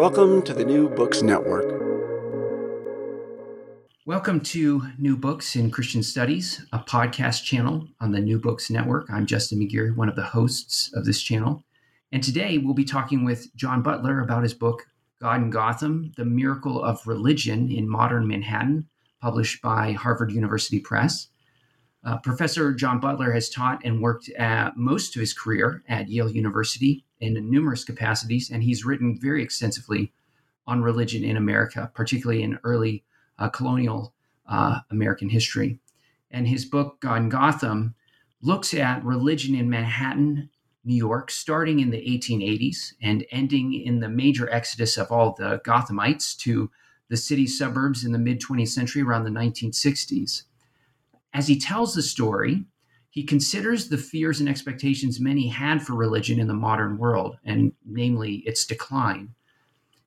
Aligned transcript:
Welcome 0.00 0.40
to 0.44 0.54
the 0.54 0.64
New 0.64 0.88
Books 0.88 1.20
Network. 1.20 1.66
Welcome 4.06 4.40
to 4.44 4.88
New 4.96 5.14
Books 5.14 5.56
in 5.56 5.70
Christian 5.70 6.02
Studies, 6.02 6.64
a 6.72 6.78
podcast 6.78 7.44
channel 7.44 7.86
on 8.00 8.10
the 8.10 8.18
New 8.18 8.38
Books 8.38 8.70
Network. 8.70 9.10
I'm 9.10 9.26
Justin 9.26 9.58
McGeary, 9.58 9.94
one 9.94 10.08
of 10.08 10.16
the 10.16 10.24
hosts 10.24 10.90
of 10.94 11.04
this 11.04 11.20
channel. 11.20 11.64
And 12.12 12.22
today 12.22 12.56
we'll 12.56 12.72
be 12.72 12.82
talking 12.82 13.26
with 13.26 13.54
Jon 13.56 13.82
Butler 13.82 14.20
about 14.20 14.42
his 14.42 14.54
book, 14.54 14.86
God 15.20 15.42
in 15.42 15.50
Gotham 15.50 16.12
The 16.16 16.24
Miracle 16.24 16.82
of 16.82 17.06
Religion 17.06 17.70
in 17.70 17.86
Modern 17.86 18.26
Manhattan, 18.26 18.88
published 19.20 19.60
by 19.60 19.92
Harvard 19.92 20.32
University 20.32 20.80
Press. 20.80 21.28
Uh, 22.04 22.16
Professor 22.16 22.72
Jon 22.72 23.00
Butler 23.00 23.32
has 23.32 23.50
taught 23.50 23.82
and 23.84 24.00
worked 24.00 24.30
at 24.30 24.78
most 24.78 25.14
of 25.14 25.20
his 25.20 25.34
career 25.34 25.82
at 25.90 26.08
Yale 26.08 26.30
University 26.30 27.04
in 27.20 27.50
numerous 27.50 27.84
capacities, 27.84 28.50
and 28.50 28.62
he's 28.62 28.84
written 28.84 29.18
very 29.20 29.42
extensively 29.42 30.12
on 30.66 30.82
religion 30.82 31.24
in 31.24 31.36
America, 31.36 31.90
particularly 31.94 32.42
in 32.42 32.58
early 32.64 33.04
uh, 33.38 33.48
colonial 33.48 34.14
uh, 34.48 34.80
American 34.90 35.28
history. 35.28 35.78
And 36.30 36.46
his 36.46 36.64
book, 36.64 37.00
God 37.00 37.22
in 37.22 37.28
Gotham, 37.28 37.94
looks 38.40 38.72
at 38.74 39.04
religion 39.04 39.54
in 39.54 39.68
Manhattan, 39.68 40.50
New 40.84 40.94
York, 40.94 41.30
starting 41.30 41.80
in 41.80 41.90
the 41.90 41.98
1880s 41.98 42.94
and 43.02 43.26
ending 43.30 43.74
in 43.74 44.00
the 44.00 44.08
major 44.08 44.48
exodus 44.50 44.96
of 44.96 45.10
all 45.10 45.34
the 45.36 45.60
Gothamites 45.64 46.36
to 46.38 46.70
the 47.08 47.16
city 47.16 47.46
suburbs 47.46 48.04
in 48.04 48.12
the 48.12 48.18
mid 48.18 48.40
20th 48.40 48.68
century 48.68 49.02
around 49.02 49.24
the 49.24 49.30
1960s. 49.30 50.44
As 51.34 51.48
he 51.48 51.58
tells 51.58 51.94
the 51.94 52.02
story, 52.02 52.64
he 53.10 53.24
considers 53.24 53.88
the 53.88 53.98
fears 53.98 54.38
and 54.38 54.48
expectations 54.48 55.20
many 55.20 55.48
had 55.48 55.82
for 55.82 55.94
religion 55.94 56.38
in 56.38 56.46
the 56.46 56.54
modern 56.54 56.96
world, 56.96 57.36
and 57.44 57.72
namely 57.84 58.36
its 58.46 58.64
decline. 58.64 59.34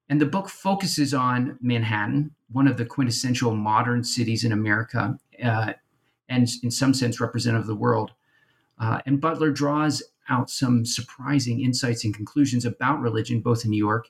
And 0.10 0.22
the 0.22 0.26
book 0.26 0.50
focuses 0.50 1.14
on 1.14 1.58
Manhattan, 1.62 2.32
one 2.52 2.68
of 2.68 2.78
the 2.78 2.86
quintessential 2.86 3.56
modern 3.56 4.04
cities 4.04 4.46
in 4.46 4.54
America, 4.54 5.20
uh, 5.44 5.74
and 6.30 6.48
in 6.64 6.72
some 6.72 6.94
sense 6.94 7.20
representative 7.20 7.64
of 7.64 7.68
the 7.68 7.76
world. 7.76 8.12
Uh, 8.80 9.02
and 9.06 9.20
Butler 9.20 9.52
draws 9.52 10.02
out 10.30 10.50
some 10.50 10.86
surprising 10.86 11.60
insights 11.60 12.06
and 12.06 12.16
conclusions 12.16 12.64
about 12.64 13.02
religion, 13.02 13.42
both 13.42 13.66
in 13.66 13.72
New 13.72 13.78
York 13.78 14.10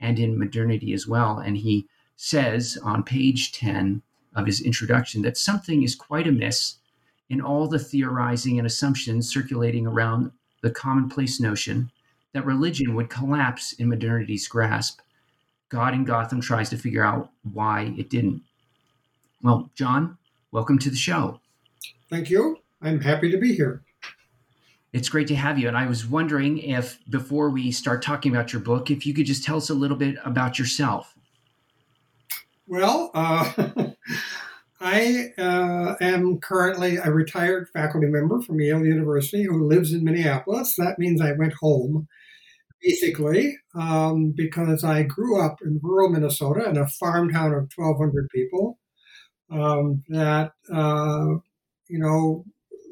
and 0.00 0.18
in 0.18 0.38
modernity 0.38 0.92
as 0.92 1.06
well. 1.06 1.38
And 1.38 1.56
he 1.56 1.86
says 2.16 2.76
on 2.82 3.04
page 3.04 3.52
10 3.52 4.02
of 4.34 4.46
his 4.46 4.60
introduction 4.60 5.22
that 5.22 5.36
something 5.36 5.84
is 5.84 5.94
quite 5.94 6.26
amiss 6.26 6.78
in 7.30 7.40
all 7.40 7.66
the 7.68 7.78
theorizing 7.78 8.58
and 8.58 8.66
assumptions 8.66 9.32
circulating 9.32 9.86
around 9.86 10.30
the 10.62 10.70
commonplace 10.70 11.40
notion 11.40 11.90
that 12.32 12.44
religion 12.44 12.94
would 12.94 13.08
collapse 13.08 13.72
in 13.74 13.88
modernity's 13.88 14.48
grasp. 14.48 15.00
God 15.68 15.94
in 15.94 16.04
Gotham 16.04 16.40
tries 16.40 16.68
to 16.70 16.76
figure 16.76 17.04
out 17.04 17.30
why 17.52 17.94
it 17.96 18.10
didn't. 18.10 18.42
Well, 19.42 19.70
Jon, 19.74 20.18
welcome 20.52 20.78
to 20.80 20.90
the 20.90 20.96
show. 20.96 21.40
Thank 22.10 22.30
you. 22.30 22.58
I'm 22.82 23.00
happy 23.00 23.30
to 23.30 23.38
be 23.38 23.54
here. 23.54 23.82
It's 24.92 25.08
great 25.08 25.26
to 25.28 25.34
have 25.34 25.58
you. 25.58 25.66
And 25.66 25.76
I 25.76 25.86
was 25.86 26.06
wondering 26.06 26.58
if, 26.58 26.98
before 27.10 27.50
we 27.50 27.72
start 27.72 28.02
talking 28.02 28.34
about 28.34 28.52
your 28.52 28.62
book, 28.62 28.90
if 28.90 29.04
you 29.04 29.12
could 29.12 29.26
just 29.26 29.42
tell 29.42 29.56
us 29.56 29.70
a 29.70 29.74
little 29.74 29.96
bit 29.96 30.16
about 30.24 30.58
yourself. 30.58 31.14
Well, 32.68 33.10
uh, 33.12 33.70
I 34.84 35.32
uh, 35.38 35.94
am 36.02 36.40
currently 36.40 36.96
a 36.96 37.10
retired 37.10 37.70
faculty 37.72 38.06
member 38.06 38.42
from 38.42 38.60
Yale 38.60 38.84
University 38.84 39.44
who 39.44 39.66
lives 39.66 39.94
in 39.94 40.04
Minneapolis. 40.04 40.76
That 40.76 40.98
means 40.98 41.22
I 41.22 41.32
went 41.32 41.54
home, 41.54 42.06
basically, 42.82 43.56
um, 43.74 44.34
because 44.36 44.84
I 44.84 45.02
grew 45.04 45.40
up 45.42 45.56
in 45.64 45.80
rural 45.82 46.10
Minnesota 46.10 46.68
in 46.68 46.76
a 46.76 46.86
farm 46.86 47.30
town 47.30 47.54
of 47.54 47.70
1,200 47.74 48.28
people. 48.34 48.78
Um, 49.50 50.02
that 50.08 50.52
uh, 50.70 51.36
you 51.88 51.98
know, 51.98 52.44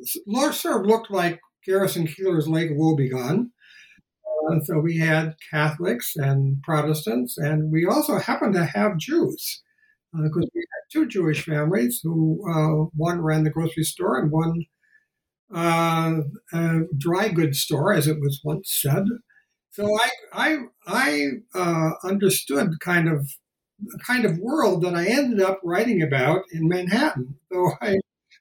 sort 0.02 0.80
of 0.80 0.86
looked 0.86 1.10
like 1.10 1.40
Garrison 1.66 2.06
Keillor's 2.06 2.48
Lake 2.48 2.70
Wobegon. 2.70 3.50
Uh, 4.50 4.60
so 4.64 4.78
we 4.78 4.96
had 4.96 5.34
Catholics 5.50 6.14
and 6.16 6.62
Protestants, 6.62 7.36
and 7.36 7.70
we 7.70 7.84
also 7.84 8.16
happened 8.16 8.54
to 8.54 8.64
have 8.64 8.96
Jews 8.96 9.60
because 10.12 10.44
uh, 10.44 10.52
we 10.54 10.60
had 10.60 10.92
two 10.92 11.06
Jewish 11.06 11.44
families 11.44 12.00
who 12.02 12.42
uh, 12.50 12.86
one 12.96 13.20
ran 13.20 13.44
the 13.44 13.50
grocery 13.50 13.84
store 13.84 14.18
and 14.18 14.30
one 14.30 14.64
uh, 15.54 16.20
dry 16.96 17.28
goods 17.28 17.60
store, 17.60 17.92
as 17.92 18.06
it 18.06 18.20
was 18.20 18.40
once 18.44 18.70
said. 18.80 19.04
So 19.70 19.86
I 19.98 20.10
I 20.32 20.58
I 20.86 21.28
uh, 21.54 21.92
understood 22.04 22.80
kind 22.80 23.08
of 23.08 23.26
the 23.80 23.98
kind 24.06 24.24
of 24.24 24.38
world 24.38 24.82
that 24.82 24.94
I 24.94 25.06
ended 25.06 25.40
up 25.40 25.60
writing 25.64 26.02
about 26.02 26.42
in 26.52 26.68
Manhattan. 26.68 27.36
So 27.50 27.72
I 27.80 27.96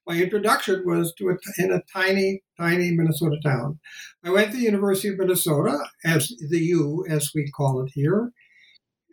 my 0.07 0.17
introduction 0.17 0.83
was 0.85 1.13
to 1.17 1.29
a, 1.29 1.37
in 1.57 1.71
a 1.71 1.81
tiny, 1.93 2.41
tiny 2.59 2.91
Minnesota 2.91 3.37
town. 3.43 3.79
I 4.25 4.31
went 4.31 4.51
to 4.51 4.57
the 4.57 4.63
University 4.63 5.09
of 5.09 5.17
Minnesota, 5.17 5.77
as 6.03 6.33
the 6.49 6.59
U, 6.59 7.05
as 7.07 7.31
we 7.35 7.49
call 7.51 7.83
it 7.83 7.91
here, 7.93 8.31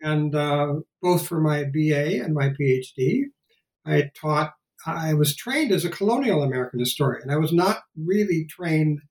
and 0.01 0.35
uh, 0.35 0.75
both 1.01 1.27
for 1.27 1.39
my 1.41 1.65
BA 1.65 2.21
and 2.23 2.33
my 2.33 2.49
PhD. 2.49 3.23
I 3.85 4.11
taught, 4.19 4.53
I 4.85 5.13
was 5.13 5.35
trained 5.35 5.71
as 5.71 5.85
a 5.85 5.89
colonial 5.89 6.43
American 6.43 6.79
historian. 6.79 7.29
I 7.29 7.37
was 7.37 7.53
not 7.53 7.79
really 7.97 8.45
trained 8.49 9.01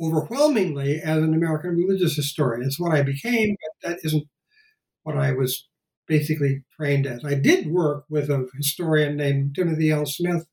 overwhelmingly 0.00 1.00
as 1.00 1.18
an 1.18 1.34
American 1.34 1.76
religious 1.76 2.16
historian. 2.16 2.62
It's 2.66 2.80
what 2.80 2.92
I 2.94 3.02
became, 3.02 3.56
but 3.60 3.90
that 3.90 3.98
isn't 4.04 4.24
what 5.02 5.16
I 5.16 5.32
was 5.32 5.68
basically 6.06 6.64
trained 6.76 7.06
as. 7.06 7.24
I 7.24 7.34
did 7.34 7.68
work 7.68 8.04
with 8.08 8.30
a 8.30 8.46
historian 8.56 9.16
named 9.16 9.54
Timothy 9.54 9.90
L. 9.90 10.06
Smith, 10.06 10.46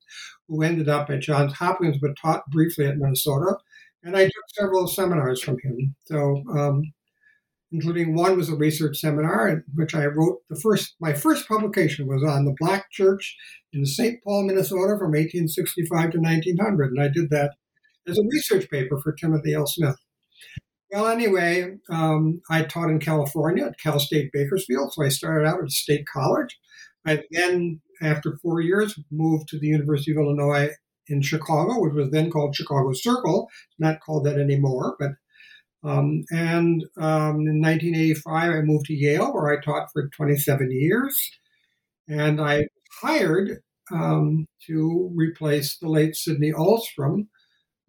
who 0.47 0.61
ended 0.63 0.89
up 0.89 1.09
at 1.09 1.21
Johns 1.21 1.53
Hopkins 1.53 1.97
but 2.01 2.17
taught 2.21 2.49
briefly 2.51 2.85
at 2.85 2.97
Minnesota. 2.97 3.57
And 4.03 4.15
I 4.15 4.25
took 4.25 4.45
several 4.53 4.88
seminars 4.88 5.41
from 5.41 5.57
him. 5.63 5.95
So 6.05 6.44
um, 6.55 6.83
including 7.72 8.16
one 8.16 8.38
was 8.38 8.50
a 8.50 8.55
research 8.55 8.97
seminar 8.97 9.47
in 9.47 9.63
which 9.75 9.94
I 9.94 10.05
wrote 10.05 10.39
the 10.50 10.59
first. 10.59 10.95
My 11.00 11.13
first 11.13 11.47
publication 11.47 12.07
was 12.07 12.23
on 12.23 12.45
the 12.45 12.55
Black 12.59 12.89
Church 12.91 13.35
in 13.73 13.85
St. 13.85 14.23
Paul, 14.23 14.44
Minnesota, 14.44 14.97
from 14.97 15.11
1865 15.11 16.11
to 16.11 16.19
1900, 16.19 16.91
and 16.91 17.01
I 17.01 17.09
did 17.09 17.29
that 17.31 17.56
as 18.07 18.17
a 18.17 18.23
research 18.31 18.69
paper 18.69 19.00
for 19.01 19.11
Timothy 19.13 19.53
L. 19.53 19.67
Smith. 19.67 19.97
Well, 20.91 21.07
anyway, 21.07 21.75
um, 21.89 22.41
I 22.50 22.63
taught 22.63 22.89
in 22.89 23.00
California 23.00 23.66
at 23.66 23.79
Cal 23.79 24.00
State 24.00 24.31
Bakersfield, 24.31 24.94
so 24.94 25.03
I 25.03 25.09
started 25.09 25.45
out 25.45 25.61
at 25.61 25.69
State 25.69 26.06
College. 26.11 26.57
I 27.06 27.23
then, 27.31 27.81
after 28.01 28.38
four 28.41 28.61
years, 28.61 28.97
moved 29.11 29.50
to 29.50 29.59
the 29.59 29.67
University 29.67 30.11
of 30.11 30.17
Illinois 30.17 30.69
in 31.07 31.22
Chicago, 31.22 31.81
which 31.81 31.94
was 31.94 32.11
then 32.11 32.29
called 32.29 32.56
Chicago 32.56 32.94
Circle, 32.94 33.50
not 33.79 34.00
called 34.00 34.25
that 34.25 34.39
anymore, 34.39 34.95
but 34.97 35.11
um, 35.83 36.23
and 36.31 36.83
um, 36.97 37.47
in 37.47 37.61
1985, 37.61 38.51
I 38.51 38.61
moved 38.61 38.85
to 38.88 38.93
Yale, 38.93 39.33
where 39.33 39.49
I 39.49 39.61
taught 39.61 39.89
for 39.93 40.09
27 40.09 40.71
years. 40.71 41.31
And 42.07 42.41
I 42.41 42.68
hired 43.01 43.59
um, 43.91 44.47
to 44.68 45.12
replace 45.15 45.77
the 45.77 45.89
late 45.89 46.15
Sydney 46.15 46.51
Ahlstrom, 46.51 47.27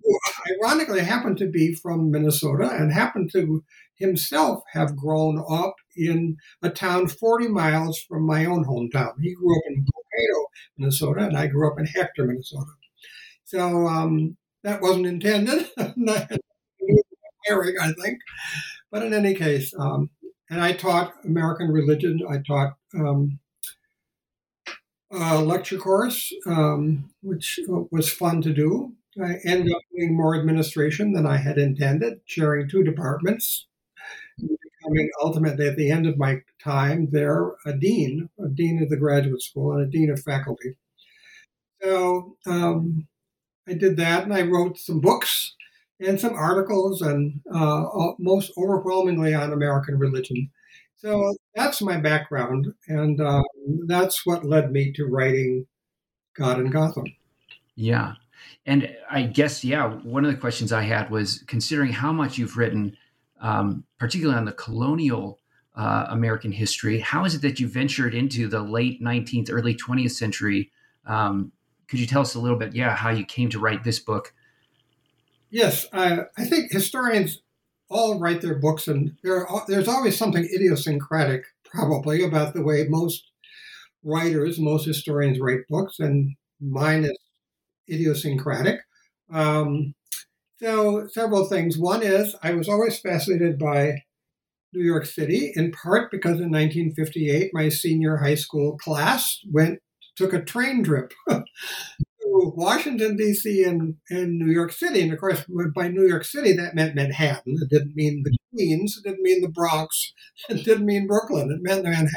who 0.03 0.19
ironically 0.51 1.01
happened 1.01 1.39
to 1.39 1.49
be 1.49 1.75
from 1.75 2.11
Minnesota 2.11 2.71
and 2.71 2.93
happened 2.93 3.31
to 3.33 3.65
himself 3.97 4.63
have 4.73 4.97
grown 4.97 5.45
up 5.51 5.75
in 5.97 6.37
a 6.63 6.71
town 6.71 7.09
40 7.09 7.49
miles 7.49 8.01
from 8.09 8.25
my 8.25 8.45
own 8.45 8.65
hometown. 8.65 9.13
He 9.21 9.35
grew 9.35 9.57
up 9.57 9.63
in 9.69 9.85
Cokato, 9.85 10.45
Minnesota, 10.77 11.21
and 11.27 11.37
I 11.37 11.49
grew 11.49 11.71
up 11.71 11.81
in 11.81 11.87
Hector, 11.87 12.25
Minnesota. 12.25 12.71
So 13.45 13.89
um, 13.89 14.37
that 14.63 14.81
wasn't 14.81 15.07
intended. 15.07 15.69
I 17.51 17.93
think. 17.93 18.21
But 18.91 19.05
in 19.05 19.15
any 19.15 19.35
case, 19.35 19.75
um, 19.79 20.11
and 20.51 20.61
I 20.61 20.73
taught 20.73 21.15
American 21.25 21.71
religion. 21.71 22.21
I 22.29 22.39
taught 22.39 22.77
um, 22.95 23.39
a 25.11 25.41
lecture 25.43 25.79
course, 25.79 26.33
um, 26.47 27.11
which 27.23 27.59
was 27.91 28.13
fun 28.13 28.43
to 28.43 28.53
do. 28.53 28.95
I 29.23 29.37
ended 29.45 29.73
up 29.75 29.83
doing 29.95 30.17
more 30.17 30.39
administration 30.39 31.13
than 31.13 31.27
I 31.27 31.39
had 31.39 31.59
intended, 31.59 32.25
chairing 32.27 32.69
two 32.69 32.85
departments. 32.85 33.67
becoming 34.39 35.11
ultimately 35.23 35.67
at 35.69 35.77
the 35.77 35.91
end 35.91 36.07
of 36.07 36.19
my 36.19 36.43
time 36.63 37.09
there 37.11 37.53
a 37.67 37.73
dean, 37.73 38.29
a 38.39 38.49
dean 38.49 38.83
of 38.83 38.89
the 38.89 38.97
graduate 38.97 39.43
school, 39.43 39.73
and 39.73 39.83
a 39.83 39.91
dean 39.91 40.11
of 40.11 40.21
faculty. 40.23 40.75
So 41.83 42.37
um, 42.47 43.07
I 43.69 43.75
did 43.75 43.97
that, 43.99 44.25
and 44.25 44.35
I 44.35 44.43
wrote 44.43 44.79
some 44.79 45.01
books 45.01 45.55
and 46.01 46.21
some 46.21 46.35
articles, 46.35 47.03
and 47.03 47.41
uh, 47.53 48.13
most 48.19 48.53
overwhelmingly 48.57 49.35
on 49.35 49.53
American 49.53 49.99
religion. 49.99 50.51
So 50.97 51.35
that's 51.55 51.81
my 51.81 51.97
background, 51.99 52.73
and 52.89 53.21
um, 53.21 53.45
that's 53.87 54.27
what 54.27 54.45
led 54.45 54.73
me 54.73 54.93
to 54.93 55.07
writing 55.07 55.67
God 56.37 56.61
in 56.61 56.71
Gotham. 56.71 57.05
Yeah. 57.75 58.15
And 58.67 58.95
I 59.11 59.23
guess, 59.23 59.65
yeah, 59.65 59.89
one 59.89 60.25
of 60.25 60.31
the 60.31 60.37
questions 60.37 60.73
I 60.73 60.83
had 60.83 61.11
was 61.11 61.45
considering 61.47 61.93
how 61.93 62.13
much 62.13 62.39
you've 62.39 62.57
written, 62.57 62.97
um, 63.41 63.85
particularly 63.99 64.39
on 64.39 64.45
the 64.45 64.53
colonial 64.53 65.39
uh, 65.77 66.07
American 66.11 66.53
history, 66.53 66.99
how 66.99 67.25
is 67.25 67.35
it 67.35 67.43
that 67.43 67.61
you 67.61 67.69
ventured 67.69 68.15
into 68.15 68.49
the 68.49 68.61
late 68.61 69.01
19th, 69.03 69.49
early 69.51 69.75
20th 69.75 70.13
century? 70.13 70.71
Um, 71.07 71.53
could 71.87 72.01
you 72.01 72.07
tell 72.07 72.21
us 72.21 72.35
a 72.35 72.41
little 72.41 72.59
bit, 72.59 72.75
yeah, 72.75 72.95
how 72.95 73.11
you 73.11 73.25
came 73.25 73.49
to 73.51 73.59
write 73.59 73.85
this 73.85 73.99
book? 73.99 74.35
Yes, 75.51 75.87
I, 75.93 76.21
I 76.37 76.45
think 76.45 76.71
historians 76.73 77.41
all 77.91 78.19
write 78.19 78.43
their 78.43 78.59
books, 78.59 78.87
and 78.89 79.17
there, 79.23 79.47
there's 79.67 79.89
always 79.89 80.17
something 80.19 80.45
idiosyncratic, 80.45 81.45
probably, 81.65 82.23
about 82.23 82.53
the 82.55 82.63
way 82.63 82.87
most 82.89 83.25
writers, 84.05 84.59
most 84.61 84.87
historians 84.87 85.41
write 85.41 85.63
books, 85.69 86.01
and 86.01 86.35
mine 86.61 87.05
is 87.05 87.19
idiosyncratic. 87.91 88.81
Um, 89.33 89.95
so, 90.61 91.09
several 91.09 91.47
things. 91.47 91.79
One 91.79 92.03
is 92.03 92.37
I 92.43 92.53
was 92.55 92.69
always 92.69 92.99
fascinated 93.01 93.59
by 93.59 94.03
New 94.73 94.85
York 94.85 95.07
City, 95.07 95.53
in 95.57 95.73
part 95.73 96.11
because 96.11 96.41
in 96.41 96.51
1958 96.51 97.51
my 97.55 97.69
senior 97.71 98.19
high 98.19 98.37
school 98.37 98.79
class 98.79 99.41
went 99.51 99.81
took 100.17 100.33
a 100.35 100.43
train 100.43 100.85
trip 100.85 101.13
to 102.29 102.53
Washington 102.55 103.17
D.C. 103.17 103.65
and, 103.65 103.97
and 104.11 104.39
New 104.39 104.53
York 104.53 104.73
City, 104.73 105.03
and 105.03 105.13
of 105.13 105.21
course 105.21 105.45
by 105.75 105.89
New 105.89 106.07
York 106.07 106.25
City 106.25 106.55
that 106.55 106.75
meant 106.75 106.95
Manhattan. 106.95 107.59
It 107.61 107.71
didn't 107.71 107.97
mean 107.97 108.23
the 108.25 108.37
Queens. 108.53 108.99
It 108.99 109.09
didn't 109.09 109.23
mean 109.23 109.41
the 109.41 109.49
Bronx. 109.49 110.13
It 110.49 110.65
didn't 110.65 110.87
mean 110.87 111.07
Brooklyn. 111.07 111.51
It 111.51 111.63
meant 111.63 111.85
Manhattan. 111.85 112.13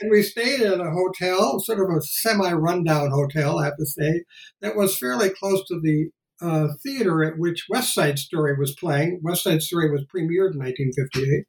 And 0.00 0.10
we 0.10 0.22
stayed 0.22 0.60
at 0.60 0.80
a 0.80 0.90
hotel, 0.90 1.60
sort 1.60 1.78
of 1.78 1.96
a 1.96 2.02
semi 2.02 2.52
rundown 2.52 3.10
hotel, 3.10 3.60
I 3.60 3.66
have 3.66 3.76
to 3.76 3.86
say, 3.86 4.24
that 4.60 4.76
was 4.76 4.98
fairly 4.98 5.30
close 5.30 5.66
to 5.68 5.80
the 5.80 6.10
uh, 6.42 6.68
theater 6.82 7.22
at 7.24 7.38
which 7.38 7.66
West 7.70 7.94
Side 7.94 8.18
Story 8.18 8.56
was 8.58 8.74
playing. 8.74 9.20
West 9.22 9.44
Side 9.44 9.62
Story 9.62 9.90
was 9.90 10.02
premiered 10.02 10.52
in 10.52 10.58
1958. 10.58 11.44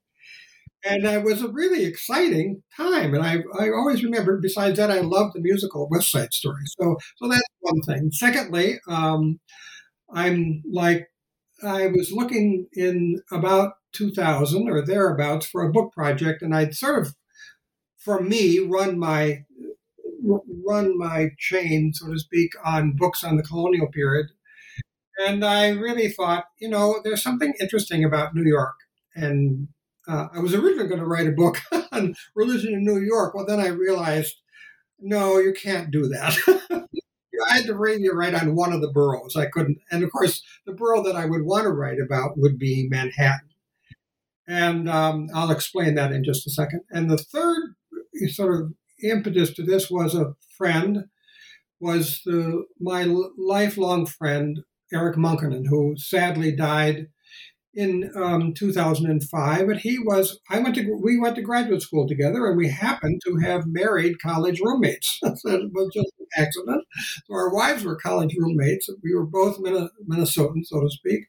And 0.85 1.03
it 1.05 1.23
was 1.23 1.41
a 1.41 1.47
really 1.49 1.85
exciting 1.85 2.61
time. 2.77 3.15
And 3.15 3.23
I, 3.25 3.37
I 3.59 3.69
always 3.71 4.03
remember, 4.03 4.37
besides 4.39 4.77
that, 4.77 4.91
I 4.91 4.99
loved 5.01 5.33
the 5.35 5.41
musical 5.41 5.87
West 5.89 6.11
Side 6.11 6.33
Story. 6.33 6.61
So, 6.79 6.97
so 7.17 7.27
that's 7.27 7.41
one 7.61 7.81
thing. 7.81 8.11
Secondly, 8.11 8.79
um, 8.87 9.39
I'm 10.13 10.63
like, 10.71 11.07
I 11.63 11.87
was 11.87 12.11
looking 12.11 12.67
in 12.73 13.21
about 13.31 13.73
2000 13.93 14.69
or 14.69 14.85
thereabouts 14.85 15.47
for 15.47 15.63
a 15.63 15.71
book 15.71 15.93
project, 15.93 16.41
and 16.41 16.55
I'd 16.55 16.75
sort 16.75 17.05
of 17.07 17.15
for 17.97 18.21
me, 18.21 18.59
run 18.59 18.99
my 18.99 19.43
run 20.65 20.97
my 20.97 21.29
chain, 21.38 21.93
so 21.93 22.11
to 22.11 22.19
speak, 22.19 22.51
on 22.63 22.95
books 22.95 23.23
on 23.23 23.38
the 23.38 23.43
colonial 23.43 23.88
period. 23.88 24.27
And 25.25 25.45
I 25.45 25.69
really 25.69 26.09
thought, 26.09 26.45
you 26.59 26.69
know, 26.69 26.99
there's 27.03 27.23
something 27.23 27.53
interesting 27.59 28.03
about 28.03 28.35
New 28.35 28.43
York. 28.49 28.75
And 29.15 29.69
uh, 30.07 30.27
I 30.33 30.39
was 30.39 30.53
originally 30.53 30.87
going 30.87 30.99
to 30.99 31.05
write 31.05 31.27
a 31.27 31.31
book 31.31 31.59
on 31.91 32.15
religion 32.35 32.73
in 32.73 32.83
New 32.83 32.99
York. 32.99 33.33
Well, 33.33 33.45
then 33.45 33.59
I 33.59 33.67
realized, 33.67 34.35
no, 34.99 35.39
you 35.39 35.53
can't 35.53 35.91
do 35.91 36.07
that. 36.09 36.37
I 37.49 37.57
had 37.57 37.65
to 37.65 37.75
really 37.75 38.09
write 38.11 38.33
on 38.33 38.55
one 38.55 38.73
of 38.73 38.81
the 38.81 38.91
boroughs. 38.91 39.35
I 39.35 39.47
couldn't. 39.47 39.79
And 39.91 40.03
of 40.03 40.11
course, 40.11 40.41
the 40.65 40.73
borough 40.73 41.03
that 41.03 41.15
I 41.15 41.25
would 41.25 41.43
want 41.43 41.63
to 41.63 41.69
write 41.69 41.99
about 41.99 42.37
would 42.37 42.57
be 42.57 42.87
Manhattan. 42.89 43.49
And 44.47 44.89
um, 44.89 45.27
I'll 45.33 45.51
explain 45.51 45.95
that 45.95 46.11
in 46.11 46.23
just 46.23 46.47
a 46.47 46.51
second. 46.51 46.81
And 46.91 47.09
the 47.09 47.17
third 47.17 47.75
sort 48.27 48.61
of 48.61 48.73
impetus 49.03 49.53
to 49.55 49.63
this 49.63 49.89
was 49.89 50.15
a 50.15 50.35
friend, 50.57 51.05
was 51.79 52.21
the, 52.25 52.65
my 52.79 53.03
lifelong 53.37 54.05
friend, 54.05 54.61
Eric 54.93 55.17
Monkkonen, 55.17 55.65
who 55.67 55.95
sadly 55.97 56.55
died 56.55 57.07
in 57.75 58.10
um, 58.16 58.54
2005. 58.54 59.68
But 59.68 59.77
he 59.77 60.00
was, 60.00 60.39
I 60.50 60.60
went 60.60 60.75
to, 60.75 61.00
we 61.01 61.19
went 61.19 61.36
to 61.36 61.42
graduate 61.42 61.81
school 61.81 62.07
together 62.07 62.48
and 62.48 62.57
we 62.57 62.69
happened 62.69 63.22
to 63.25 63.38
have 63.38 63.66
married 63.68 64.22
college 64.22 64.60
roommates. 64.62 65.19
it 65.24 65.36
was 65.44 65.94
just 65.94 66.12
an 66.19 66.27
accident. 66.38 66.83
So 67.25 67.33
our 67.33 67.54
wives 67.54 67.83
were 67.83 67.95
college 67.95 68.36
roommates. 68.38 68.89
We 69.04 69.13
were 69.13 69.25
both 69.25 69.60
Minnesotans, 69.60 70.66
so 70.66 70.81
to 70.81 70.89
speak. 70.89 71.25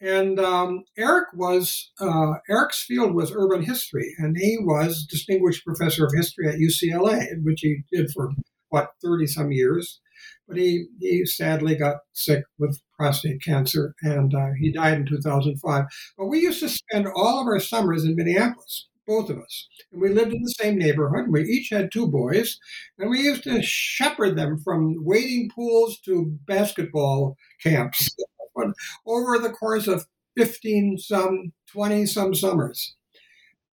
And 0.00 0.38
um, 0.38 0.84
Eric 0.98 1.28
was 1.32 1.90
uh, 2.00 2.34
Eric's 2.50 2.84
field 2.84 3.14
was 3.14 3.32
urban 3.34 3.62
history, 3.62 4.14
and 4.18 4.36
he 4.36 4.58
was 4.60 5.06
distinguished 5.08 5.64
professor 5.64 6.04
of 6.04 6.12
history 6.14 6.48
at 6.48 6.56
UCLA, 6.56 7.26
which 7.42 7.60
he 7.62 7.78
did 7.90 8.10
for 8.10 8.30
what 8.68 8.90
thirty 9.02 9.26
some 9.26 9.52
years. 9.52 10.00
But 10.48 10.58
he 10.58 10.86
he 11.00 11.26
sadly 11.26 11.74
got 11.74 11.96
sick 12.12 12.44
with 12.58 12.80
prostate 12.98 13.42
cancer, 13.42 13.94
and 14.02 14.34
uh, 14.34 14.50
he 14.58 14.72
died 14.72 14.98
in 14.98 15.06
2005. 15.06 15.84
But 16.18 16.26
we 16.26 16.40
used 16.40 16.60
to 16.60 16.68
spend 16.68 17.06
all 17.14 17.40
of 17.40 17.46
our 17.46 17.60
summers 17.60 18.04
in 18.04 18.16
Minneapolis, 18.16 18.88
both 19.06 19.30
of 19.30 19.38
us, 19.38 19.68
and 19.92 20.00
we 20.00 20.08
lived 20.10 20.32
in 20.32 20.42
the 20.42 20.54
same 20.58 20.78
neighborhood. 20.78 21.26
We 21.28 21.42
each 21.44 21.70
had 21.70 21.92
two 21.92 22.08
boys, 22.08 22.58
and 22.98 23.10
we 23.10 23.20
used 23.20 23.44
to 23.44 23.62
shepherd 23.62 24.36
them 24.36 24.58
from 24.58 25.04
wading 25.04 25.50
pools 25.54 25.98
to 26.00 26.36
basketball 26.46 27.36
camps 27.62 28.10
over 29.06 29.38
the 29.38 29.50
course 29.50 29.86
of 29.86 30.06
15 30.36 30.98
some 30.98 31.52
20 31.72 32.06
some 32.06 32.34
summers 32.34 32.94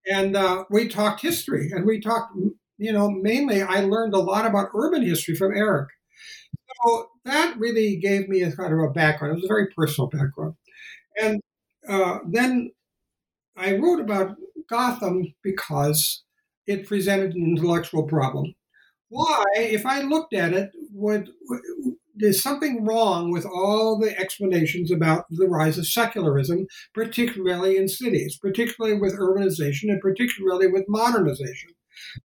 and 0.09 0.35
uh, 0.35 0.63
we 0.69 0.87
talked 0.87 1.21
history 1.21 1.71
and 1.71 1.85
we 1.85 1.99
talked 1.99 2.35
you 2.77 2.91
know 2.91 3.09
mainly 3.09 3.61
i 3.61 3.81
learned 3.81 4.13
a 4.13 4.19
lot 4.19 4.45
about 4.45 4.69
urban 4.75 5.01
history 5.03 5.35
from 5.35 5.55
eric 5.55 5.89
so 6.83 7.09
that 7.25 7.57
really 7.57 7.95
gave 7.97 8.27
me 8.27 8.41
a 8.41 8.51
kind 8.51 8.73
of 8.73 8.79
a 8.79 8.89
background 8.89 9.31
it 9.31 9.35
was 9.35 9.43
a 9.45 9.47
very 9.47 9.67
personal 9.67 10.07
background 10.09 10.55
and 11.21 11.41
uh, 11.87 12.19
then 12.27 12.71
i 13.57 13.75
wrote 13.75 13.99
about 13.99 14.35
gotham 14.69 15.33
because 15.43 16.23
it 16.67 16.87
presented 16.87 17.33
an 17.33 17.43
intellectual 17.43 18.03
problem 18.03 18.53
why 19.09 19.43
if 19.55 19.85
i 19.85 20.01
looked 20.01 20.33
at 20.33 20.53
it 20.53 20.71
would 20.93 21.29
there's 22.15 22.41
something 22.41 22.85
wrong 22.85 23.31
with 23.31 23.45
all 23.45 23.97
the 23.97 24.17
explanations 24.19 24.91
about 24.91 25.25
the 25.29 25.47
rise 25.47 25.77
of 25.77 25.87
secularism, 25.87 26.67
particularly 26.93 27.77
in 27.77 27.87
cities, 27.87 28.37
particularly 28.37 28.97
with 28.99 29.17
urbanization, 29.17 29.89
and 29.89 30.01
particularly 30.01 30.67
with 30.67 30.85
modernization. 30.87 31.71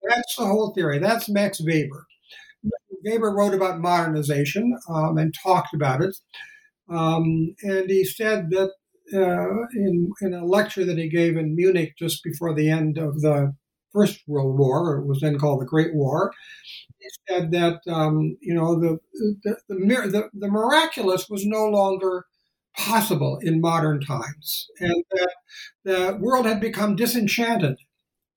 That's 0.08 0.36
the 0.38 0.46
whole 0.46 0.74
theory. 0.74 1.00
That's 1.00 1.30
Max 1.30 1.62
Weber. 1.62 2.06
Weber 3.06 3.34
wrote 3.34 3.54
about 3.54 3.80
modernization 3.80 4.78
um, 4.90 5.18
and 5.18 5.34
talked 5.34 5.74
about 5.74 6.02
it. 6.02 6.16
Um, 6.90 7.56
and 7.64 7.90
he 7.90 8.04
said 8.04 8.50
that 8.52 8.72
uh, 9.14 9.68
in, 9.76 10.12
in 10.22 10.34
a 10.34 10.46
lecture 10.46 10.86
that 10.86 10.98
he 10.98 11.10
gave 11.10 11.38
in 11.38 11.56
Munich 11.56 11.94
just 11.98 12.24
before 12.24 12.54
the 12.54 12.70
end 12.70 12.98
of 12.98 13.22
the 13.22 13.54
First 13.94 14.22
World 14.28 14.58
War, 14.58 14.98
it 14.98 15.06
was 15.06 15.20
then 15.20 15.38
called 15.38 15.62
the 15.62 15.66
Great 15.66 15.94
War, 15.94 16.32
he 17.00 17.10
said 17.28 17.52
that 17.52 17.82
um, 17.88 18.38
you 18.42 18.54
know 18.54 18.80
the 18.80 19.00
the, 19.44 19.56
the 19.68 19.76
the, 19.76 20.30
the 20.34 20.48
miraculous 20.48 21.28
was 21.30 21.46
no 21.46 21.66
longer 21.66 22.26
possible 22.78 23.40
in 23.42 23.60
modern 23.60 24.00
times, 24.00 24.68
and 24.80 25.04
that 25.12 25.34
the 25.84 26.18
world 26.22 26.46
had 26.46 26.62
become 26.62 26.96
disenchanted. 26.96 27.78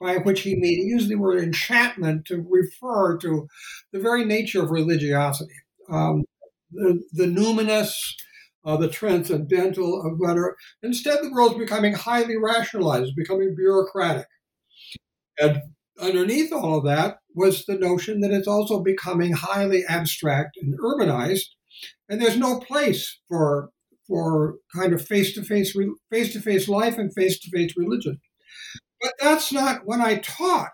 By 0.01 0.17
which 0.17 0.41
he 0.43 0.57
mean 0.57 0.81
he 0.81 0.87
used 0.87 1.09
the 1.09 1.15
word 1.15 1.43
enchantment 1.43 2.27
to 2.27 2.45
refer 2.49 3.17
to 3.19 3.47
the 3.93 4.01
very 4.01 4.25
nature 4.25 4.63
of 4.63 4.71
religiosity, 4.71 5.55
um, 5.89 6.25
the, 6.73 7.01
the 7.13 7.27
numinous, 7.27 7.95
uh, 8.67 8.77
the 8.77 8.89
transcendental, 8.89 10.05
of 10.05 10.19
whatever. 10.19 10.57
Instead, 10.83 11.19
the 11.23 11.31
world's 11.31 11.57
becoming 11.57 11.95
highly 11.95 12.37
rationalized, 12.37 13.15
becoming 13.17 13.55
bureaucratic. 13.57 14.27
And 15.39 15.63
underneath 16.01 16.53
all 16.53 16.79
of 16.79 16.85
that 16.85 17.19
was 17.35 17.65
the 17.65 17.79
notion 17.79 18.21
that 18.21 18.33
it's 18.33 18.49
also 18.49 18.83
becoming 18.83 19.33
highly 19.33 19.85
abstract 19.89 20.57
and 20.61 20.79
urbanized, 20.81 21.47
and 22.09 22.21
there's 22.21 22.37
no 22.37 22.59
place 22.59 23.21
for 23.29 23.71
for 24.07 24.57
kind 24.75 24.93
of 24.93 25.07
face-to-face 25.07 25.75
face-to-face 26.11 26.69
life 26.69 26.99
and 26.99 27.15
face-to-face 27.15 27.73
religion. 27.77 28.21
But 29.05 29.13
that's 29.21 29.53
not 29.53 29.85
when 29.85 30.01
I 30.01 30.17
taught. 30.17 30.73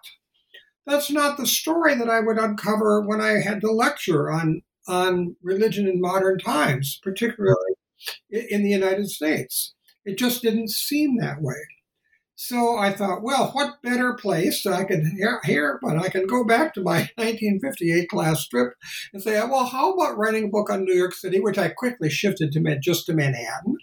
That's 0.86 1.10
not 1.10 1.36
the 1.36 1.48
story 1.48 1.96
that 1.96 2.08
I 2.08 2.20
would 2.20 2.38
uncover 2.38 3.04
when 3.04 3.20
I 3.20 3.40
had 3.40 3.60
to 3.62 3.72
lecture 3.72 4.30
on 4.30 4.62
on 4.86 5.34
religion 5.42 5.88
in 5.88 6.00
modern 6.00 6.38
times, 6.38 7.00
particularly 7.02 7.74
in 8.30 8.62
the 8.62 8.70
United 8.70 9.10
States. 9.10 9.74
It 10.04 10.16
just 10.16 10.42
didn't 10.42 10.70
seem 10.70 11.18
that 11.18 11.42
way. 11.42 11.56
So 12.36 12.78
I 12.78 12.92
thought, 12.92 13.22
well, 13.22 13.50
what 13.52 13.82
better 13.82 14.14
place 14.14 14.64
I 14.64 14.84
can 14.84 15.10
hear, 15.10 15.40
hear, 15.44 15.80
but 15.82 15.98
I 15.98 16.08
can 16.08 16.26
go 16.26 16.44
back 16.44 16.72
to 16.74 16.82
my 16.82 16.98
1958 17.16 18.08
class 18.08 18.46
trip 18.46 18.74
and 19.12 19.20
say, 19.20 19.32
well, 19.40 19.66
how 19.66 19.92
about 19.92 20.16
writing 20.16 20.44
a 20.44 20.48
book 20.48 20.70
on 20.70 20.84
New 20.84 20.94
York 20.94 21.14
City, 21.14 21.40
which 21.40 21.58
I 21.58 21.68
quickly 21.68 22.08
shifted 22.08 22.52
to 22.52 22.78
just 22.80 23.06
to 23.06 23.12
Manhattan. 23.12 23.76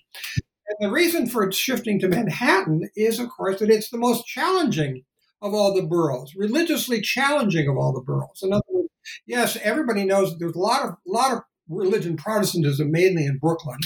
And 0.68 0.78
the 0.80 0.92
reason 0.92 1.28
for 1.28 1.50
shifting 1.52 2.00
to 2.00 2.08
Manhattan 2.08 2.90
is, 2.96 3.20
of 3.20 3.30
course, 3.30 3.60
that 3.60 3.70
it's 3.70 3.90
the 3.90 3.98
most 3.98 4.26
challenging 4.26 5.04
of 5.42 5.54
all 5.54 5.74
the 5.74 5.84
boroughs, 5.84 6.34
religiously 6.36 7.02
challenging 7.02 7.68
of 7.68 7.78
all 7.78 7.94
the 7.94 8.02
boroughs. 8.02 8.42
In 8.42 8.54
other 8.54 8.64
words, 8.70 8.90
yes, 9.26 9.58
everybody 9.62 10.04
knows 10.04 10.32
that 10.32 10.40
there's 10.40 10.56
a 10.56 10.60
lot 10.60 10.84
of 10.84 10.96
lot 11.06 11.32
of 11.32 11.40
religion 11.70 12.18
Protestantism, 12.18 12.92
mainly 12.92 13.26
in 13.26 13.38
Brooklyn. 13.38 13.80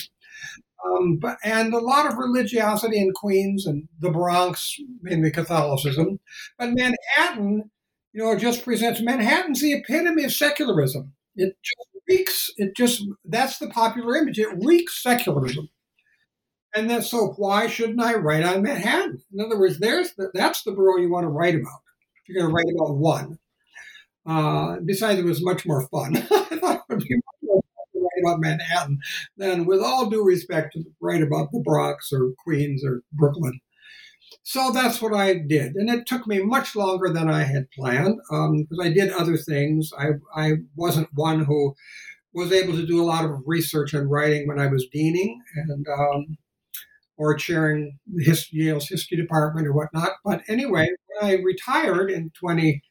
Um, 0.83 1.17
but 1.17 1.37
and 1.43 1.73
a 1.73 1.79
lot 1.79 2.07
of 2.07 2.17
religiosity 2.17 2.99
in 2.99 3.11
Queens 3.13 3.67
and 3.67 3.87
the 3.99 4.09
Bronx, 4.09 4.77
mainly 5.01 5.29
Catholicism. 5.29 6.19
But 6.57 6.71
Manhattan, 6.73 7.69
you 8.13 8.23
know, 8.23 8.35
just 8.37 8.63
presents 8.63 9.01
Manhattan's 9.01 9.61
the 9.61 9.73
epitome 9.73 10.23
of 10.23 10.31
secularism. 10.31 11.13
It 11.35 11.55
just 11.61 11.89
reeks. 12.07 12.49
It 12.57 12.75
just 12.75 13.03
that's 13.25 13.59
the 13.59 13.69
popular 13.69 14.15
image. 14.15 14.39
It 14.39 14.49
reeks 14.63 15.01
secularism. 15.01 15.69
And 16.75 16.89
then, 16.89 17.01
so 17.01 17.33
why 17.37 17.67
shouldn't 17.67 18.01
I 18.01 18.15
write 18.15 18.43
on 18.43 18.61
Manhattan? 18.61 19.21
In 19.33 19.39
other 19.41 19.59
words, 19.59 19.79
there's 19.79 20.13
the, 20.13 20.29
that's 20.33 20.63
the 20.63 20.71
borough 20.71 20.97
you 20.97 21.11
want 21.11 21.25
to 21.25 21.29
write 21.29 21.55
about. 21.55 21.81
If 22.23 22.29
you're 22.29 22.41
going 22.41 22.49
to 22.49 22.55
write 22.55 22.75
about 22.75 22.97
one. 22.97 23.39
Uh, 24.25 24.77
besides, 24.85 25.19
it 25.19 25.25
was 25.25 25.43
much 25.43 25.65
more 25.65 25.87
fun. 25.87 26.15
I 26.17 26.21
thought 26.21 26.83
it 26.89 26.93
would 26.93 26.99
be 26.99 27.15
much 27.15 27.41
more 27.43 27.61
fun 27.61 27.85
to 27.93 27.99
write 27.99 28.23
about 28.23 28.39
Manhattan 28.39 28.99
than, 29.37 29.65
with 29.65 29.81
all 29.81 30.09
due 30.09 30.23
respect, 30.23 30.73
to 30.73 30.83
write 31.01 31.23
about 31.23 31.51
the 31.51 31.59
Bronx 31.59 32.11
or 32.13 32.31
Queens 32.43 32.85
or 32.85 33.01
Brooklyn. 33.11 33.59
So 34.43 34.71
that's 34.71 35.01
what 35.01 35.13
I 35.13 35.35
did. 35.35 35.75
And 35.75 35.89
it 35.89 36.05
took 36.07 36.25
me 36.25 36.41
much 36.41 36.75
longer 36.75 37.09
than 37.09 37.29
I 37.29 37.43
had 37.43 37.69
planned 37.71 38.17
because 38.29 38.79
um, 38.79 38.81
I 38.81 38.89
did 38.89 39.11
other 39.11 39.37
things. 39.37 39.91
I, 39.97 40.11
I 40.35 40.53
wasn't 40.75 41.09
one 41.13 41.45
who 41.45 41.75
was 42.33 42.51
able 42.51 42.73
to 42.73 42.85
do 42.85 43.01
a 43.01 43.05
lot 43.05 43.25
of 43.25 43.41
research 43.45 43.93
and 43.93 44.09
writing 44.09 44.47
when 44.47 44.59
I 44.59 44.67
was 44.67 44.87
deaning 44.91 45.41
and 45.55 45.85
um, 45.87 46.37
or 47.21 47.35
chairing 47.35 47.99
his, 48.17 48.51
Yale's 48.51 48.87
history 48.87 49.15
department 49.15 49.67
or 49.67 49.73
whatnot. 49.73 50.13
But 50.25 50.41
anyway, 50.47 50.89
when 51.07 51.31
I 51.31 51.35
retired 51.35 52.09
in 52.09 52.31
20, 52.39 52.81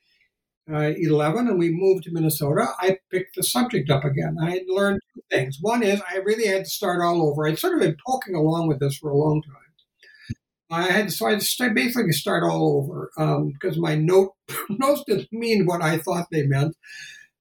uh, 0.72 0.92
11 0.96 1.48
and 1.48 1.58
we 1.58 1.70
moved 1.70 2.04
to 2.04 2.12
Minnesota, 2.12 2.68
I 2.78 2.98
picked 3.10 3.34
the 3.34 3.42
subject 3.42 3.90
up 3.90 4.04
again. 4.04 4.36
I 4.40 4.60
learned 4.68 5.00
two 5.12 5.22
things. 5.32 5.58
One 5.60 5.82
is 5.82 6.00
I 6.08 6.18
really 6.18 6.46
had 6.46 6.64
to 6.64 6.70
start 6.70 7.02
all 7.02 7.28
over. 7.28 7.44
I'd 7.44 7.58
sort 7.58 7.74
of 7.74 7.80
been 7.80 7.96
poking 8.06 8.36
along 8.36 8.68
with 8.68 8.78
this 8.78 8.96
for 8.98 9.10
a 9.10 9.16
long 9.16 9.42
time. 9.42 10.36
I 10.72 10.82
had 10.82 11.10
so 11.10 11.26
I 11.26 11.34
basically 11.74 12.12
start 12.12 12.44
all 12.44 12.78
over 12.78 13.10
um, 13.18 13.50
because 13.52 13.76
my 13.76 13.96
note 13.96 14.34
notes 14.70 15.02
didn't 15.04 15.32
mean 15.32 15.66
what 15.66 15.82
I 15.82 15.98
thought 15.98 16.28
they 16.30 16.46
meant, 16.46 16.76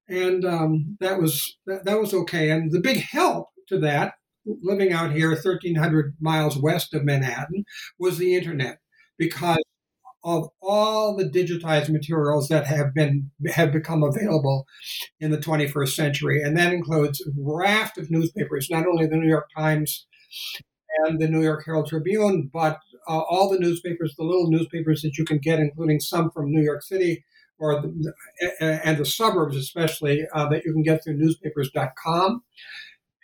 and 0.07 0.43
um, 0.43 0.97
that 0.99 1.21
was 1.21 1.55
that, 1.67 1.85
that 1.85 1.99
was 1.99 2.15
okay. 2.15 2.49
And 2.49 2.71
the 2.71 2.79
big 2.79 2.97
help 2.97 3.49
to 3.67 3.77
that, 3.81 4.13
living 4.45 4.91
out 4.91 5.11
here 5.11 5.29
1,300 5.29 6.15
miles 6.19 6.57
west 6.57 6.93
of 6.93 7.03
Manhattan, 7.03 7.65
was 7.97 8.17
the 8.17 8.35
internet 8.35 8.79
because 9.17 9.63
of 10.23 10.49
all 10.61 11.15
the 11.15 11.29
digitized 11.29 11.89
materials 11.89 12.49
that 12.49 12.67
have 12.67 12.93
been 12.93 13.31
have 13.53 13.71
become 13.71 14.03
available 14.03 14.67
in 15.19 15.31
the 15.31 15.37
21st 15.37 15.89
century, 15.89 16.41
and 16.41 16.57
that 16.57 16.73
includes 16.73 17.21
a 17.21 17.31
raft 17.37 17.97
of 17.97 18.11
newspapers, 18.11 18.69
not 18.69 18.85
only 18.85 19.05
the 19.05 19.15
New 19.15 19.29
York 19.29 19.47
Times 19.55 20.07
and 21.05 21.19
the 21.19 21.27
New 21.27 21.41
York 21.41 21.63
Herald 21.65 21.87
Tribune, 21.87 22.49
but 22.51 22.79
uh, 23.07 23.19
all 23.19 23.49
the 23.49 23.59
newspapers, 23.59 24.15
the 24.17 24.23
little 24.23 24.49
newspapers 24.49 25.01
that 25.01 25.17
you 25.17 25.25
can 25.25 25.37
get, 25.37 25.59
including 25.59 25.99
some 25.99 26.29
from 26.31 26.51
New 26.51 26.61
York 26.61 26.83
City 26.83 27.23
or 27.57 27.81
the, 27.81 28.13
and 28.59 28.97
the 28.97 29.05
suburbs, 29.05 29.55
especially 29.55 30.25
uh, 30.33 30.47
that 30.49 30.63
you 30.65 30.73
can 30.73 30.83
get 30.83 31.03
through 31.03 31.17
newspapers.com. 31.17 32.43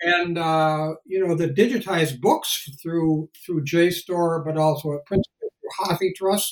And 0.01 0.37
uh, 0.37 0.95
you 1.05 1.25
know 1.25 1.35
the 1.35 1.49
digitized 1.49 2.19
books 2.19 2.69
through 2.81 3.29
through 3.45 3.63
JSTOR, 3.63 4.45
but 4.45 4.57
also 4.57 4.93
at 4.93 5.05
Princeton 5.05 5.33
through 5.39 5.85
HathiTrust 5.85 6.51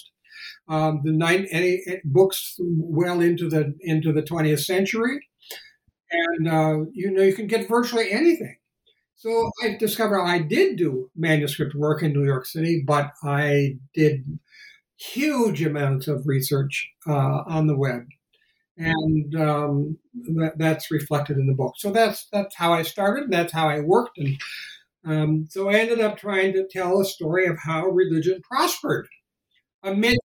um, 0.68 1.02
the 1.04 1.12
nine 1.12 1.48
any, 1.52 1.84
books 2.06 2.56
well 2.60 3.22
into 3.22 3.50
the 3.50 3.76
into 3.82 4.14
the 4.14 4.24
20th 4.24 4.64
century, 4.64 5.20
and 6.12 6.48
uh, 6.48 6.86
you 6.94 7.12
know 7.12 7.22
you 7.22 7.34
can 7.34 7.48
get 7.48 7.68
virtually 7.68 8.12
anything. 8.12 8.58
So 9.16 9.52
I 9.64 9.76
discovered 9.78 10.22
I 10.22 10.40
did 10.40 10.78
do 10.78 11.10
manuscript 11.16 11.76
work 11.76 12.04
in 12.04 12.14
New 12.14 12.26
York 12.26 12.46
City, 12.46 12.84
but 12.86 13.12
I 13.24 13.78
did 13.94 14.40
huge 14.98 15.62
amounts 15.62 16.08
of 16.08 16.28
research 16.28 16.90
uh, 17.08 17.44
on 17.48 17.68
the 17.68 17.78
web, 17.78 18.06
and 18.77 19.36
um, 19.36 19.98
that, 20.36 20.53
that's 20.58 20.92
reflected 20.92 21.38
in 21.38 21.48
the 21.48 21.53
book. 21.53 21.74
So 21.77 21.92
that's 21.92 22.27
that's 22.32 22.56
how 22.56 22.74
I 22.74 22.84
started, 22.84 23.25
and 23.25 23.34
that's 23.34 23.53
how 23.53 23.70
I 23.70 23.80
worked, 23.82 24.18
and 24.18 24.38
um, 25.06 25.48
so 25.50 25.70
I 25.70 25.75
ended 25.75 26.00
up 26.00 26.18
trying 26.18 26.53
to 26.53 26.68
tell 26.70 27.00
a 27.00 27.06
story 27.06 27.46
of 27.46 27.58
how 27.60 27.88
religion 27.88 28.42
prospered 28.50 29.08
amid 29.84 30.18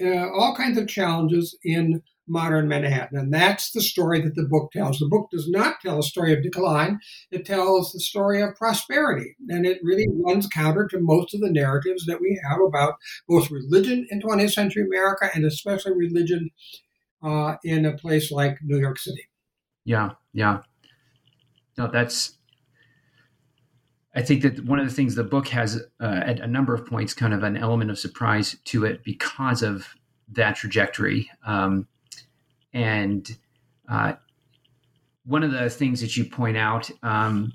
uh, 0.00 0.28
all 0.30 0.54
kinds 0.56 0.76
of 0.76 0.88
challenges 0.88 1.56
in 1.64 2.02
modern 2.26 2.68
Manhattan. 2.68 3.18
And 3.18 3.32
that's 3.32 3.70
the 3.72 3.82
story 3.82 4.20
that 4.22 4.34
the 4.34 4.48
book 4.48 4.72
tells. 4.72 4.98
The 4.98 5.08
book 5.08 5.28
does 5.30 5.48
not 5.48 5.76
tell 5.80 5.98
a 5.98 6.02
story 6.02 6.32
of 6.32 6.42
decline, 6.42 6.98
it 7.30 7.44
tells 7.44 7.92
the 7.92 8.00
story 8.00 8.40
of 8.42 8.56
prosperity. 8.56 9.36
And 9.48 9.66
it 9.66 9.78
really 9.82 10.06
runs 10.24 10.46
counter 10.46 10.86
to 10.88 11.00
most 11.00 11.34
of 11.34 11.40
the 11.40 11.50
narratives 11.50 12.06
that 12.06 12.20
we 12.20 12.40
have 12.48 12.60
about 12.66 12.94
both 13.28 13.50
religion 13.50 14.06
in 14.10 14.20
20th 14.20 14.52
century 14.52 14.84
America 14.84 15.28
and 15.34 15.44
especially 15.44 15.92
religion 15.92 16.50
uh, 17.24 17.56
in 17.64 17.86
a 17.86 17.96
place 17.96 18.30
like 18.30 18.58
New 18.62 18.78
York 18.78 18.98
City. 18.98 19.28
Yeah, 19.84 20.10
yeah. 20.32 20.60
No, 21.76 21.88
that's 21.88 22.38
I 24.14 24.22
think 24.22 24.42
that 24.42 24.64
one 24.64 24.78
of 24.78 24.88
the 24.88 24.94
things 24.94 25.14
the 25.14 25.24
book 25.24 25.48
has 25.48 25.82
uh, 26.00 26.20
at 26.24 26.38
a 26.40 26.46
number 26.46 26.72
of 26.72 26.86
points 26.86 27.14
kind 27.14 27.34
of 27.34 27.42
an 27.42 27.56
element 27.56 27.90
of 27.90 27.98
surprise 27.98 28.56
to 28.66 28.84
it 28.84 29.02
because 29.02 29.62
of 29.62 29.88
that 30.32 30.54
trajectory. 30.56 31.28
Um, 31.44 31.88
and 32.72 33.36
uh, 33.88 34.14
one 35.24 35.42
of 35.42 35.50
the 35.50 35.68
things 35.68 36.00
that 36.00 36.16
you 36.16 36.24
point 36.24 36.56
out, 36.56 36.90
um, 37.02 37.52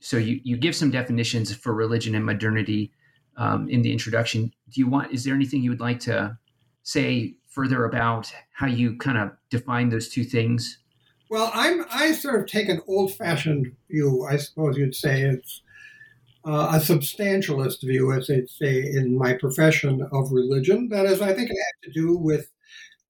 so 0.00 0.18
you, 0.18 0.40
you 0.44 0.58
give 0.58 0.76
some 0.76 0.90
definitions 0.90 1.54
for 1.54 1.72
religion 1.72 2.14
and 2.14 2.24
modernity 2.24 2.92
um, 3.38 3.68
in 3.70 3.80
the 3.80 3.90
introduction. 3.90 4.52
Do 4.70 4.80
you 4.80 4.88
want, 4.88 5.10
is 5.12 5.24
there 5.24 5.34
anything 5.34 5.62
you 5.62 5.70
would 5.70 5.80
like 5.80 6.00
to 6.00 6.38
say 6.82 7.34
further 7.54 7.84
about 7.84 8.32
how 8.52 8.66
you 8.66 8.96
kind 8.96 9.18
of 9.18 9.30
define 9.50 9.88
those 9.88 10.08
two 10.08 10.24
things? 10.24 10.78
Well, 11.30 11.50
I'm 11.54 11.84
I 11.90 12.12
sort 12.12 12.40
of 12.40 12.46
take 12.46 12.68
an 12.68 12.80
old-fashioned 12.86 13.72
view, 13.90 14.26
I 14.28 14.36
suppose 14.36 14.76
you'd 14.76 14.94
say. 14.94 15.22
It's 15.22 15.62
uh, 16.46 16.72
a 16.74 16.78
substantialist 16.78 17.80
view, 17.82 18.12
as 18.12 18.26
they 18.26 18.44
say 18.46 18.82
in 18.82 19.16
my 19.16 19.32
profession 19.32 20.06
of 20.12 20.30
religion. 20.30 20.88
That 20.90 21.06
is, 21.06 21.22
I 21.22 21.32
think 21.32 21.50
it 21.50 21.56
has 21.56 21.94
to 21.94 22.00
do 22.00 22.16
with 22.16 22.50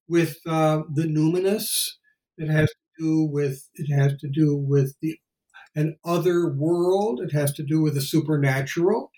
with 0.07 0.37
uh, 0.47 0.83
the 0.93 1.03
numinous. 1.03 1.91
It 2.37 2.49
has 2.49 2.69
to 2.69 3.03
do 3.03 3.23
with 3.25 3.69
it 3.75 3.93
has 3.93 4.13
to 4.19 4.29
do 4.29 4.55
with 4.55 4.95
the 5.01 5.19
an 5.75 5.97
other 6.05 6.49
world. 6.49 7.19
It 7.19 7.33
has 7.33 7.51
to 7.53 7.63
do 7.63 7.81
with 7.81 7.95
the 7.95 8.01
supernatural. 8.01 9.11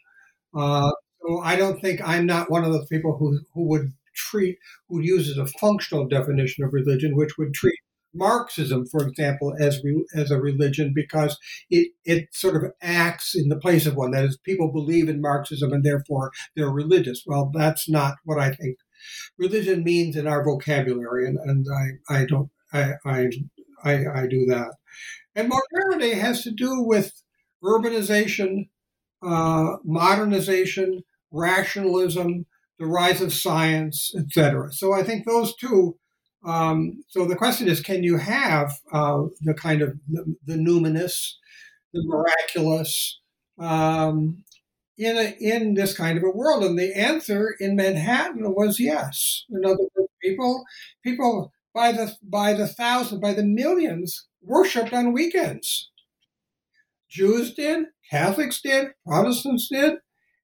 Uh, 0.55 0.91
so 1.21 1.39
I 1.39 1.55
don't 1.55 1.79
think 1.79 2.01
I'm 2.03 2.25
not 2.25 2.49
one 2.49 2.63
of 2.63 2.71
those 2.71 2.87
people 2.87 3.17
who 3.17 3.39
who 3.53 3.67
would 3.69 3.93
treat 4.17 4.57
who 4.89 5.01
uses 5.01 5.37
a 5.37 5.45
functional 5.45 6.07
definition 6.07 6.63
of 6.63 6.73
religion, 6.73 7.15
which 7.15 7.37
would 7.37 7.53
treat 7.53 7.79
Marxism, 8.13 8.85
for 8.87 9.07
example, 9.07 9.53
as 9.59 9.81
re, 9.83 10.05
as 10.15 10.31
a 10.31 10.39
religion 10.39 10.91
because 10.95 11.37
it 11.69 11.91
it 12.05 12.29
sort 12.33 12.55
of 12.55 12.71
acts 12.81 13.35
in 13.35 13.49
the 13.49 13.59
place 13.59 13.85
of 13.85 13.95
one. 13.95 14.11
That 14.11 14.25
is, 14.25 14.37
people 14.37 14.71
believe 14.71 15.07
in 15.07 15.21
Marxism 15.21 15.71
and 15.71 15.83
therefore 15.83 16.31
they're 16.55 16.69
religious. 16.69 17.23
Well, 17.25 17.51
that's 17.53 17.87
not 17.87 18.15
what 18.23 18.39
I 18.39 18.51
think 18.53 18.77
religion 19.37 19.83
means 19.83 20.15
in 20.15 20.27
our 20.27 20.43
vocabulary, 20.43 21.27
and, 21.27 21.37
and 21.43 21.65
I 22.09 22.21
I 22.21 22.25
don't 22.25 22.49
I 22.73 22.93
I 23.05 23.29
I, 23.83 24.21
I 24.21 24.27
do 24.27 24.45
that. 24.47 24.73
And 25.35 25.49
modernity 25.49 26.13
has 26.13 26.43
to 26.43 26.51
do 26.51 26.81
with 26.81 27.21
urbanization, 27.63 28.69
uh, 29.23 29.77
modernization, 29.83 31.03
rationalism, 31.31 32.45
the 32.79 32.85
rise 32.85 33.21
of 33.21 33.33
science, 33.33 34.13
etc. 34.17 34.71
So 34.71 34.93
I 34.93 35.03
think 35.03 35.25
those 35.25 35.55
two 35.55 35.97
um, 36.45 37.03
so 37.09 37.25
the 37.25 37.35
question 37.35 37.67
is, 37.67 37.81
can 37.81 38.03
you 38.03 38.17
have 38.17 38.71
uh, 38.91 39.23
the 39.41 39.53
kind 39.53 39.81
of 39.81 39.97
the, 40.07 40.35
the, 40.45 40.53
numinous, 40.53 41.33
the 41.93 42.03
miraculous 42.05 43.19
um, 43.59 44.43
in 44.97 45.17
a, 45.17 45.35
in 45.39 45.73
this 45.73 45.95
kind 45.95 46.17
of 46.17 46.23
a 46.23 46.29
world? 46.29 46.63
And 46.63 46.77
the 46.77 46.95
answer 46.95 47.55
in 47.59 47.75
Manhattan 47.75 48.53
was 48.53 48.79
yes. 48.79 49.45
In 49.49 49.65
other 49.65 49.87
words, 49.95 50.11
people 50.23 50.63
people 51.03 51.51
by 51.73 51.91
the 51.91 52.15
by 52.23 52.53
the 52.53 52.67
thousands, 52.67 53.19
by 53.19 53.33
the 53.33 53.43
millions, 53.43 54.27
worshipped 54.41 54.93
on 54.93 55.13
weekends. 55.13 55.89
Jews 57.09 57.53
did, 57.53 57.87
Catholics 58.09 58.61
did, 58.61 58.89
Protestants 59.05 59.69
did, 59.71 59.95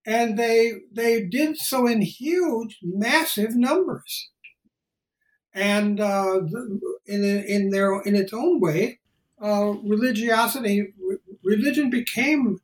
and 0.05 0.37
they 0.37 0.73
they 0.91 1.23
did 1.23 1.57
so 1.57 1.87
in 1.87 2.01
huge, 2.01 2.79
massive 2.81 3.55
numbers. 3.55 4.29
And 5.53 5.99
uh, 5.99 6.41
in 7.05 7.23
in 7.23 7.69
their 7.69 8.01
in 8.01 8.15
its 8.15 8.33
own 8.33 8.59
way, 8.59 8.99
uh, 9.41 9.73
religiosity 9.83 10.93
religion 11.43 11.89
became 11.89 12.59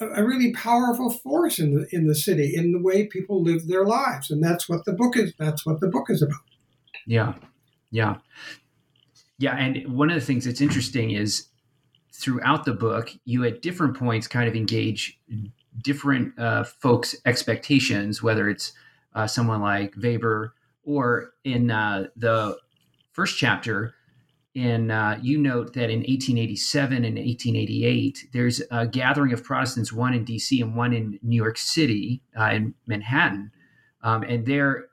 a 0.00 0.24
really 0.24 0.52
powerful 0.52 1.10
force 1.10 1.58
in 1.58 1.74
the 1.74 1.86
in 1.92 2.06
the 2.06 2.14
city 2.14 2.54
in 2.56 2.72
the 2.72 2.80
way 2.80 3.06
people 3.06 3.42
live 3.42 3.66
their 3.66 3.84
lives, 3.84 4.30
and 4.30 4.42
that's 4.42 4.68
what 4.68 4.84
the 4.84 4.92
book 4.92 5.16
is. 5.16 5.34
That's 5.38 5.66
what 5.66 5.80
the 5.80 5.88
book 5.88 6.08
is 6.08 6.22
about. 6.22 6.40
Yeah, 7.06 7.34
yeah, 7.90 8.16
yeah. 9.38 9.56
And 9.56 9.94
one 9.94 10.10
of 10.10 10.14
the 10.14 10.24
things 10.24 10.46
that's 10.46 10.60
interesting 10.60 11.10
is 11.10 11.48
throughout 12.12 12.64
the 12.64 12.72
book, 12.72 13.12
you 13.24 13.44
at 13.44 13.62
different 13.62 13.96
points 13.96 14.26
kind 14.26 14.48
of 14.48 14.54
engage 14.54 15.18
different 15.82 16.38
uh, 16.38 16.64
folks' 16.64 17.16
expectations, 17.24 18.22
whether 18.22 18.48
it's 18.48 18.72
uh, 19.14 19.26
someone 19.26 19.60
like 19.60 19.94
Weber 20.00 20.54
or 20.84 21.32
in 21.44 21.70
uh, 21.70 22.06
the 22.16 22.56
first 23.12 23.38
chapter 23.38 23.94
in 24.54 24.90
uh, 24.90 25.18
you 25.22 25.38
note 25.38 25.74
that 25.74 25.90
in 25.90 26.00
1887 26.00 26.96
and 27.04 27.16
1888 27.16 28.28
there's 28.32 28.60
a 28.72 28.86
gathering 28.86 29.32
of 29.32 29.44
protestants 29.44 29.92
one 29.92 30.12
in 30.12 30.24
dc 30.24 30.60
and 30.60 30.74
one 30.74 30.92
in 30.92 31.20
new 31.22 31.36
york 31.36 31.56
city 31.56 32.22
uh, 32.38 32.50
in 32.50 32.74
manhattan. 32.86 33.52
Um, 34.02 34.22
and 34.24 34.46
there 34.46 34.86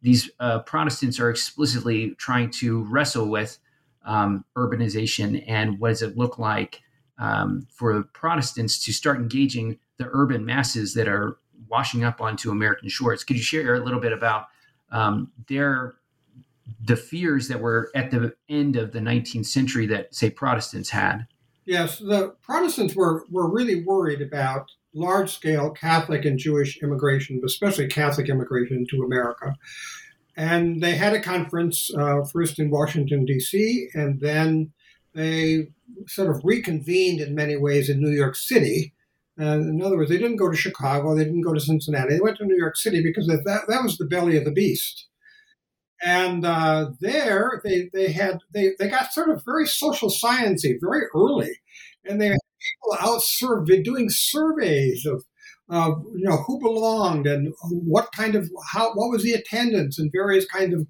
these 0.00 0.30
protestants 0.66 1.20
are 1.20 1.30
explicitly 1.30 2.14
trying 2.16 2.50
to 2.50 2.84
wrestle 2.84 3.28
with 3.28 3.58
um, 4.04 4.44
urbanization 4.56 5.44
and 5.46 5.78
what 5.78 5.90
does 5.90 6.02
it 6.02 6.16
look 6.16 6.38
like 6.38 6.80
um, 7.18 7.66
for 7.70 8.02
protestants 8.14 8.84
to 8.84 8.92
start 8.92 9.18
engaging 9.18 9.78
the 10.02 10.10
urban 10.12 10.44
masses 10.44 10.94
that 10.94 11.08
are 11.08 11.38
washing 11.68 12.04
up 12.04 12.20
onto 12.20 12.50
american 12.50 12.88
shores 12.88 13.24
could 13.24 13.36
you 13.36 13.42
share 13.42 13.74
a 13.74 13.84
little 13.84 14.00
bit 14.00 14.12
about 14.12 14.46
um, 14.90 15.32
their 15.48 15.94
the 16.84 16.96
fears 16.96 17.48
that 17.48 17.60
were 17.60 17.90
at 17.94 18.10
the 18.10 18.34
end 18.48 18.76
of 18.76 18.92
the 18.92 18.98
19th 18.98 19.46
century 19.46 19.86
that, 19.86 20.14
say, 20.14 20.30
Protestants 20.30 20.90
had. 20.90 21.26
Yes, 21.64 21.98
the 21.98 22.34
Protestants 22.42 22.94
were, 22.94 23.24
were 23.30 23.50
really 23.50 23.84
worried 23.84 24.20
about 24.20 24.70
large 24.94 25.32
scale 25.32 25.70
Catholic 25.70 26.24
and 26.24 26.38
Jewish 26.38 26.82
immigration, 26.82 27.40
especially 27.44 27.86
Catholic 27.86 28.28
immigration 28.28 28.86
to 28.90 29.02
America. 29.02 29.54
And 30.36 30.82
they 30.82 30.96
had 30.96 31.14
a 31.14 31.20
conference 31.20 31.90
uh, 31.96 32.24
first 32.24 32.58
in 32.58 32.70
Washington, 32.70 33.24
D.C., 33.24 33.88
and 33.94 34.20
then 34.20 34.72
they 35.14 35.68
sort 36.08 36.30
of 36.30 36.42
reconvened 36.42 37.20
in 37.20 37.34
many 37.34 37.56
ways 37.56 37.88
in 37.88 38.00
New 38.00 38.10
York 38.10 38.34
City. 38.34 38.92
And 39.38 39.68
in 39.68 39.82
other 39.82 39.96
words, 39.96 40.10
they 40.10 40.18
didn't 40.18 40.36
go 40.36 40.50
to 40.50 40.56
Chicago, 40.56 41.14
they 41.14 41.24
didn't 41.24 41.42
go 41.42 41.54
to 41.54 41.60
Cincinnati, 41.60 42.14
they 42.14 42.20
went 42.20 42.36
to 42.38 42.44
New 42.44 42.56
York 42.56 42.76
City 42.76 43.02
because 43.02 43.26
that, 43.26 43.64
that 43.66 43.82
was 43.82 43.96
the 43.96 44.04
belly 44.04 44.36
of 44.36 44.44
the 44.44 44.52
beast. 44.52 45.08
And 46.04 46.44
uh, 46.44 46.90
there 47.00 47.60
they, 47.64 47.88
they 47.92 48.10
had 48.10 48.40
they, 48.52 48.72
they 48.78 48.88
got 48.88 49.12
sort 49.12 49.30
of 49.30 49.44
very 49.44 49.66
social 49.66 50.10
sciencey 50.10 50.74
very 50.80 51.02
early, 51.14 51.52
and 52.04 52.20
they 52.20 52.26
had 52.26 52.38
people 52.60 52.96
out 53.00 53.22
survey, 53.22 53.80
doing 53.80 54.10
surveys 54.10 55.06
of 55.06 55.22
you 55.70 56.24
know 56.24 56.38
who 56.38 56.58
belonged 56.58 57.26
and 57.26 57.54
what 57.70 58.08
kind 58.12 58.34
of 58.34 58.50
how 58.72 58.92
what 58.94 59.10
was 59.10 59.22
the 59.22 59.32
attendance 59.32 59.98
in 59.98 60.10
various 60.12 60.44
kinds 60.46 60.74
of 60.74 60.86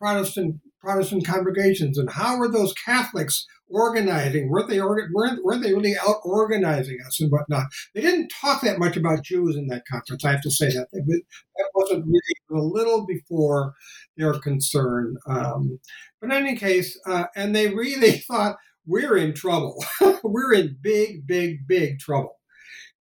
Protestant 0.00 0.56
Protestant 0.80 1.24
congregations 1.24 1.96
and 1.96 2.10
how 2.10 2.36
were 2.36 2.48
those 2.50 2.74
Catholics 2.74 3.46
organizing? 3.68 4.50
Weren't 4.50 4.68
they 4.68 4.80
weren't, 4.80 5.12
weren't 5.44 5.62
they 5.62 5.74
really 5.74 5.96
out 5.96 6.20
organizing 6.24 6.98
us 7.06 7.20
and 7.20 7.30
whatnot? 7.30 7.66
They 7.94 8.00
didn't 8.00 8.28
talk 8.40 8.62
that 8.62 8.78
much 8.78 8.96
about 8.96 9.24
Jews 9.24 9.56
in 9.56 9.66
that 9.68 9.86
conference. 9.90 10.24
I 10.24 10.32
have 10.32 10.42
to 10.42 10.50
say 10.50 10.68
that 10.68 10.88
that 10.92 11.70
wasn't 11.74 12.06
really 12.06 12.60
a 12.60 12.64
little 12.64 13.06
before 13.06 13.74
their 14.16 14.34
concern. 14.34 15.16
Um, 15.26 15.78
but 16.20 16.30
in 16.30 16.36
any 16.36 16.56
case, 16.56 16.98
uh, 17.06 17.24
and 17.34 17.54
they 17.54 17.68
really 17.68 18.18
thought 18.28 18.56
we're 18.86 19.16
in 19.16 19.34
trouble. 19.34 19.84
we're 20.22 20.54
in 20.54 20.76
big, 20.80 21.26
big, 21.26 21.66
big 21.66 21.98
trouble 21.98 22.35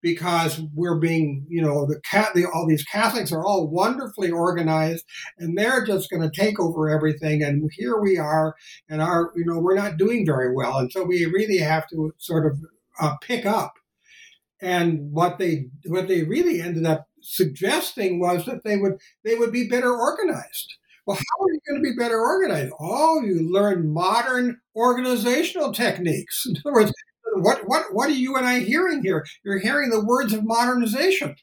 because 0.06 0.62
we're 0.76 1.00
being, 1.00 1.44
you 1.50 1.60
know, 1.60 1.88
the 1.88 2.00
cat, 2.02 2.30
the, 2.36 2.46
all 2.46 2.68
these 2.68 2.84
Catholics 2.84 3.32
are 3.32 3.44
all 3.44 3.68
wonderfully 3.68 4.30
organized, 4.30 5.04
and 5.40 5.58
they're 5.58 5.84
just 5.84 6.12
going 6.12 6.22
to 6.22 6.30
take 6.30 6.60
over 6.60 6.88
everything. 6.92 7.42
And 7.42 7.68
here 7.74 8.00
we 8.00 8.16
are, 8.16 8.54
and 8.88 9.02
our, 9.02 9.32
you 9.36 9.44
know, 9.44 9.58
we're 9.58 9.74
not 9.74 9.98
doing 9.98 10.24
very 10.24 10.54
well, 10.54 10.78
and 10.78 10.92
so 10.92 11.04
we 11.04 11.26
really 11.26 11.58
have 11.58 11.88
to 11.88 12.14
sort 12.20 12.46
of 12.46 12.60
uh, 13.00 13.16
pick 13.20 13.48
up. 13.48 13.74
And 14.62 15.12
what 15.12 15.40
they 15.40 15.70
what 15.88 16.08
they 16.08 16.22
really 16.22 16.62
ended 16.62 16.86
up 16.86 17.08
suggesting 17.22 18.20
was 18.20 18.46
that 18.46 18.64
they 18.64 18.78
would 18.78 19.02
they 19.24 19.34
would 19.34 19.52
be 19.52 19.68
better 19.68 19.92
organized. 19.92 20.76
Well, 21.08 21.18
how 21.18 21.46
are 21.46 21.52
you 21.52 21.60
going 21.68 21.84
to 21.84 21.90
be 21.90 21.98
better 21.98 22.20
organized? 22.20 22.74
Oh, 22.80 23.24
you 23.24 23.52
learn 23.52 23.92
modern 23.92 24.60
organizational 24.76 25.74
techniques. 25.74 26.46
In 26.48 26.58
other 26.64 26.74
words, 26.74 26.94
what 27.42 27.68
what 27.68 27.94
what 27.94 28.10
are 28.10 28.14
you 28.14 28.36
and 28.36 28.46
I 28.46 28.60
hearing 28.60 29.02
here? 29.04 29.26
You're 29.44 29.60
hearing 29.60 29.90
the 29.90 30.04
words 30.04 30.34
of 30.34 30.46
modernization. 30.46 31.36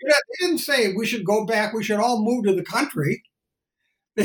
You 0.00 0.08
know, 0.08 0.14
they 0.14 0.46
didn't 0.46 0.58
say 0.58 0.92
we 0.92 1.06
should 1.06 1.24
go 1.24 1.46
back. 1.46 1.72
We 1.72 1.84
should 1.84 2.00
all 2.00 2.24
move 2.24 2.44
to 2.44 2.54
the 2.54 2.64
country. 2.64 3.22
They 4.14 4.24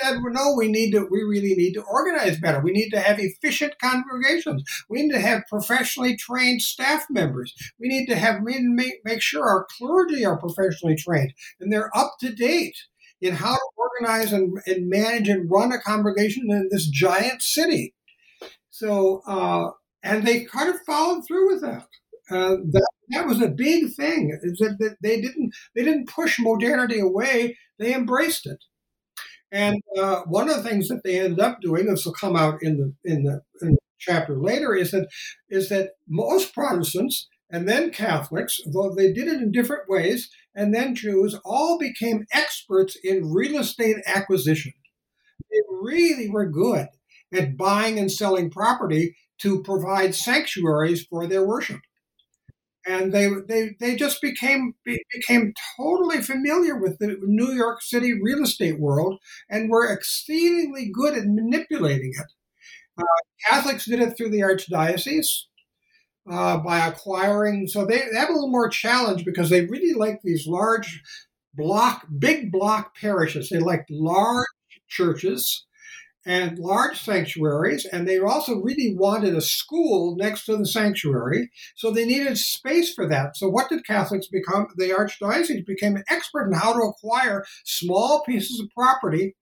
said, 0.00 0.18
no, 0.22 0.54
we 0.56 0.68
need 0.68 0.92
to. 0.92 1.08
We 1.10 1.22
really 1.22 1.56
need 1.56 1.72
to 1.72 1.82
organize 1.82 2.38
better. 2.38 2.60
We 2.60 2.70
need 2.70 2.90
to 2.90 3.00
have 3.00 3.18
efficient 3.18 3.74
congregations. 3.82 4.62
We 4.88 5.02
need 5.02 5.12
to 5.12 5.20
have 5.20 5.42
professionally 5.48 6.16
trained 6.16 6.62
staff 6.62 7.06
members. 7.10 7.52
We 7.80 7.88
need 7.88 8.06
to 8.06 8.14
have 8.14 8.42
make, 8.42 9.00
make 9.04 9.22
sure 9.22 9.42
our 9.48 9.66
clergy 9.78 10.24
are 10.24 10.38
professionally 10.38 10.94
trained 10.94 11.32
and 11.58 11.72
they're 11.72 11.90
up 11.96 12.12
to 12.20 12.32
date 12.32 12.76
in 13.20 13.34
how 13.34 13.54
to 13.54 13.68
organize 13.76 14.32
and, 14.32 14.58
and 14.66 14.88
manage 14.88 15.28
and 15.28 15.50
run 15.50 15.72
a 15.72 15.80
congregation 15.80 16.46
in 16.50 16.68
this 16.70 16.86
giant 16.88 17.42
city. 17.42 17.94
So 18.70 19.22
uh, 19.26 19.70
and 20.06 20.26
they 20.26 20.44
kind 20.44 20.68
of 20.68 20.80
followed 20.86 21.26
through 21.26 21.52
with 21.52 21.62
that. 21.62 21.86
Uh, 22.30 22.56
that 22.72 22.88
that 23.10 23.26
was 23.26 23.40
a 23.40 23.48
big 23.48 23.92
thing. 23.94 24.36
Is 24.42 24.58
that, 24.58 24.96
they 25.02 25.20
didn't 25.20 25.54
they 25.74 25.84
didn't 25.84 26.08
push 26.08 26.38
modernity 26.38 26.98
away; 26.98 27.56
they 27.78 27.94
embraced 27.94 28.46
it. 28.46 28.64
And 29.52 29.80
uh, 29.96 30.22
one 30.26 30.48
of 30.48 30.56
the 30.56 30.68
things 30.68 30.88
that 30.88 31.02
they 31.04 31.20
ended 31.20 31.40
up 31.40 31.60
doing, 31.60 31.86
this 31.86 32.04
will 32.04 32.12
come 32.12 32.36
out 32.36 32.62
in 32.62 32.78
the 32.78 32.94
in 33.10 33.24
the, 33.24 33.42
in 33.62 33.72
the 33.72 33.78
chapter 33.98 34.36
later, 34.40 34.74
is 34.74 34.90
that 34.90 35.08
is 35.48 35.68
that 35.68 35.90
most 36.08 36.52
Protestants 36.52 37.28
and 37.50 37.68
then 37.68 37.90
Catholics, 37.90 38.58
though 38.72 38.92
they 38.92 39.12
did 39.12 39.28
it 39.28 39.40
in 39.40 39.52
different 39.52 39.88
ways, 39.88 40.30
and 40.54 40.74
then 40.74 40.96
Jews, 40.96 41.38
all 41.44 41.78
became 41.78 42.26
experts 42.32 42.96
in 43.04 43.32
real 43.32 43.60
estate 43.60 43.98
acquisition. 44.04 44.72
They 45.50 45.60
really 45.80 46.28
were 46.28 46.50
good 46.50 46.88
at 47.32 47.56
buying 47.56 47.98
and 47.98 48.10
selling 48.10 48.50
property 48.50 49.14
to 49.38 49.62
provide 49.62 50.14
sanctuaries 50.14 51.04
for 51.04 51.26
their 51.26 51.46
worship. 51.46 51.80
And 52.88 53.12
they, 53.12 53.28
they, 53.48 53.70
they 53.80 53.96
just 53.96 54.22
became 54.22 54.74
became 54.84 55.52
totally 55.76 56.22
familiar 56.22 56.76
with 56.76 56.98
the 57.00 57.16
New 57.22 57.52
York 57.52 57.82
City 57.82 58.12
real 58.12 58.44
estate 58.44 58.78
world 58.78 59.18
and 59.50 59.68
were 59.68 59.92
exceedingly 59.92 60.88
good 60.92 61.18
at 61.18 61.26
manipulating 61.26 62.12
it. 62.14 62.32
Uh, 62.96 63.04
Catholics 63.48 63.86
did 63.86 64.00
it 64.00 64.16
through 64.16 64.30
the 64.30 64.40
archdiocese 64.40 65.46
uh, 66.30 66.58
by 66.58 66.86
acquiring. 66.86 67.66
So 67.66 67.84
they, 67.84 67.98
they 67.98 68.18
have 68.18 68.30
a 68.30 68.32
little 68.32 68.50
more 68.50 68.68
challenge 68.68 69.24
because 69.24 69.50
they 69.50 69.66
really 69.66 69.94
like 69.94 70.20
these 70.22 70.46
large 70.46 71.02
block, 71.54 72.06
big 72.18 72.52
block 72.52 72.96
parishes. 72.96 73.48
They 73.48 73.58
like 73.58 73.86
large 73.90 74.46
churches 74.88 75.66
and 76.26 76.58
large 76.58 77.00
sanctuaries, 77.00 77.86
and 77.86 78.06
they 78.06 78.18
also 78.18 78.60
really 78.60 78.94
wanted 78.98 79.34
a 79.34 79.40
school 79.40 80.16
next 80.16 80.44
to 80.46 80.56
the 80.56 80.66
sanctuary, 80.66 81.50
so 81.76 81.90
they 81.90 82.04
needed 82.04 82.36
space 82.36 82.92
for 82.92 83.08
that. 83.08 83.36
So, 83.36 83.48
what 83.48 83.68
did 83.68 83.86
Catholics 83.86 84.26
become? 84.26 84.66
The 84.76 84.90
archdiocese 84.90 85.64
became 85.64 85.94
an 85.96 86.04
expert 86.10 86.48
in 86.48 86.58
how 86.58 86.72
to 86.72 86.80
acquire 86.80 87.44
small 87.64 88.24
pieces 88.26 88.60
of 88.60 88.68
property 88.76 89.36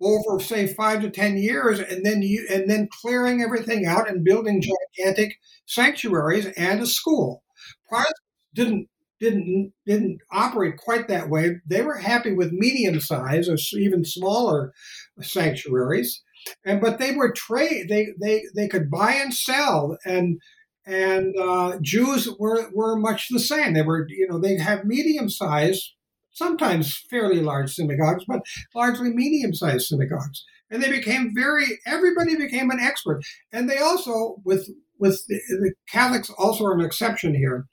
over, 0.00 0.40
say, 0.40 0.66
five 0.66 1.02
to 1.02 1.10
ten 1.10 1.36
years, 1.36 1.78
and 1.78 2.04
then 2.04 2.22
you 2.22 2.46
and 2.50 2.68
then 2.70 2.88
clearing 2.90 3.42
everything 3.42 3.84
out 3.86 4.08
and 4.08 4.24
building 4.24 4.62
gigantic 4.96 5.36
sanctuaries 5.66 6.46
and 6.56 6.80
a 6.80 6.86
school. 6.86 7.44
Protestants 7.88 8.20
didn't 8.54 8.88
didn't 9.24 9.72
didn't 9.86 10.18
operate 10.30 10.76
quite 10.76 11.08
that 11.08 11.30
way. 11.30 11.56
They 11.66 11.82
were 11.82 11.96
happy 11.96 12.32
with 12.32 12.52
medium 12.52 13.00
size 13.00 13.48
or 13.48 13.56
even 13.78 14.04
smaller 14.04 14.72
sanctuaries, 15.20 16.22
and 16.64 16.80
but 16.80 16.98
they 16.98 17.14
were 17.14 17.32
trade. 17.32 17.88
They 17.88 18.08
they 18.20 18.42
they 18.54 18.68
could 18.68 18.90
buy 18.90 19.14
and 19.14 19.32
sell, 19.32 19.96
and 20.04 20.40
and 20.86 21.34
uh, 21.40 21.78
Jews 21.80 22.28
were 22.38 22.70
were 22.74 22.96
much 22.96 23.28
the 23.30 23.40
same. 23.40 23.74
They 23.74 23.82
were 23.82 24.06
you 24.08 24.28
know 24.28 24.38
they 24.38 24.56
have 24.58 24.84
medium 24.84 25.28
size, 25.30 25.94
sometimes 26.32 27.02
fairly 27.10 27.40
large 27.40 27.72
synagogues, 27.72 28.24
but 28.28 28.42
largely 28.74 29.10
medium 29.10 29.54
sized 29.54 29.86
synagogues. 29.86 30.44
And 30.70 30.82
they 30.82 30.90
became 30.90 31.32
very 31.34 31.78
everybody 31.86 32.36
became 32.36 32.70
an 32.70 32.80
expert, 32.80 33.22
and 33.52 33.70
they 33.70 33.78
also 33.78 34.36
with 34.44 34.68
with 34.98 35.24
the, 35.28 35.40
the 35.48 35.72
Catholics 35.88 36.30
also 36.38 36.64
are 36.64 36.74
an 36.74 36.84
exception 36.84 37.34
here. 37.34 37.66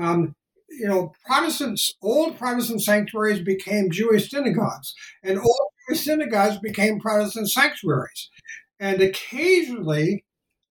Um, 0.00 0.34
you 0.68 0.86
know, 0.86 1.12
Protestants, 1.24 1.92
old 2.02 2.38
Protestant 2.38 2.82
sanctuaries 2.82 3.40
became 3.40 3.90
Jewish 3.90 4.30
synagogues, 4.30 4.94
and 5.22 5.38
old 5.38 5.68
Jewish 5.88 6.04
synagogues 6.04 6.58
became 6.58 7.00
Protestant 7.00 7.50
sanctuaries. 7.50 8.30
And 8.78 9.00
occasionally, 9.00 10.24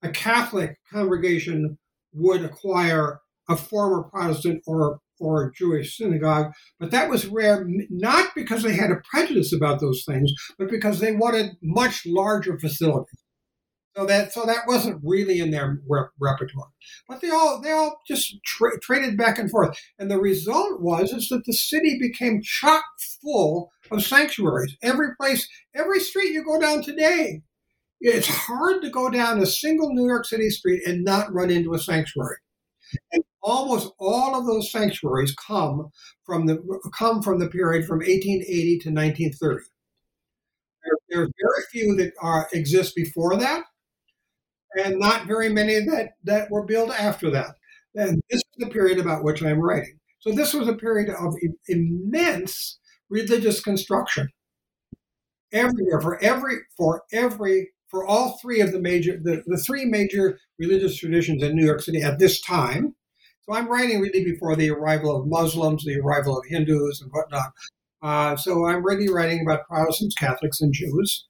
a 0.04 0.10
Catholic 0.10 0.78
congregation 0.92 1.78
would 2.14 2.44
acquire 2.44 3.20
a 3.50 3.56
former 3.56 4.04
Protestant 4.04 4.62
or 4.68 5.00
or 5.18 5.54
Jewish 5.56 5.98
synagogue, 5.98 6.52
but 6.78 6.92
that 6.92 7.10
was 7.10 7.26
rare, 7.26 7.66
not 7.90 8.36
because 8.36 8.64
they 8.64 8.76
had 8.76 8.92
a 8.92 9.02
prejudice 9.10 9.54
about 9.54 9.80
those 9.80 10.04
things, 10.06 10.30
but 10.60 10.70
because 10.70 11.00
they 11.00 11.14
wanted 11.14 11.52
much 11.64 12.06
larger 12.06 12.60
facilities. 12.60 13.25
So 13.96 14.06
that 14.06 14.34
so 14.34 14.46
that 14.46 14.68
wasn't 14.68 15.02
really 15.04 15.40
in 15.40 15.52
their 15.52 15.80
re- 15.88 16.08
repertoire. 16.20 16.68
But 17.08 17.22
they 17.22 17.30
all 17.30 17.62
they 17.62 17.72
all 17.72 18.02
just 18.06 18.36
tra- 18.44 18.80
traded 18.82 19.18
back 19.18 19.40
and 19.40 19.50
forth, 19.50 19.78
and 19.98 20.12
the 20.12 20.20
result 20.20 20.82
was 20.82 21.14
is 21.14 21.30
that 21.30 21.46
the 21.46 21.54
city 21.54 21.98
became 22.00 22.42
chock 22.42 22.84
full 23.22 23.72
of 23.92 24.04
sanctuaries. 24.04 24.76
Every 24.82 25.16
place, 25.16 25.48
every 25.74 26.02
street 26.02 26.34
you 26.34 26.44
go 26.44 26.60
down 26.60 26.84
today, 26.84 27.42
it's 28.02 28.28
hard 28.28 28.82
to 28.82 28.90
go 28.90 29.10
down 29.10 29.40
a 29.40 29.46
single 29.46 29.94
New 29.94 30.08
York 30.08 30.26
City 30.26 30.50
street 30.50 30.84
and 30.86 31.04
not 31.04 31.34
run 31.34 31.50
into 31.50 31.74
a 31.74 31.80
sanctuary. 31.80 32.38
And 33.14 33.24
almost 33.42 33.94
all 34.00 34.38
of 34.38 34.46
those 34.46 34.72
sanctuaries 34.72 35.34
come 35.36 35.90
from 36.26 36.48
the 36.48 36.60
come 36.98 37.22
from 37.22 37.40
the 37.40 37.48
period 37.48 37.86
from 37.86 38.00
1880 38.00 38.80
to 38.80 38.90
1930. 38.90 39.64
There, 40.84 40.94
there 41.10 41.22
are 41.24 41.30
very 41.42 41.64
few 41.72 41.96
that 41.96 42.14
are 42.22 42.48
exist 42.54 42.96
before 42.96 43.38
that, 43.38 43.64
and 44.76 45.00
not 45.00 45.28
very 45.28 45.50
many 45.50 45.80
that, 45.80 46.14
that 46.24 46.52
were 46.52 46.66
built 46.66 46.92
after 46.92 47.30
that. 47.32 47.56
And 47.96 48.22
this 48.30 48.40
is 48.40 48.56
the 48.58 48.70
period 48.70 49.00
about 49.00 49.24
which 49.24 49.42
I'm 49.42 49.60
writing. 49.60 50.00
So 50.20 50.32
this 50.32 50.54
was 50.54 50.68
a 50.68 50.74
period 50.74 51.10
of 51.10 51.34
immense 51.68 52.80
religious 53.10 53.62
construction. 53.62 54.30
Everywhere, 55.54 56.02
for 56.02 56.22
every, 56.22 56.56
for 56.76 57.04
every, 57.14 57.70
for 57.90 58.06
all 58.06 58.38
three 58.42 58.60
of 58.60 58.72
the 58.72 58.80
major, 58.80 59.18
the, 59.22 59.44
the 59.46 59.58
three 59.58 59.86
major 59.86 60.40
religious 60.60 60.98
traditions 60.98 61.42
in 61.44 61.56
New 61.56 61.66
York 61.66 61.82
City 61.82 62.02
at 62.02 62.20
this 62.20 62.42
time. 62.42 62.96
So 63.44 63.54
I'm 63.56 63.70
writing 63.70 64.02
really 64.02 64.26
before 64.26 64.56
the 64.56 64.72
arrival 64.72 65.16
of 65.16 65.28
Muslims, 65.28 65.86
the 65.86 66.00
arrival 66.00 66.38
of 66.38 66.46
Hindus 66.48 67.02
and 67.02 67.12
whatnot. 67.12 67.52
Uh, 68.02 68.36
so 68.36 68.66
I'm 68.66 68.86
really 68.86 69.10
writing 69.10 69.42
about 69.42 69.68
Protestants, 69.68 70.16
Catholics, 70.16 70.62
and 70.62 70.74
Jews 70.74 71.26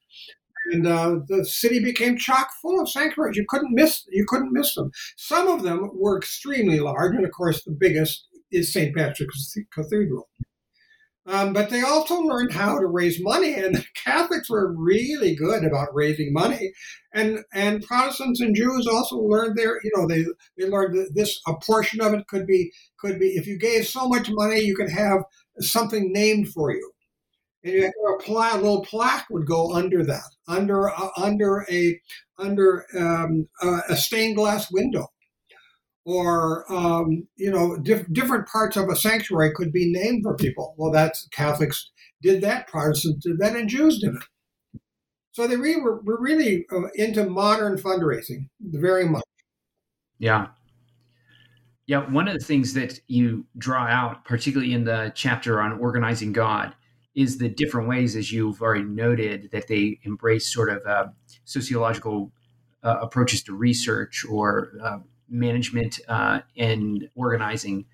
and 0.71 0.87
uh, 0.87 1.19
the 1.27 1.45
city 1.45 1.79
became 1.79 2.17
chock 2.17 2.49
full 2.61 2.79
of 2.79 2.89
sanctuaries. 2.89 3.37
You 3.37 3.45
couldn't 3.47 3.73
miss 3.73 4.03
you 4.09 4.25
couldn't 4.27 4.53
miss 4.53 4.75
them. 4.75 4.91
Some 5.17 5.47
of 5.47 5.63
them 5.63 5.89
were 5.93 6.17
extremely 6.17 6.79
large, 6.79 7.15
and 7.15 7.25
of 7.25 7.31
course, 7.31 7.63
the 7.63 7.75
biggest 7.77 8.27
is 8.51 8.71
St. 8.71 8.95
Patrick's 8.95 9.53
Cathedral. 9.73 10.29
Um, 11.27 11.53
but 11.53 11.71
they 11.71 11.81
also 11.81 12.19
learned 12.19 12.51
how 12.51 12.77
to 12.77 12.85
raise 12.85 13.19
money, 13.19 13.55
and 13.55 13.75
the 13.75 13.85
Catholics 14.03 14.47
were 14.47 14.75
really 14.75 15.35
good 15.35 15.63
about 15.63 15.93
raising 15.93 16.31
money, 16.31 16.71
and 17.13 17.39
and 17.51 17.83
Protestants 17.83 18.41
and 18.41 18.55
Jews 18.55 18.85
also 18.85 19.17
learned 19.17 19.57
their, 19.57 19.79
you 19.83 19.91
know, 19.95 20.07
they 20.07 20.25
they 20.57 20.69
learned 20.69 20.95
that 20.97 21.15
this 21.15 21.39
a 21.47 21.55
portion 21.55 21.99
of 21.99 22.13
it 22.13 22.27
could 22.27 22.45
be 22.45 22.71
could 22.99 23.19
be 23.19 23.29
if 23.29 23.47
you 23.47 23.57
gave 23.57 23.87
so 23.87 24.07
much 24.07 24.29
money, 24.29 24.61
you 24.61 24.75
could 24.75 24.91
have 24.91 25.23
something 25.59 26.11
named 26.13 26.49
for 26.49 26.71
you 26.71 26.91
and 27.65 27.93
a, 28.27 28.57
little 28.57 28.85
plaque 28.85 29.25
would 29.29 29.45
go 29.45 29.73
under 29.73 30.03
that, 30.05 30.29
under 30.47 30.89
uh, 30.89 31.09
under 31.17 31.65
a 31.69 31.99
under 32.37 32.85
um, 32.97 33.47
uh, 33.61 33.81
a 33.89 33.97
stained 33.97 34.35
glass 34.35 34.71
window, 34.71 35.07
or 36.05 36.71
um, 36.71 37.27
you 37.35 37.51
know, 37.51 37.77
diff- 37.77 38.11
different 38.11 38.47
parts 38.47 38.77
of 38.77 38.87
a 38.89 38.95
sanctuary 38.95 39.51
could 39.55 39.71
be 39.71 39.91
named 39.91 40.23
for 40.23 40.35
people. 40.35 40.75
Well, 40.77 40.91
that's 40.91 41.27
Catholics 41.29 41.91
did 42.21 42.41
that, 42.41 42.67
Protestants 42.67 43.25
did 43.25 43.39
that, 43.39 43.55
and 43.55 43.69
Jews 43.69 43.99
did 43.99 44.13
it. 44.13 44.81
So 45.31 45.47
they 45.47 45.57
really 45.57 45.81
were, 45.81 46.01
were 46.01 46.19
really 46.19 46.65
uh, 46.71 46.87
into 46.95 47.25
modern 47.25 47.77
fundraising 47.77 48.47
very 48.61 49.05
much. 49.05 49.23
Yeah. 50.17 50.47
Yeah, 51.87 52.09
one 52.09 52.27
of 52.27 52.33
the 52.33 52.43
things 52.43 52.73
that 52.73 52.99
you 53.07 53.45
draw 53.57 53.85
out, 53.85 54.25
particularly 54.25 54.73
in 54.73 54.85
the 54.85 55.11
chapter 55.13 55.61
on 55.61 55.77
organizing 55.79 56.31
God, 56.31 56.73
is 57.15 57.37
the 57.37 57.49
different 57.49 57.87
ways, 57.87 58.15
as 58.15 58.31
you've 58.31 58.61
already 58.61 58.83
noted, 58.83 59.49
that 59.51 59.67
they 59.67 59.99
embrace 60.03 60.53
sort 60.53 60.69
of 60.69 60.85
uh, 60.85 61.07
sociological 61.45 62.31
uh, 62.83 62.97
approaches 63.01 63.41
to 63.43 63.55
research 63.55 64.25
or 64.29 64.71
uh, 64.83 64.99
management 65.29 65.99
uh, 66.07 66.41
and 66.57 67.09
organizing 67.15 67.85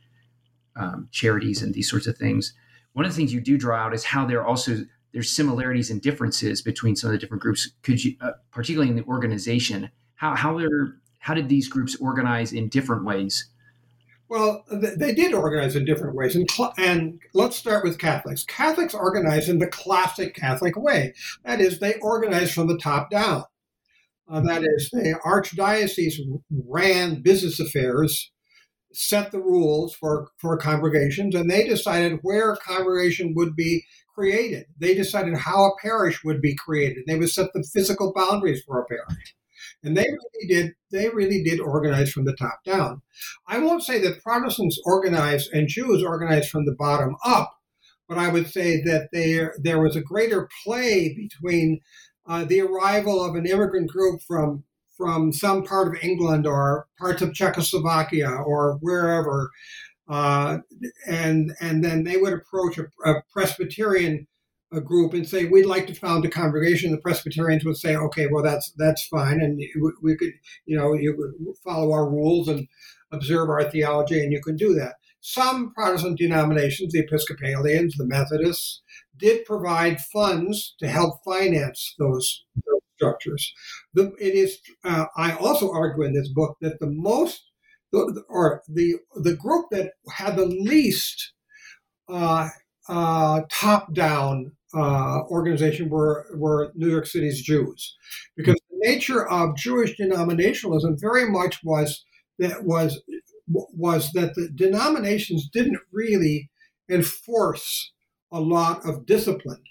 um, 0.75 1.07
charities 1.11 1.61
and 1.61 1.73
these 1.73 1.89
sorts 1.89 2.07
of 2.07 2.17
things. 2.17 2.53
One 2.93 3.05
of 3.05 3.11
the 3.11 3.15
things 3.15 3.33
you 3.33 3.41
do 3.41 3.57
draw 3.57 3.77
out 3.77 3.93
is 3.93 4.03
how 4.03 4.25
there 4.25 4.41
are 4.41 4.47
also 4.47 4.79
there's 5.13 5.29
similarities 5.29 5.91
and 5.91 6.01
differences 6.01 6.61
between 6.61 6.95
some 6.95 7.09
of 7.09 7.11
the 7.11 7.17
different 7.17 7.43
groups. 7.43 7.69
Could 7.83 8.03
you, 8.03 8.15
uh, 8.21 8.31
particularly 8.51 8.89
in 8.89 8.95
the 8.95 9.03
organization, 9.03 9.91
how 10.15 10.35
how 10.35 10.57
are 10.57 10.97
how 11.19 11.33
did 11.33 11.49
these 11.49 11.67
groups 11.67 11.95
organize 11.97 12.53
in 12.53 12.69
different 12.69 13.05
ways? 13.05 13.47
Well, 14.31 14.63
they 14.71 15.13
did 15.13 15.33
organize 15.33 15.75
in 15.75 15.83
different 15.83 16.15
ways. 16.15 16.37
And, 16.37 16.49
and, 16.77 17.19
let's 17.33 17.57
start 17.57 17.83
with 17.83 17.99
Catholics. 17.99 18.45
Catholics 18.45 18.93
organize 18.93 19.49
in 19.49 19.59
the 19.59 19.67
classic 19.67 20.33
Catholic 20.33 20.77
way. 20.77 21.13
That 21.43 21.59
is, 21.59 21.79
they 21.79 21.95
organize 21.95 22.53
from 22.53 22.67
the 22.67 22.77
top 22.77 23.09
down. 23.09 23.43
Uh, 24.31 24.39
that 24.39 24.63
is, 24.63 24.89
the 24.89 25.19
archdiocese 25.25 26.13
ran 26.49 27.21
business 27.21 27.59
affairs, 27.59 28.31
set 28.93 29.33
the 29.33 29.41
rules 29.41 29.93
for, 29.95 30.29
for 30.37 30.55
congregations, 30.55 31.35
and 31.35 31.51
they 31.51 31.67
decided 31.67 32.19
where 32.21 32.53
a 32.53 32.57
congregation 32.57 33.33
would 33.35 33.53
be 33.53 33.83
created. 34.15 34.63
They 34.79 34.95
decided 34.95 35.35
how 35.35 35.65
a 35.65 35.77
parish 35.81 36.23
would 36.23 36.41
be 36.41 36.55
created. 36.55 37.03
They 37.05 37.19
would 37.19 37.31
set 37.31 37.51
the 37.53 37.67
physical 37.73 38.13
boundaries 38.15 38.63
for 38.65 38.79
a 38.79 38.85
parish. 38.85 39.35
And 39.83 39.97
they 39.97 40.03
really 40.03 40.47
did 40.47 40.73
they 40.91 41.09
really 41.09 41.43
did 41.43 41.59
organize 41.59 42.11
from 42.11 42.25
the 42.25 42.35
top 42.35 42.63
down. 42.65 43.01
I 43.47 43.59
won't 43.59 43.83
say 43.83 43.99
that 44.01 44.21
Protestants 44.21 44.79
organized 44.85 45.51
and 45.53 45.67
Jews 45.67 46.03
organized 46.03 46.49
from 46.49 46.65
the 46.65 46.75
bottom 46.77 47.15
up, 47.25 47.53
but 48.07 48.17
I 48.17 48.27
would 48.29 48.47
say 48.47 48.81
that 48.83 49.09
there 49.11 49.55
there 49.57 49.81
was 49.81 49.95
a 49.95 50.01
greater 50.01 50.47
play 50.63 51.15
between 51.15 51.79
uh, 52.27 52.45
the 52.45 52.61
arrival 52.61 53.23
of 53.23 53.35
an 53.35 53.45
immigrant 53.45 53.89
group 53.89 54.21
from 54.27 54.63
from 54.97 55.33
some 55.33 55.63
part 55.63 55.87
of 55.87 56.03
England 56.03 56.45
or 56.45 56.87
parts 56.99 57.23
of 57.23 57.33
Czechoslovakia 57.33 58.29
or 58.29 58.77
wherever, 58.81 59.49
uh, 60.07 60.59
and 61.07 61.53
and 61.59 61.83
then 61.83 62.03
they 62.03 62.17
would 62.17 62.33
approach 62.33 62.77
a, 62.77 62.85
a 63.09 63.23
Presbyterian 63.33 64.27
a 64.71 64.81
group 64.81 65.13
and 65.13 65.27
say 65.27 65.45
we'd 65.45 65.65
like 65.65 65.87
to 65.87 65.93
found 65.93 66.23
a 66.25 66.29
congregation, 66.29 66.91
the 66.91 66.97
Presbyterians 66.97 67.65
would 67.65 67.77
say, 67.77 67.95
okay, 67.95 68.27
well 68.27 68.43
that's 68.43 68.71
that's 68.77 69.05
fine, 69.07 69.41
and 69.41 69.61
we 70.01 70.15
could, 70.15 70.31
you 70.65 70.77
know, 70.77 70.93
you 70.93 71.55
follow 71.63 71.91
our 71.91 72.09
rules 72.09 72.47
and 72.47 72.67
observe 73.11 73.49
our 73.49 73.69
theology, 73.69 74.21
and 74.23 74.31
you 74.31 74.41
can 74.41 74.55
do 74.55 74.73
that. 74.75 74.95
Some 75.19 75.73
Protestant 75.73 76.17
denominations, 76.17 76.93
the 76.93 77.01
Episcopalians, 77.01 77.95
the 77.95 78.07
Methodists, 78.07 78.81
did 79.17 79.45
provide 79.45 80.01
funds 80.01 80.73
to 80.79 80.87
help 80.87 81.23
finance 81.23 81.93
those, 81.99 82.43
those 82.55 82.81
structures. 82.95 83.53
The, 83.93 84.13
it 84.19 84.33
is. 84.33 84.57
Uh, 84.83 85.05
I 85.15 85.35
also 85.35 85.71
argue 85.71 86.03
in 86.03 86.13
this 86.13 86.29
book 86.29 86.57
that 86.61 86.79
the 86.79 86.87
most, 86.89 87.51
or 87.93 88.63
the 88.67 88.95
the 89.15 89.35
group 89.35 89.65
that 89.71 89.91
had 90.09 90.37
the 90.37 90.45
least 90.45 91.33
uh, 92.09 92.49
uh, 92.91 93.41
top 93.49 93.93
down 93.93 94.51
uh, 94.75 95.21
organization 95.29 95.89
were, 95.89 96.27
were 96.35 96.71
New 96.75 96.89
York 96.89 97.07
City's 97.07 97.41
Jews, 97.41 97.95
because 98.35 98.55
the 98.69 98.89
nature 98.89 99.27
of 99.27 99.55
Jewish 99.55 99.97
denominationalism 99.97 100.99
very 100.99 101.29
much 101.29 101.63
was 101.63 102.03
that 102.37 102.63
was 102.63 103.01
was 103.47 104.11
that 104.11 104.35
the 104.35 104.49
denominations 104.53 105.49
didn't 105.51 105.79
really 105.91 106.49
enforce 106.89 107.91
a 108.31 108.39
lot 108.39 108.85
of 108.85 109.05
discipline. 109.05 109.63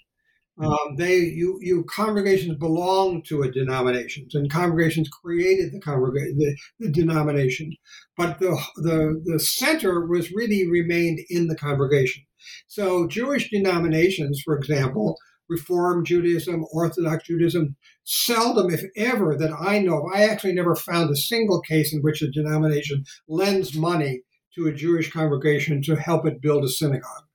Um, 0.59 0.95
they 0.97 1.17
you 1.17 1.59
you 1.61 1.83
congregations 1.85 2.57
belong 2.57 3.23
to 3.23 3.41
a 3.41 3.51
denominations, 3.51 4.35
and 4.35 4.51
congregations 4.51 5.09
created 5.09 5.71
the 5.71 5.79
congregation 5.79 6.37
the, 6.37 6.55
the 6.79 6.91
denomination, 6.91 7.71
but 8.17 8.39
the 8.39 8.59
the 8.77 9.21
the 9.25 9.39
center 9.39 10.05
was 10.05 10.31
really 10.31 10.67
remained 10.69 11.19
in 11.29 11.47
the 11.47 11.55
congregation. 11.55 12.23
So 12.67 13.07
Jewish 13.07 13.49
denominations, 13.49 14.41
for 14.43 14.57
example, 14.57 15.17
Reform 15.49 16.05
Judaism, 16.05 16.65
Orthodox 16.71 17.25
Judaism, 17.25 17.75
seldom, 18.03 18.71
if 18.73 18.83
ever, 18.95 19.35
that 19.37 19.51
I 19.51 19.79
know 19.79 19.99
of, 19.99 20.05
I 20.13 20.23
actually 20.23 20.53
never 20.53 20.75
found 20.75 21.09
a 21.09 21.15
single 21.15 21.61
case 21.61 21.93
in 21.93 22.01
which 22.01 22.21
a 22.21 22.31
denomination 22.31 23.03
lends 23.27 23.75
money 23.75 24.21
to 24.55 24.67
a 24.67 24.73
Jewish 24.73 25.11
congregation 25.11 25.81
to 25.83 25.95
help 25.95 26.25
it 26.25 26.41
build 26.41 26.63
a 26.63 26.69
synagogue. 26.69 27.25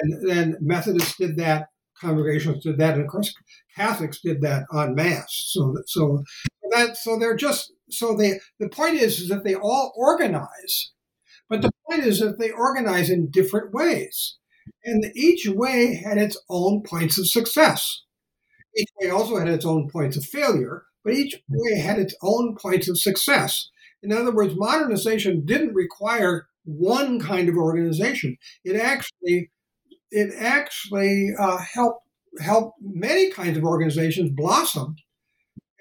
And 0.00 0.28
then 0.28 0.56
Methodists 0.60 1.16
did 1.16 1.36
that, 1.36 1.68
congregations 2.00 2.62
did 2.62 2.78
that, 2.78 2.94
and 2.94 3.02
of 3.02 3.08
course 3.08 3.34
Catholics 3.76 4.20
did 4.20 4.40
that 4.42 4.64
en 4.74 4.94
masse. 4.94 5.50
So, 5.52 5.74
so 5.86 6.22
that, 6.70 6.96
so 6.96 7.18
they're 7.18 7.36
just 7.36 7.72
so 7.90 8.16
they. 8.16 8.40
The 8.58 8.68
point 8.68 8.94
is, 8.94 9.20
is 9.20 9.28
that 9.28 9.44
they 9.44 9.54
all 9.54 9.92
organize, 9.96 10.92
point 11.92 12.06
is 12.06 12.20
that 12.20 12.38
they 12.38 12.50
organize 12.50 13.10
in 13.10 13.30
different 13.30 13.72
ways. 13.72 14.36
And 14.84 15.06
each 15.14 15.46
way 15.48 15.94
had 16.04 16.18
its 16.18 16.36
own 16.48 16.82
points 16.82 17.18
of 17.18 17.28
success. 17.28 18.02
Each 18.76 18.88
way 19.00 19.10
also 19.10 19.36
had 19.38 19.48
its 19.48 19.66
own 19.66 19.88
points 19.90 20.16
of 20.16 20.24
failure, 20.24 20.84
but 21.04 21.14
each 21.14 21.36
way 21.48 21.78
had 21.78 21.98
its 21.98 22.14
own 22.22 22.56
points 22.56 22.88
of 22.88 22.98
success. 22.98 23.68
In 24.02 24.12
other 24.12 24.32
words, 24.32 24.54
modernization 24.56 25.44
didn't 25.44 25.74
require 25.74 26.48
one 26.64 27.20
kind 27.20 27.48
of 27.48 27.56
organization. 27.56 28.36
It 28.64 28.76
actually 28.76 29.50
it 30.10 30.32
actually 30.38 31.30
uh, 31.38 31.58
helped 31.58 32.04
helped 32.40 32.78
many 32.80 33.30
kinds 33.30 33.58
of 33.58 33.64
organizations 33.64 34.30
blossom 34.30 34.96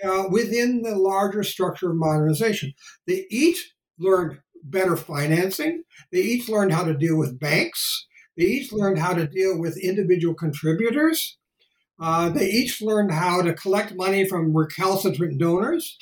uh, 0.03 0.23
within 0.29 0.81
the 0.81 0.95
larger 0.95 1.43
structure 1.43 1.91
of 1.91 1.97
modernization. 1.97 2.73
They 3.07 3.25
each 3.29 3.73
learned 3.99 4.39
better 4.63 4.95
financing. 4.97 5.83
They 6.11 6.19
each 6.19 6.49
learned 6.49 6.73
how 6.73 6.83
to 6.83 6.93
deal 6.93 7.17
with 7.17 7.39
banks. 7.39 8.07
They 8.37 8.45
each 8.45 8.71
learned 8.71 8.99
how 8.99 9.13
to 9.13 9.27
deal 9.27 9.59
with 9.59 9.77
individual 9.77 10.33
contributors. 10.33 11.37
Uh, 11.99 12.29
they 12.29 12.49
each 12.49 12.81
learned 12.81 13.11
how 13.11 13.41
to 13.41 13.53
collect 13.53 13.95
money 13.95 14.25
from 14.25 14.55
recalcitrant 14.57 15.37
donors. 15.37 15.97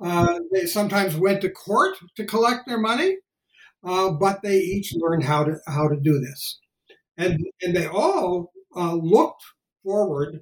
Uh, 0.00 0.40
they 0.52 0.66
sometimes 0.66 1.16
went 1.16 1.42
to 1.42 1.50
court 1.50 1.96
to 2.16 2.24
collect 2.24 2.66
their 2.66 2.78
money, 2.78 3.16
uh, 3.84 4.10
but 4.10 4.42
they 4.42 4.58
each 4.58 4.94
learned 4.94 5.24
how 5.24 5.44
to 5.44 5.56
how 5.66 5.88
to 5.88 5.96
do 6.00 6.18
this, 6.18 6.58
and 7.16 7.38
and 7.62 7.76
they 7.76 7.86
all 7.86 8.52
uh, 8.74 8.94
looked 8.94 9.42
forward 9.84 10.40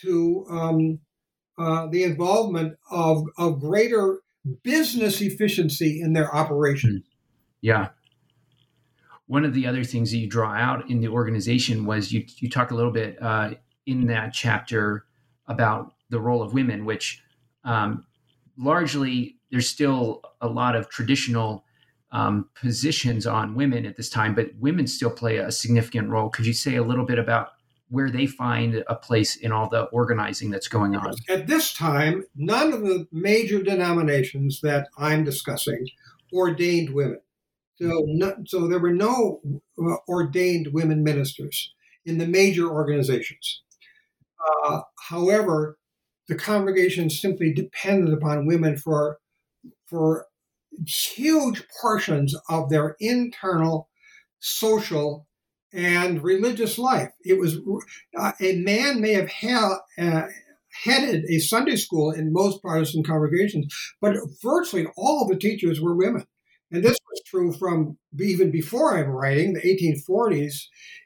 to 0.00 0.46
um, 0.50 0.98
uh, 1.58 1.86
the 1.88 2.02
involvement 2.02 2.76
of 2.90 3.24
of 3.38 3.60
greater 3.60 4.20
business 4.62 5.20
efficiency 5.20 6.00
in 6.00 6.12
their 6.12 6.34
operation. 6.34 7.04
Yeah. 7.60 7.88
One 9.26 9.44
of 9.44 9.54
the 9.54 9.66
other 9.66 9.82
things 9.82 10.12
that 10.12 10.18
you 10.18 10.28
draw 10.28 10.52
out 10.52 10.88
in 10.88 11.00
the 11.00 11.08
organization 11.08 11.84
was 11.84 12.12
you 12.12 12.24
you 12.38 12.48
talk 12.48 12.70
a 12.70 12.74
little 12.74 12.92
bit 12.92 13.20
uh, 13.20 13.54
in 13.86 14.06
that 14.06 14.32
chapter 14.32 15.06
about 15.48 15.94
the 16.10 16.20
role 16.20 16.42
of 16.42 16.54
women, 16.54 16.84
which 16.84 17.22
um, 17.64 18.04
largely 18.56 19.36
there's 19.50 19.68
still 19.68 20.22
a 20.40 20.48
lot 20.48 20.76
of 20.76 20.88
traditional 20.88 21.64
um, 22.12 22.48
positions 22.54 23.26
on 23.26 23.54
women 23.54 23.84
at 23.84 23.96
this 23.96 24.08
time, 24.08 24.34
but 24.34 24.50
women 24.58 24.86
still 24.86 25.10
play 25.10 25.38
a 25.38 25.50
significant 25.50 26.08
role. 26.08 26.28
Could 26.28 26.46
you 26.46 26.52
say 26.52 26.76
a 26.76 26.82
little 26.82 27.04
bit 27.04 27.18
about 27.18 27.50
where 27.88 28.10
they 28.10 28.26
find 28.26 28.82
a 28.88 28.94
place 28.94 29.36
in 29.36 29.52
all 29.52 29.68
the 29.68 29.82
organizing 29.84 30.50
that's 30.50 30.68
going 30.68 30.96
on? 30.96 31.14
At 31.28 31.46
this 31.46 31.72
time, 31.72 32.24
none 32.34 32.72
of 32.72 32.82
the 32.82 33.06
major 33.12 33.62
denominations 33.62 34.60
that 34.62 34.88
I'm 34.98 35.24
discussing 35.24 35.88
ordained 36.32 36.90
women. 36.90 37.20
So, 37.80 38.04
no, 38.06 38.34
so 38.46 38.66
there 38.66 38.78
were 38.78 38.92
no 38.92 39.40
uh, 39.78 39.96
ordained 40.08 40.68
women 40.72 41.04
ministers 41.04 41.74
in 42.04 42.18
the 42.18 42.26
major 42.26 42.68
organizations. 42.68 43.62
Uh, 44.64 44.80
however, 45.08 45.78
the 46.28 46.34
congregation 46.34 47.10
simply 47.10 47.52
depended 47.52 48.12
upon 48.12 48.46
women 48.46 48.76
for 48.76 49.18
for 49.86 50.26
huge 50.86 51.62
portions 51.80 52.34
of 52.48 52.68
their 52.70 52.96
internal 53.00 53.88
social 54.40 55.25
and 55.76 56.24
religious 56.24 56.78
life. 56.78 57.10
It 57.22 57.38
was 57.38 57.58
uh, 58.18 58.32
a 58.40 58.56
man 58.56 59.00
may 59.00 59.12
have 59.12 59.30
ha- 59.30 59.80
uh, 60.00 60.22
headed 60.84 61.24
a 61.28 61.38
Sunday 61.38 61.76
school 61.76 62.10
in 62.10 62.32
most 62.32 62.62
Protestant 62.62 63.06
congregations, 63.06 63.72
but 64.00 64.16
virtually 64.42 64.86
all 64.96 65.28
the 65.28 65.36
teachers 65.36 65.80
were 65.80 65.94
women. 65.94 66.24
And 66.72 66.82
this 66.82 66.96
was 67.10 67.22
true 67.26 67.52
from 67.52 67.98
even 68.18 68.50
before 68.50 68.98
I'm 68.98 69.10
writing, 69.10 69.52
the 69.52 69.60
1840s, 69.60 70.64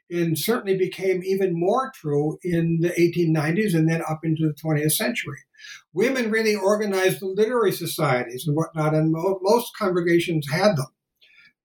and 0.08 0.38
certainly 0.38 0.78
became 0.78 1.22
even 1.24 1.58
more 1.58 1.92
true 1.94 2.38
in 2.42 2.78
the 2.80 2.90
1890s 2.90 3.74
and 3.74 3.88
then 3.88 4.02
up 4.08 4.20
into 4.24 4.48
the 4.48 4.54
20th 4.54 4.92
century. 4.92 5.38
Women 5.92 6.30
really 6.30 6.54
organized 6.54 7.20
the 7.20 7.26
literary 7.26 7.72
societies 7.72 8.44
and 8.46 8.56
whatnot, 8.56 8.94
and 8.94 9.12
most 9.12 9.72
congregations 9.76 10.48
had 10.50 10.76
them. 10.76 10.86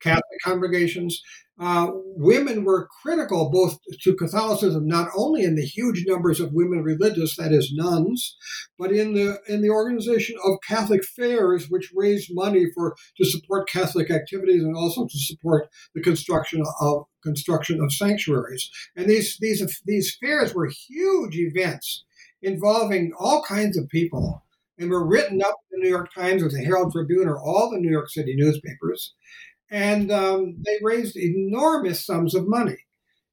Catholic 0.02 0.40
congregations, 0.44 1.22
uh, 1.58 1.90
women 1.94 2.66
were 2.66 2.90
critical 3.02 3.50
both 3.50 3.78
to 4.02 4.14
Catholicism, 4.14 4.86
not 4.88 5.10
only 5.16 5.44
in 5.44 5.56
the 5.56 5.66
huge 5.66 6.04
numbers 6.06 6.42
of 6.42 6.52
women 6.52 6.84
religious, 6.84 7.38
that 7.38 7.54
is 7.54 7.72
nuns, 7.74 8.36
but 8.78 8.92
in 8.92 9.14
the 9.14 9.40
in 9.48 9.62
the 9.62 9.70
organization 9.70 10.36
of 10.44 10.60
Catholic 10.68 11.06
fairs, 11.06 11.70
which 11.70 11.94
raised 11.96 12.30
money 12.34 12.66
for 12.74 12.96
to 13.18 13.26
support 13.26 13.70
Catholic 13.70 14.12
activities 14.12 14.64
and 14.64 14.76
also 14.76 15.06
to 15.06 15.18
support 15.18 15.70
the 15.94 16.02
construction 16.02 16.62
of 16.82 17.06
construction 17.24 17.82
of 17.82 17.94
sanctuaries. 17.94 18.70
And 18.98 19.10
these 19.10 19.38
these 19.40 19.82
these 19.86 20.16
fairs 20.22 20.54
were 20.54 20.70
huge 20.90 21.38
events 21.38 22.04
involving 22.42 23.14
all 23.18 23.44
kinds 23.44 23.78
of 23.78 23.88
people 23.88 24.44
and 24.78 24.90
were 24.90 25.08
written 25.08 25.42
up 25.42 25.56
in 25.72 25.80
the 25.80 25.86
New 25.86 25.90
York 25.90 26.14
Times 26.14 26.44
or 26.44 26.50
the 26.50 26.64
Herald 26.64 26.92
Tribune 26.92 27.30
or 27.30 27.40
all 27.40 27.70
the 27.70 27.80
New 27.80 27.90
York 27.90 28.10
City 28.10 28.36
newspapers 28.36 29.14
and 29.70 30.12
um, 30.12 30.58
they 30.66 30.78
raised 30.82 31.18
enormous 31.18 32.06
sums 32.06 32.36
of 32.36 32.48
money. 32.48 32.78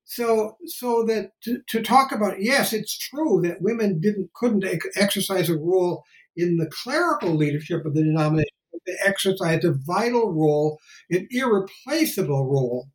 So, 0.04 0.56
so 0.66 1.04
that 1.04 1.30
to, 1.44 1.60
to, 1.68 1.82
talk 1.82 2.12
about 2.12 2.42
yes, 2.42 2.72
it's 2.72 2.98
true 2.98 3.40
that 3.42 3.62
women 3.62 4.00
didn't 4.00 4.30
couldn't 4.34 4.64
exercise 4.96 5.48
a 5.48 5.56
role 5.56 6.04
in 6.36 6.56
the 6.56 6.70
clerical 6.70 7.34
leadership 7.34 7.84
of 7.86 7.94
the 7.94 8.02
denomination. 8.02 8.48
They 8.86 8.96
exercised 9.04 9.64
a 9.64 9.74
vital 9.86 10.32
role, 10.32 10.78
an 11.08 11.28
irreplaceable 11.30 12.50
role, 12.50 12.88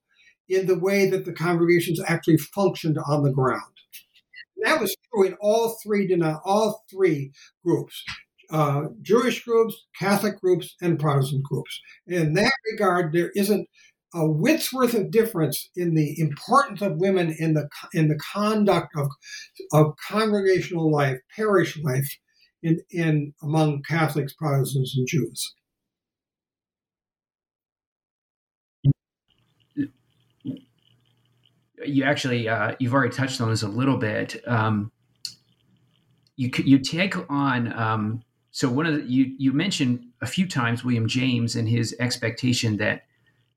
in 0.49 0.67
the 0.67 0.77
way 0.77 1.09
that 1.09 1.25
the 1.25 1.33
congregations 1.33 2.01
actually 2.05 2.37
functioned 2.37 2.97
on 3.07 3.23
the 3.23 3.31
ground. 3.31 3.61
And 4.57 4.65
that 4.65 4.81
was 4.81 4.95
true 5.11 5.27
in 5.27 5.35
all 5.39 5.77
three 5.81 6.13
all 6.43 6.83
three 6.91 7.31
groups 7.63 8.03
uh, 8.49 8.83
Jewish 9.01 9.43
groups, 9.43 9.87
Catholic 9.97 10.39
groups, 10.39 10.75
and 10.81 10.99
Protestant 10.99 11.43
groups. 11.43 11.81
In 12.07 12.33
that 12.33 12.53
regard, 12.71 13.13
there 13.13 13.31
isn't 13.35 13.67
a 14.13 14.25
whit's 14.25 14.73
worth 14.73 14.93
of 14.93 15.11
difference 15.11 15.69
in 15.75 15.93
the 15.93 16.19
importance 16.19 16.81
of 16.81 16.97
women 16.97 17.35
in 17.37 17.53
the 17.53 17.69
in 17.93 18.07
the 18.07 18.17
conduct 18.33 18.95
of 18.95 19.07
of 19.73 19.93
congregational 20.07 20.91
life, 20.91 21.17
parish 21.35 21.77
life, 21.83 22.09
in 22.63 22.79
in 22.89 23.33
among 23.43 23.83
Catholics, 23.83 24.33
Protestants, 24.33 24.95
and 24.97 25.07
Jews. 25.07 25.53
You 31.85 32.03
actually 32.05 32.49
uh, 32.49 32.75
you've 32.79 32.93
already 32.93 33.13
touched 33.13 33.41
on 33.41 33.49
this 33.49 33.61
a 33.61 33.67
little 33.67 33.97
bit. 33.97 34.41
Um, 34.47 34.91
you 36.37 36.49
you 36.57 36.79
take 36.79 37.15
on 37.29 37.73
um, 37.73 38.23
so 38.57 38.67
one 38.67 38.87
of 38.87 38.95
the, 38.95 39.03
you 39.03 39.35
you 39.37 39.53
mentioned 39.53 40.03
a 40.19 40.25
few 40.25 40.47
times 40.47 40.83
William 40.83 41.07
James 41.07 41.55
and 41.55 41.69
his 41.69 41.95
expectation 41.99 42.77
that 42.77 43.03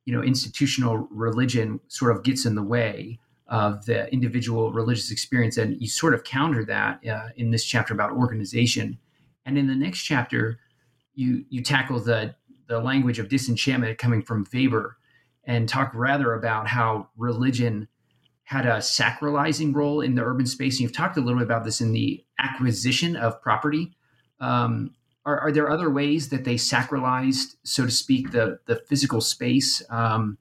you 0.05 0.15
know 0.15 0.23
institutional 0.23 1.09
religion 1.11 1.81
sort 1.89 2.15
of 2.15 2.23
gets 2.23 2.45
in 2.45 2.55
the 2.55 2.63
way 2.63 3.19
of 3.47 3.87
the 3.87 4.13
individual 4.13 4.75
religious 4.75 5.11
experience, 5.11 5.57
and 5.57 5.81
you 5.81 5.89
sort 5.89 6.13
of 6.13 6.23
counter 6.23 6.67
that 6.67 7.01
uh, 7.09 7.31
in 7.35 7.51
this 7.51 7.65
chapter 7.65 7.95
about 7.95 8.11
organization, 8.11 8.99
and 9.47 9.57
in 9.57 9.69
the 9.69 9.75
next 9.75 10.03
chapter, 10.03 10.59
you 11.15 11.47
you 11.49 11.63
tackle 11.63 11.99
the 11.99 12.35
the 12.69 12.79
language 12.79 13.19
of 13.19 13.31
disenchantment 13.31 13.97
coming 13.97 14.21
from 14.21 14.47
Weber, 14.53 14.99
and 15.45 15.67
talk 15.67 15.93
rather 15.95 16.35
about 16.35 16.69
how 16.69 17.09
religion 17.17 17.89
had 18.43 18.67
a 18.67 18.81
sacralizing 18.81 19.75
role 19.75 20.03
in 20.03 20.15
the 20.15 20.23
urban 20.23 20.45
space. 20.45 20.75
And 20.75 20.81
you've 20.83 20.93
talked 20.93 21.17
a 21.17 21.21
little 21.23 21.39
bit 21.39 21.47
about 21.47 21.65
this 21.65 21.81
in 21.81 21.93
the 21.93 22.23
acquisition 22.39 23.17
of 23.17 23.41
property 23.41 23.97
um, 24.41 24.95
are, 25.25 25.39
are, 25.39 25.53
there 25.53 25.71
other 25.71 25.91
ways 25.91 26.31
that 26.31 26.45
they 26.45 26.55
sacralized, 26.55 27.57
so 27.63 27.85
to 27.85 27.91
speak, 27.91 28.33
the 28.33 28.59
the 28.67 28.77
physical 28.89 29.21
space 29.21 29.83
um, 29.91 30.39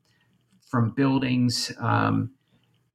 from 0.69 0.91
buildings? 0.91 1.71
Um, 1.79 2.31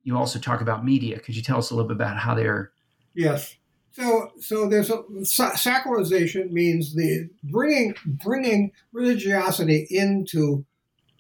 you 0.03 0.17
also 0.17 0.39
talk 0.39 0.61
about 0.61 0.85
media. 0.85 1.19
Could 1.19 1.37
you 1.37 1.43
tell 1.43 1.59
us 1.59 1.71
a 1.71 1.75
little 1.75 1.89
bit 1.89 1.97
about 1.97 2.19
how 2.19 2.35
they're? 2.35 2.73
Yes. 3.15 3.57
So, 3.93 4.33
so 4.41 4.69
there's 4.69 4.91
a 4.91 5.03
sacralization 5.23 6.51
means 6.51 6.95
the 6.95 7.29
bringing 7.45 7.95
bringing 8.05 8.73
religiosity 8.93 9.87
into 9.89 10.65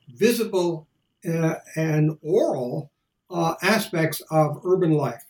visible 0.09 0.89
uh, 1.29 1.55
and 1.77 2.19
oral 2.21 2.91
uh, 3.31 3.55
aspects 3.63 4.21
of 4.31 4.61
urban 4.65 4.93
life. 4.93 5.25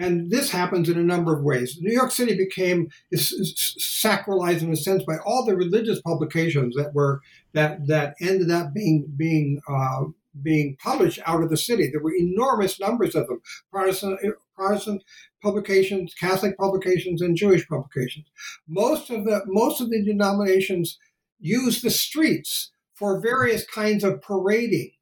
And 0.00 0.30
this 0.30 0.50
happens 0.50 0.88
in 0.88 0.98
a 0.98 1.02
number 1.02 1.36
of 1.36 1.44
ways. 1.44 1.76
New 1.78 1.92
York 1.92 2.10
City 2.10 2.34
became 2.34 2.88
sacralized 3.14 4.62
in 4.62 4.72
a 4.72 4.76
sense 4.76 5.02
by 5.04 5.18
all 5.26 5.44
the 5.44 5.54
religious 5.54 6.00
publications 6.00 6.74
that 6.74 6.94
were 6.94 7.20
that 7.52 7.86
that 7.86 8.14
ended 8.18 8.50
up 8.50 8.72
being 8.72 9.12
being 9.14 9.60
uh, 9.68 10.04
being 10.42 10.78
published 10.82 11.20
out 11.26 11.42
of 11.42 11.50
the 11.50 11.56
city. 11.58 11.90
There 11.90 12.02
were 12.02 12.14
enormous 12.14 12.80
numbers 12.80 13.14
of 13.14 13.26
them: 13.26 13.42
Protestant 13.70 14.18
Protestant 14.56 15.02
publications, 15.42 16.14
Catholic 16.14 16.56
publications, 16.56 17.20
and 17.20 17.36
Jewish 17.36 17.68
publications. 17.68 18.24
Most 18.66 19.10
of 19.10 19.26
the 19.26 19.42
most 19.46 19.82
of 19.82 19.90
the 19.90 20.02
denominations 20.02 20.98
use 21.38 21.82
the 21.82 21.90
streets 21.90 22.70
for 22.94 23.20
various 23.20 23.66
kinds 23.66 24.02
of 24.02 24.22
parading 24.22 24.92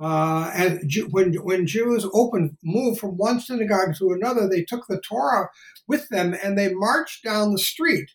uh, 0.00 0.50
and 0.54 0.90
when 1.10 1.34
when 1.34 1.66
Jews 1.66 2.06
opened 2.12 2.56
moved 2.62 3.00
from 3.00 3.16
one 3.16 3.40
synagogue 3.40 3.94
to 3.98 4.12
another, 4.12 4.48
they 4.48 4.62
took 4.62 4.86
the 4.88 5.00
Torah 5.00 5.48
with 5.88 6.08
them 6.10 6.36
and 6.42 6.58
they 6.58 6.72
marched 6.74 7.24
down 7.24 7.52
the 7.52 7.58
street. 7.58 8.10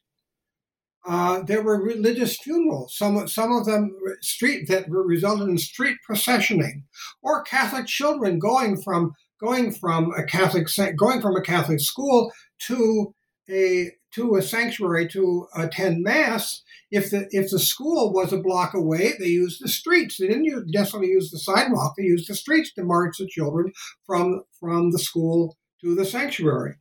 Uh, 1.07 1.41
there 1.41 1.63
were 1.63 1.81
religious 1.81 2.37
funerals. 2.37 2.95
Some 2.95 3.27
some 3.27 3.51
of 3.51 3.65
them 3.65 3.97
street 4.21 4.67
that 4.67 4.85
resulted 4.89 5.49
in 5.49 5.57
street 5.57 5.97
processioning, 6.05 6.83
or 7.23 7.41
Catholic 7.41 7.87
children 7.87 8.37
going 8.37 8.79
from 8.79 9.13
going 9.39 9.71
from 9.71 10.11
a 10.15 10.23
Catholic 10.23 10.67
going 10.95 11.19
from 11.19 11.35
a 11.35 11.41
Catholic 11.41 11.79
school 11.79 12.31
to 12.67 13.15
a 13.49 13.91
to 14.15 14.35
a 14.35 14.41
sanctuary 14.41 15.07
to 15.09 15.47
attend 15.55 16.03
mass. 16.03 16.63
If 16.91 17.09
the 17.11 17.27
if 17.31 17.49
the 17.49 17.59
school 17.59 18.11
was 18.13 18.33
a 18.33 18.37
block 18.37 18.73
away, 18.73 19.13
they 19.19 19.27
used 19.27 19.63
the 19.63 19.69
streets. 19.69 20.17
They 20.17 20.27
didn't 20.27 20.45
use, 20.45 20.63
necessarily 20.67 21.09
use 21.09 21.31
the 21.31 21.39
sidewalk. 21.39 21.93
They 21.97 22.03
used 22.03 22.29
the 22.29 22.35
streets 22.35 22.73
to 22.73 22.83
march 22.83 23.17
the 23.17 23.27
children 23.27 23.71
from 24.05 24.43
from 24.59 24.91
the 24.91 24.99
school 24.99 25.57
to 25.81 25.95
the 25.95 26.05
sanctuary. 26.05 26.75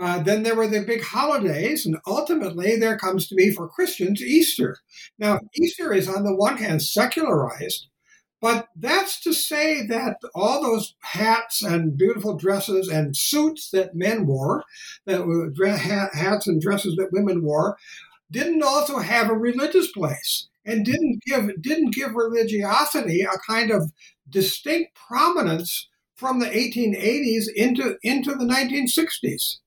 Uh, 0.00 0.22
then 0.22 0.42
there 0.42 0.56
were 0.56 0.66
the 0.66 0.80
big 0.80 1.02
holidays, 1.02 1.84
and 1.84 1.96
ultimately 2.06 2.76
there 2.76 2.96
comes 2.96 3.28
to 3.28 3.34
be 3.34 3.50
for 3.50 3.68
Christians 3.68 4.22
Easter. 4.22 4.78
Now, 5.18 5.38
Easter 5.54 5.92
is 5.92 6.08
on 6.08 6.24
the 6.24 6.34
one 6.34 6.56
hand 6.56 6.82
secularized, 6.82 7.88
but 8.42 8.68
that's 8.74 9.20
to 9.20 9.32
say 9.32 9.86
that 9.86 10.16
all 10.34 10.60
those 10.60 10.96
hats 10.98 11.62
and 11.62 11.96
beautiful 11.96 12.36
dresses 12.36 12.88
and 12.88 13.16
suits 13.16 13.70
that 13.70 13.94
men 13.94 14.26
wore, 14.26 14.64
that 15.06 15.26
were 15.26 15.52
hats 15.68 16.48
and 16.48 16.60
dresses 16.60 16.96
that 16.96 17.12
women 17.12 17.44
wore, 17.44 17.78
didn't 18.32 18.64
also 18.64 18.98
have 18.98 19.30
a 19.30 19.34
religious 19.34 19.92
place 19.92 20.48
and 20.64 20.84
didn't 20.84 21.22
give 21.24 21.62
didn't 21.62 21.94
give 21.94 22.14
religiosity 22.14 23.22
a 23.22 23.38
kind 23.46 23.70
of 23.70 23.92
distinct 24.28 24.94
prominence 24.96 25.88
from 26.16 26.40
the 26.40 26.46
1880s 26.46 27.44
into 27.54 27.96
into 28.02 28.34
the 28.34 28.44
1960s. 28.44 29.58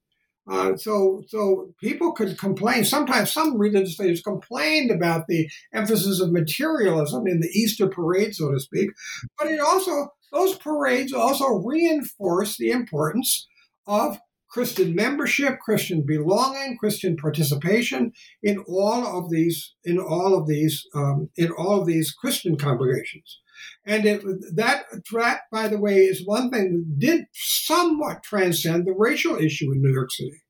Uh, 0.50 0.76
so, 0.78 1.24
so 1.28 1.74
people 1.82 2.12
could 2.12 2.38
complain. 2.38 2.84
Sometimes 2.84 3.34
some 3.34 3.58
religious 3.58 3.98
leaders 3.98 4.22
complained 4.22 4.92
about 4.92 5.26
the 5.28 5.50
emphasis 5.74 6.22
of 6.22 6.32
materialism 6.32 7.26
in 7.26 7.40
the 7.40 7.50
Easter 7.50 7.88
parade, 7.88 8.36
so 8.36 8.52
to 8.52 8.60
speak. 8.60 8.92
But 9.40 9.48
it 9.48 9.60
also 9.60 10.10
those 10.32 10.56
parades 10.58 11.14
also 11.14 11.48
reinforce 11.48 12.58
the 12.58 12.70
importance 12.70 13.48
of 13.88 14.20
Christian 14.50 14.96
membership, 14.96 15.60
Christian 15.60 16.04
belonging, 16.06 16.78
Christian 16.78 17.18
participation 17.18 18.12
in 18.44 18.60
all 18.68 19.06
of 19.06 19.30
these 19.30 19.74
in 19.84 20.00
all 20.00 20.38
of 20.38 20.48
these 20.48 20.86
um, 20.94 21.30
in 21.36 21.52
all 21.52 21.82
of 21.82 21.88
these 21.88 22.12
Christian 22.12 22.58
congregations. 22.58 23.40
And 23.86 24.06
it, 24.06 24.22
that, 24.56 24.86
that, 25.12 25.42
by 25.52 25.68
the 25.68 25.78
way, 25.78 25.98
is 26.06 26.26
one 26.26 26.50
thing 26.50 26.72
that 26.74 27.00
did 27.00 27.26
somewhat 27.34 28.24
transcend 28.24 28.86
the 28.86 28.94
racial 28.94 29.38
issue 29.38 29.72
in 29.72 29.82
New 29.82 29.94
York 29.94 30.12
City, 30.12 30.42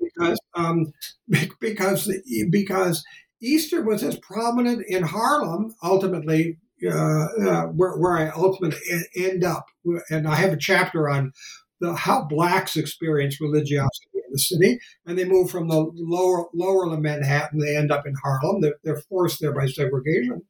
because 0.00 0.38
um, 0.54 0.92
because 1.60 2.12
because 2.50 3.04
Easter 3.42 3.82
was 3.82 4.02
as 4.02 4.18
prominent 4.18 4.84
in 4.88 5.02
Harlem 5.02 5.74
ultimately. 5.82 6.58
Uh, 6.82 7.26
uh, 7.46 7.62
where, 7.66 7.98
where 7.98 8.16
I 8.16 8.30
ultimately 8.30 8.80
end 9.14 9.44
up, 9.44 9.66
and 10.08 10.26
I 10.26 10.36
have 10.36 10.54
a 10.54 10.56
chapter 10.56 11.10
on 11.10 11.30
the, 11.78 11.94
how 11.94 12.24
blacks 12.24 12.74
experience 12.74 13.38
religiosity 13.38 14.09
the 14.30 14.38
city, 14.38 14.78
and 15.06 15.18
they 15.18 15.24
move 15.24 15.50
from 15.50 15.68
the 15.68 15.90
lower 15.94 16.46
lower 16.54 16.86
Manhattan. 16.98 17.58
They 17.58 17.76
end 17.76 17.90
up 17.90 18.06
in 18.06 18.14
Harlem. 18.22 18.60
They're, 18.60 18.76
they're 18.84 19.02
forced 19.08 19.40
there 19.40 19.54
by 19.54 19.66
segregation. 19.66 20.42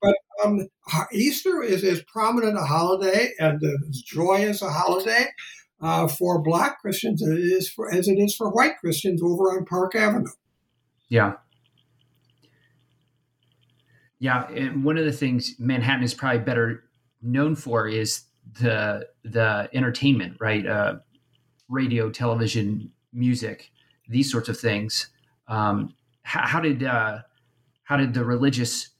But 0.00 0.16
um, 0.44 0.68
Easter 1.12 1.62
is 1.62 1.84
as 1.84 2.02
prominent 2.02 2.56
a 2.56 2.62
holiday 2.62 3.30
and 3.38 3.62
as 3.62 4.02
joyous 4.02 4.62
a 4.62 4.70
holiday 4.70 5.26
uh, 5.80 6.08
for 6.08 6.42
Black 6.42 6.80
Christians 6.80 7.22
as 7.22 7.30
it 7.30 7.40
is 7.40 7.68
for 7.68 7.92
as 7.92 8.08
it 8.08 8.18
is 8.18 8.34
for 8.34 8.50
white 8.50 8.78
Christians 8.78 9.22
over 9.22 9.56
on 9.56 9.64
Park 9.64 9.94
Avenue. 9.94 10.30
Yeah. 11.08 11.34
Yeah, 14.20 14.48
and 14.50 14.82
one 14.82 14.98
of 14.98 15.04
the 15.04 15.12
things 15.12 15.54
Manhattan 15.60 16.02
is 16.02 16.12
probably 16.12 16.40
better 16.40 16.84
known 17.22 17.54
for 17.54 17.86
is 17.86 18.24
the 18.60 19.06
the 19.22 19.68
entertainment, 19.72 20.36
right? 20.40 20.66
Uh, 20.66 20.96
radio, 21.68 22.10
television, 22.10 22.90
music, 23.18 23.70
these 24.08 24.30
sorts 24.30 24.48
of 24.48 24.58
things. 24.58 25.08
Um, 25.48 25.94
how, 26.22 26.46
how, 26.46 26.60
did 26.60 26.84
uh, 26.84 27.18
how 27.84 27.96
did 27.96 28.14
the 28.14 28.24
religious 28.24 28.90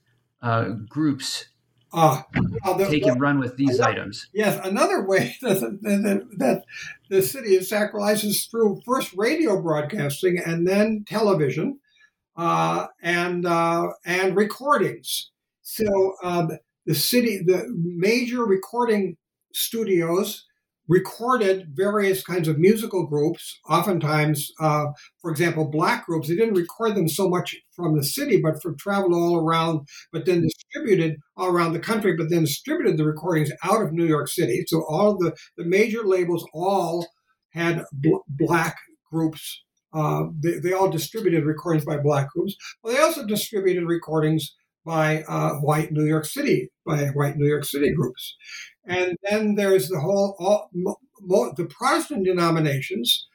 uh, 0.42 0.70
groups 0.88 1.48
uh, 1.92 2.22
well, 2.64 2.78
take 2.78 3.06
and 3.06 3.20
run 3.20 3.38
with 3.38 3.56
these 3.56 3.78
another, 3.78 3.92
items? 3.92 4.28
Yes, 4.32 4.60
another 4.64 5.06
way 5.06 5.36
that, 5.42 5.60
that, 5.60 6.28
that 6.38 6.64
the 7.08 7.22
city 7.22 7.54
is 7.54 7.70
sacralized 7.70 8.24
is 8.24 8.46
through 8.46 8.82
first 8.84 9.14
radio 9.14 9.60
broadcasting 9.60 10.38
and 10.38 10.66
then 10.66 11.04
television 11.06 11.78
uh, 12.36 12.86
and 13.02 13.46
uh, 13.46 13.88
and 14.04 14.36
recordings. 14.36 15.30
So 15.62 16.14
um, 16.22 16.50
the 16.86 16.94
city, 16.94 17.42
the 17.44 17.66
major 17.68 18.44
recording 18.44 19.16
studios 19.52 20.46
recorded 20.88 21.68
various 21.74 22.22
kinds 22.22 22.48
of 22.48 22.58
musical 22.58 23.06
groups. 23.06 23.60
Oftentimes, 23.68 24.50
uh, 24.58 24.86
for 25.20 25.30
example, 25.30 25.70
black 25.70 26.06
groups, 26.06 26.28
they 26.28 26.34
didn't 26.34 26.54
record 26.54 26.94
them 26.94 27.08
so 27.08 27.28
much 27.28 27.54
from 27.76 27.96
the 27.96 28.04
city, 28.04 28.40
but 28.40 28.60
from 28.62 28.76
traveled 28.76 29.12
all 29.12 29.36
around, 29.36 29.86
but 30.12 30.24
then 30.26 30.42
distributed 30.42 31.16
all 31.36 31.48
around 31.48 31.74
the 31.74 31.78
country, 31.78 32.16
but 32.16 32.30
then 32.30 32.42
distributed 32.42 32.96
the 32.96 33.04
recordings 33.04 33.52
out 33.62 33.82
of 33.82 33.92
New 33.92 34.06
York 34.06 34.28
City. 34.28 34.64
So 34.66 34.84
all 34.88 35.16
the, 35.16 35.36
the 35.56 35.64
major 35.64 36.02
labels 36.04 36.46
all 36.54 37.06
had 37.52 37.84
bl- 37.92 38.24
black 38.28 38.76
groups. 39.12 39.62
Uh, 39.92 40.24
they, 40.42 40.58
they 40.58 40.72
all 40.72 40.90
distributed 40.90 41.44
recordings 41.44 41.84
by 41.84 41.98
black 41.98 42.30
groups. 42.30 42.56
Well, 42.82 42.94
they 42.94 43.00
also 43.00 43.26
distributed 43.26 43.84
recordings 43.86 44.54
by 44.84 45.22
uh, 45.28 45.54
white 45.56 45.92
New 45.92 46.04
York 46.04 46.24
City, 46.24 46.70
by 46.86 47.06
white 47.08 47.36
New 47.36 47.46
York 47.46 47.64
City 47.64 47.92
groups. 47.92 48.36
And 48.88 49.16
then 49.28 49.54
there's 49.54 49.88
the 49.88 50.00
whole, 50.00 50.34
all, 50.38 50.70
mo, 50.72 51.52
the 51.56 51.66
Protestant 51.66 52.24
denominations. 52.24 53.26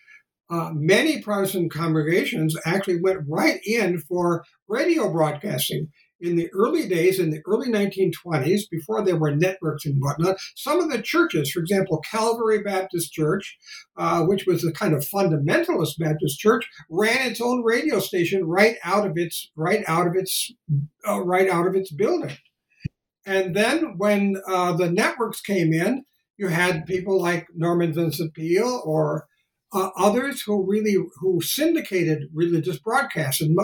Uh, 0.50 0.72
many 0.74 1.22
Protestant 1.22 1.72
congregations 1.72 2.56
actually 2.66 3.00
went 3.02 3.20
right 3.28 3.60
in 3.66 4.00
for 4.00 4.44
radio 4.68 5.12
broadcasting. 5.12 5.90
In 6.20 6.38
the 6.38 6.50
early 6.54 6.88
days, 6.88 7.20
in 7.20 7.32
the 7.32 7.42
early 7.46 7.70
1920s, 7.70 8.62
before 8.72 9.04
there 9.04 9.18
were 9.18 9.36
networks 9.36 9.86
and 9.86 10.02
whatnot, 10.02 10.38
some 10.56 10.80
of 10.80 10.90
the 10.90 11.02
churches, 11.02 11.52
for 11.52 11.60
example, 11.60 12.02
Calvary 12.10 12.62
Baptist 12.62 13.12
Church, 13.12 13.58
uh, 13.98 14.24
which 14.24 14.46
was 14.46 14.64
a 14.64 14.72
kind 14.72 14.94
of 14.94 15.06
fundamentalist 15.06 16.00
Baptist 16.00 16.40
church, 16.40 16.66
ran 16.90 17.30
its 17.30 17.42
own 17.42 17.62
radio 17.64 18.00
station 18.00 18.46
right 18.46 18.78
out 18.86 19.06
of 19.06 19.18
its 19.18 19.52
right 19.58 19.84
out 19.86 20.08
of 20.08 20.16
its 20.16 20.52
uh, 21.06 21.22
right 21.22 21.50
out 21.50 21.68
of 21.68 21.76
its 21.76 21.92
building. 21.92 22.38
And 23.26 23.56
then 23.56 23.98
when 23.98 24.42
uh, 24.48 24.74
the 24.74 24.92
networks 24.92 25.42
came 25.42 25.74
in, 25.74 26.04
you 26.38 26.48
had 26.48 26.86
people 26.86 27.22
like 27.22 27.48
Norman 27.56 27.94
Vincent 27.94 28.34
Peale 28.34 28.82
or 28.84 29.28
uh, 29.74 29.90
others 29.98 30.42
who 30.42 30.70
really 30.70 30.98
who 31.20 31.42
syndicated 31.42 32.30
religious 32.34 32.80
broadcasts. 32.80 33.42
And 33.42 33.58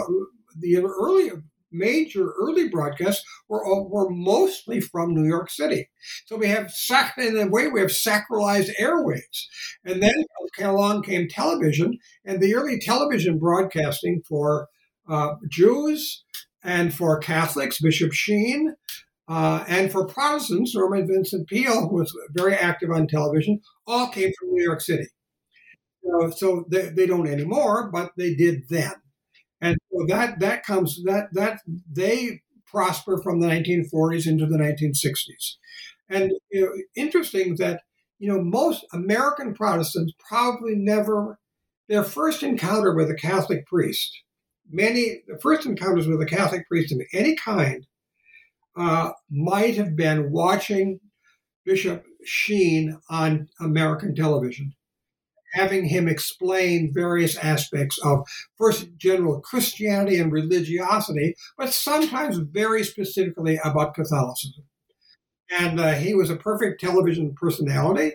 the 0.58 0.78
early 0.78 1.32
major 1.72 2.34
early 2.40 2.68
broadcasts 2.68 3.24
were 3.48 3.64
were 3.88 4.10
mostly 4.10 4.80
from 4.80 5.14
New 5.14 5.28
York 5.28 5.50
City. 5.50 5.90
So 6.26 6.36
we 6.36 6.48
have 6.48 6.72
in 7.18 7.38
a 7.38 7.48
way 7.48 7.68
we 7.68 7.82
have 7.82 7.90
sacralized 7.90 8.72
airwaves. 8.80 9.46
And 9.86 10.02
then 10.02 10.14
along 10.60 11.04
came 11.04 11.28
television, 11.28 11.98
and 12.26 12.42
the 12.42 12.56
early 12.56 12.80
television 12.80 13.40
broadcasting 13.40 14.22
for 14.28 14.68
uh, 15.08 15.36
Jews 15.50 16.24
and 16.64 16.94
for 16.94 17.20
Catholics, 17.20 17.80
Bishop 17.80 18.12
Sheen, 18.12 18.76
uh, 19.30 19.64
and 19.68 19.92
for 19.92 20.08
Protestants, 20.08 20.74
Norman 20.74 21.08
Vincent 21.08 21.48
Peale, 21.48 21.88
who 21.88 21.98
was 21.98 22.12
very 22.32 22.56
active 22.56 22.90
on 22.90 23.08
television, 23.08 23.62
all 23.86 24.08
came 24.08 24.32
from 24.38 24.50
New 24.52 24.64
York 24.64 24.82
City. 24.82 25.08
Uh, 26.04 26.32
so 26.32 26.66
they, 26.70 26.90
they 26.90 27.06
don't 27.06 27.28
anymore, 27.28 27.92
but 27.92 28.12
they 28.18 28.34
did 28.34 28.64
then. 28.70 28.94
And 29.62 29.78
so 29.92 30.06
that 30.08 30.40
that 30.40 30.66
comes 30.66 31.04
that 31.04 31.28
that 31.34 31.60
they 31.92 32.42
prosper 32.66 33.22
from 33.22 33.40
the 33.40 33.48
1940s 33.48 34.26
into 34.26 34.48
the 34.48 34.58
1960s. 34.58 35.56
And 36.10 36.32
you 36.52 36.62
know, 36.62 36.72
interesting 36.96 37.58
that 37.58 37.82
you 38.18 38.34
know 38.34 38.42
most 38.42 38.84
American 38.94 39.54
Protestants 39.54 40.14
probably 40.28 40.74
never 40.76 41.38
their 41.88 42.04
first 42.04 42.42
encounter 42.42 42.96
with 42.96 43.12
a 43.12 43.16
Catholic 43.16 43.68
priest, 43.68 44.24
many 44.72 45.22
the 45.28 45.38
first 45.40 45.68
encounters 45.68 46.08
with 46.08 46.22
a 46.22 46.26
Catholic 46.26 46.68
priest 46.68 46.92
of 46.94 47.02
any 47.14 47.36
kind 47.36 47.86
uh, 48.80 49.12
might 49.30 49.76
have 49.76 49.96
been 49.96 50.32
watching 50.32 51.00
Bishop 51.66 52.06
Sheen 52.24 52.98
on 53.10 53.50
American 53.60 54.16
television, 54.16 54.74
having 55.54 55.86
him 55.86 56.08
explain 56.08 56.94
various 56.94 57.38
aspects 57.38 58.00
of 58.04 58.26
first 58.58 58.88
general 58.98 59.42
Christianity 59.42 60.18
and 60.20 60.32
religiosity, 60.32 61.36
but 61.58 61.74
sometimes 61.74 62.38
very 62.38 62.84
specifically 62.84 63.60
about 63.64 63.96
Catholicism. 63.96 64.64
and 65.52 65.80
uh, 65.80 65.94
he 65.94 66.14
was 66.14 66.30
a 66.30 66.36
perfect 66.36 66.80
television 66.80 67.34
personality. 67.36 68.14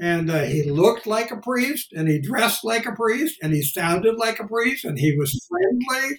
And 0.00 0.30
uh, 0.30 0.44
he 0.44 0.62
looked 0.62 1.06
like 1.06 1.30
a 1.30 1.36
priest, 1.36 1.92
and 1.92 2.08
he 2.08 2.18
dressed 2.18 2.64
like 2.64 2.86
a 2.86 2.92
priest, 2.92 3.36
and 3.42 3.52
he 3.52 3.62
sounded 3.62 4.16
like 4.16 4.40
a 4.40 4.46
priest, 4.48 4.86
and 4.86 4.98
he 4.98 5.14
was 5.14 5.46
friendly, 5.46 6.18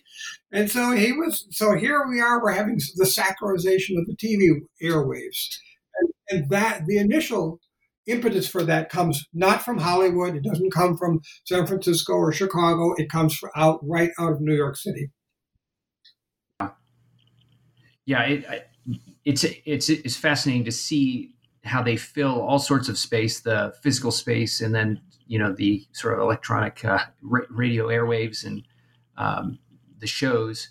and 0.51 0.69
so 0.69 0.91
he 0.91 1.11
was. 1.11 1.47
So 1.49 1.75
here 1.75 2.05
we 2.07 2.21
are. 2.21 2.41
We're 2.41 2.51
having 2.51 2.79
the 2.95 3.05
sacralization 3.05 3.97
of 3.97 4.05
the 4.05 4.15
TV 4.15 4.59
airwaves, 4.83 5.57
and, 5.99 6.11
and 6.29 6.49
that 6.51 6.85
the 6.85 6.99
initial 6.99 7.59
impetus 8.05 8.47
for 8.47 8.63
that 8.63 8.89
comes 8.89 9.25
not 9.33 9.63
from 9.63 9.79
Hollywood. 9.79 10.35
It 10.35 10.43
doesn't 10.43 10.71
come 10.71 10.95
from 10.95 11.21
San 11.45 11.65
Francisco 11.65 12.13
or 12.13 12.31
Chicago. 12.31 12.93
It 12.97 13.09
comes 13.09 13.35
from 13.35 13.49
out 13.55 13.79
right 13.81 14.11
out 14.19 14.33
of 14.33 14.41
New 14.41 14.55
York 14.55 14.77
City. 14.77 15.09
Yeah, 18.05 18.23
it, 18.23 18.69
it's 19.25 19.43
it's 19.65 19.89
it's 19.89 20.17
fascinating 20.17 20.65
to 20.65 20.71
see 20.71 21.33
how 21.63 21.81
they 21.81 21.95
fill 21.95 22.41
all 22.41 22.59
sorts 22.59 22.89
of 22.89 22.97
space, 22.97 23.41
the 23.41 23.73
physical 23.81 24.11
space, 24.11 24.61
and 24.61 24.73
then 24.73 25.01
you 25.27 25.39
know 25.39 25.53
the 25.53 25.85
sort 25.91 26.13
of 26.13 26.19
electronic 26.19 26.83
uh, 26.83 26.99
radio 27.21 27.87
airwaves 27.87 28.45
and 28.45 28.63
um, 29.17 29.59
the 29.99 30.07
shows. 30.07 30.69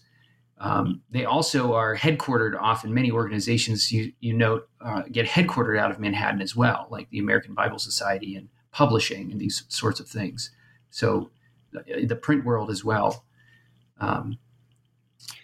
Um, 0.59 1.01
they 1.11 1.25
also 1.25 1.73
are 1.73 1.97
headquartered 1.97 2.61
often. 2.61 2.93
Many 2.93 3.11
organizations 3.11 3.91
you 3.93 4.13
you 4.21 4.35
note 4.35 4.69
uh, 4.81 5.03
get 5.11 5.27
headquartered 5.27 5.79
out 5.79 5.91
of 5.91 5.99
Manhattan 5.99 6.43
as 6.43 6.55
well, 6.55 6.87
like 6.91 7.09
the 7.11 7.19
American 7.19 7.55
Bible 7.55 7.79
Society 7.79 8.35
and 8.35 8.49
publishing 8.73 9.33
and 9.33 9.41
these 9.41 9.65
sorts 9.69 10.01
of 10.01 10.09
things. 10.09 10.51
So 10.91 11.31
the, 11.73 12.05
the 12.05 12.17
print 12.17 12.45
world 12.45 12.71
as 12.71 12.85
well. 12.85 13.25
Um, 14.01 14.39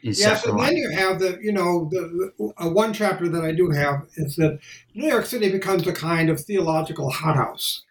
is 0.03 0.21
yes, 0.21 0.45
and 0.45 0.59
then 0.59 0.77
you 0.77 0.91
have 0.91 1.19
the 1.19 1.39
you 1.43 1.53
know 1.53 1.89
the, 1.91 2.33
the 2.39 2.53
uh, 2.59 2.69
one 2.69 2.93
chapter 2.93 3.29
that 3.29 3.45
I 3.45 3.53
do 3.53 3.71
have 3.71 4.07
is 4.17 4.37
that 4.37 4.59
New 4.95 5.09
York 5.09 5.27
City 5.27 5.51
becomes 5.51 5.87
a 5.87 5.93
kind 5.93 6.31
of 6.31 6.41
theological 6.41 7.11
hothouse 7.11 7.85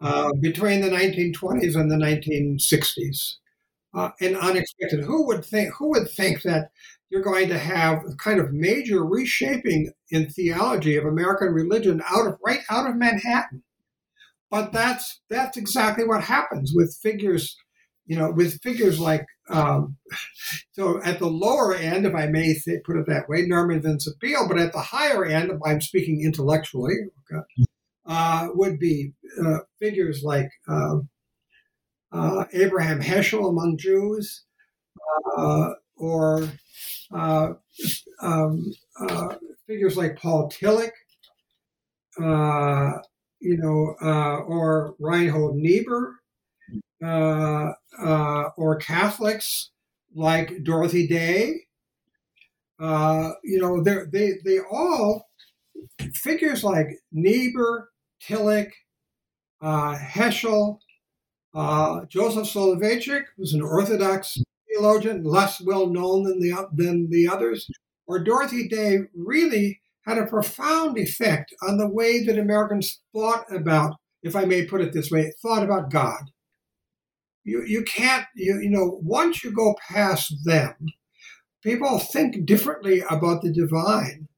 uh, 0.00 0.32
between 0.40 0.80
the 0.80 0.90
1920s 0.90 1.76
and 1.76 1.90
the 1.90 1.96
1960s, 1.96 3.36
uh, 3.94 4.10
and 4.20 4.36
unexpected. 4.36 5.04
Who 5.04 5.26
would 5.26 5.44
think? 5.44 5.74
Who 5.74 5.90
would 5.90 6.10
think 6.10 6.42
that 6.42 6.70
you're 7.10 7.22
going 7.22 7.48
to 7.48 7.58
have 7.58 8.02
a 8.04 8.14
kind 8.16 8.40
of 8.40 8.52
major 8.52 9.04
reshaping 9.04 9.92
in 10.10 10.28
theology 10.28 10.96
of 10.96 11.04
American 11.04 11.48
religion 11.48 12.02
out 12.10 12.26
of 12.26 12.38
right 12.44 12.60
out 12.70 12.88
of 12.88 12.96
Manhattan? 12.96 13.62
But 14.50 14.72
that's 14.72 15.20
that's 15.30 15.56
exactly 15.56 16.04
what 16.06 16.24
happens 16.24 16.72
with 16.74 16.96
figures 17.02 17.56
you 18.06 18.16
know, 18.16 18.30
with 18.30 18.60
figures 18.62 19.00
like, 19.00 19.26
um, 19.48 19.96
so 20.72 21.00
at 21.02 21.18
the 21.18 21.26
lower 21.26 21.74
end, 21.74 22.06
if 22.06 22.14
I 22.14 22.26
may 22.26 22.52
say, 22.54 22.80
put 22.84 22.96
it 22.96 23.06
that 23.06 23.28
way, 23.28 23.42
Norman 23.42 23.82
Vincent 23.82 24.18
Peale, 24.20 24.46
but 24.48 24.58
at 24.58 24.72
the 24.72 24.80
higher 24.80 25.24
end, 25.24 25.52
I'm 25.64 25.80
speaking 25.80 26.22
intellectually, 26.22 26.94
okay, 27.32 27.42
uh, 28.06 28.48
would 28.54 28.78
be 28.78 29.12
uh, 29.42 29.58
figures 29.80 30.22
like 30.22 30.50
uh, 30.68 30.96
uh 32.12 32.44
Abraham 32.52 33.00
Heschel 33.00 33.48
among 33.48 33.78
Jews, 33.78 34.44
uh, 35.36 35.70
or 35.96 36.48
uh, 37.12 37.54
um, 38.20 38.72
figures 39.66 39.96
like 39.96 40.16
Paul 40.16 40.50
Tillich, 40.50 40.90
you 43.40 43.56
know, 43.58 43.94
or 44.46 44.94
Reinhold 44.98 45.56
Niebuhr 45.56 46.14
uh, 47.04 47.72
uh, 48.00 48.50
or 48.56 48.76
Catholics 48.76 49.70
like 50.14 50.62
Dorothy 50.62 51.06
Day. 51.06 51.62
Uh, 52.80 53.32
you 53.42 53.60
know, 53.60 53.82
they 53.82 54.32
they 54.44 54.58
all 54.70 55.28
figures 56.14 56.64
like 56.64 56.88
Niebuhr, 57.12 57.90
Tillich, 58.22 58.70
uh, 59.60 59.96
Heschel, 59.96 60.78
uh, 61.54 62.04
Joseph 62.06 62.48
Soloveitchik 62.48 63.24
was 63.38 63.54
an 63.54 63.62
Orthodox 63.62 64.38
theologian, 64.68 65.22
less 65.22 65.60
well 65.60 65.86
known 65.86 66.24
than 66.24 66.40
the 66.40 66.68
than 66.72 67.10
the 67.10 67.28
others, 67.28 67.68
or 68.06 68.18
Dorothy 68.18 68.66
Day 68.68 69.00
really 69.14 69.80
had 70.04 70.18
a 70.18 70.26
profound 70.26 70.98
effect 70.98 71.54
on 71.62 71.78
the 71.78 71.88
way 71.88 72.24
that 72.24 72.38
Americans 72.38 73.00
thought 73.14 73.44
about, 73.54 73.96
if 74.22 74.36
I 74.36 74.44
may 74.44 74.66
put 74.66 74.82
it 74.82 74.92
this 74.92 75.10
way, 75.10 75.32
thought 75.40 75.62
about 75.62 75.90
God 75.90 76.30
you, 77.44 77.62
you 77.66 77.82
can't, 77.84 78.26
you, 78.34 78.58
you 78.60 78.70
know, 78.70 78.98
once 79.02 79.44
you 79.44 79.52
go 79.52 79.74
past 79.88 80.34
them, 80.44 80.74
people 81.62 81.98
think 81.98 82.46
differently 82.46 83.02
about 83.10 83.42
the 83.42 83.52
divine 83.52 84.28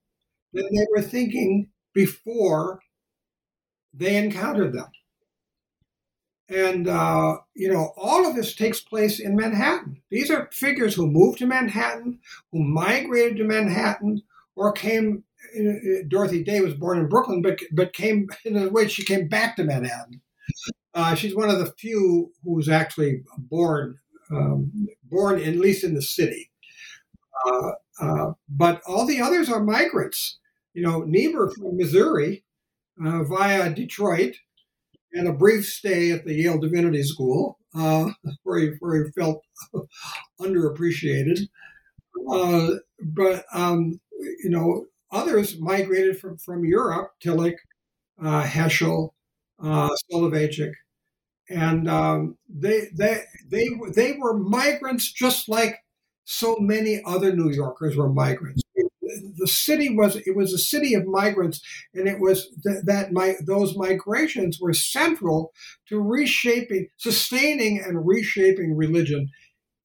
than 0.53 0.65
they 0.65 0.87
were 0.95 1.03
thinking 1.03 1.69
before 1.95 2.81
they 3.95 4.17
encountered 4.17 4.73
them. 4.73 4.89
And, 6.49 6.87
uh, 6.87 7.39
you 7.55 7.73
know, 7.73 7.93
all 7.97 8.27
of 8.27 8.37
this 8.37 8.55
takes 8.55 8.81
place 8.81 9.19
in 9.19 9.35
Manhattan. 9.35 10.01
These 10.11 10.31
are 10.31 10.49
figures 10.53 10.95
who 10.95 11.09
moved 11.09 11.39
to 11.39 11.47
Manhattan, 11.47 12.21
who 12.53 12.63
migrated 12.63 13.39
to 13.39 13.45
Manhattan, 13.45 14.23
or 14.55 14.73
came. 14.73 15.25
Uh, 15.59 15.71
uh, 15.71 16.03
Dorothy 16.09 16.43
Day 16.43 16.61
was 16.61 16.75
born 16.75 16.99
in 16.99 17.09
Brooklyn, 17.09 17.43
but 17.43 17.59
but 17.73 17.93
came 17.93 18.29
in 18.45 18.57
a 18.57 18.69
way 18.69 18.89
she 18.89 19.05
came 19.05 19.29
back 19.29 19.57
to 19.57 19.65
Manhattan. 19.65 20.21
Uh, 20.97 21.15
she's 21.15 21.37
one 21.37 21.51
of 21.51 21.59
the 21.59 21.73
few 21.79 22.33
who 22.43 22.55
was 22.55 22.71
actually 22.71 23.23
born, 23.37 23.99
um, 24.31 24.89
born 25.05 25.39
at 25.43 25.57
least 25.57 25.85
in 25.85 25.93
the 25.93 26.01
city. 26.01 26.51
Uh, 27.47 27.73
uh, 28.01 28.33
but 28.49 28.81
all 28.89 29.05
the 29.05 29.21
others 29.21 29.51
are 29.51 29.63
migrants. 29.63 30.39
You 30.73 30.83
know, 30.83 31.03
Niebuhr 31.03 31.51
from 31.51 31.77
Missouri 31.77 32.45
uh, 33.05 33.25
via 33.25 33.75
Detroit 33.75 34.37
and 35.13 35.29
a 35.29 35.35
brief 35.35 35.67
stay 35.67 36.13
at 36.13 36.25
the 36.25 36.33
Yale 36.33 36.59
Divinity 36.59 37.03
School 37.03 37.59
uh, 37.75 38.09
where, 38.45 38.59
he, 38.59 38.69
where 38.81 39.05
he 39.05 39.11
felt 39.11 39.43
underappreciated. 40.41 41.41
Uh, 42.33 42.71
but, 43.03 43.45
um, 43.53 44.01
you 44.43 44.49
know, 44.49 44.87
others 45.13 45.59
migrated 45.61 46.19
from, 46.19 46.39
from 46.39 46.65
Europe, 46.65 47.13
Tillich, 47.23 47.57
Heschel, 48.19 49.11
Soloveitchik, 49.61 50.73
and 51.49 51.89
um, 51.89 52.37
they 52.49 52.89
they 52.97 53.23
they 53.49 53.69
they 53.95 54.13
were 54.19 54.37
migrants 54.37 55.13
just 55.13 55.49
like 55.49 55.77
so 56.25 56.57
many 56.59 57.01
other 57.05 57.35
New 57.35 57.51
Yorkers 57.51 57.97
were 57.97 58.13
migrants. 58.13 58.63
The 59.39 59.47
city 59.47 59.95
was 59.95 60.17
it 60.17 60.37
was 60.37 60.53
a 60.53 60.59
city 60.59 60.95
of 60.95 61.07
migrants, 61.07 61.61
and 61.95 62.09
it 62.09 62.19
was 62.21 62.49
th- 62.67 62.85
that 62.85 63.13
my 63.13 63.37
those 63.47 63.77
migrations 63.77 64.59
were 64.61 64.75
central 64.75 65.53
to 65.89 66.01
reshaping, 66.01 66.89
sustaining, 66.97 67.81
and 67.81 68.07
reshaping 68.07 68.77
religion 68.77 69.31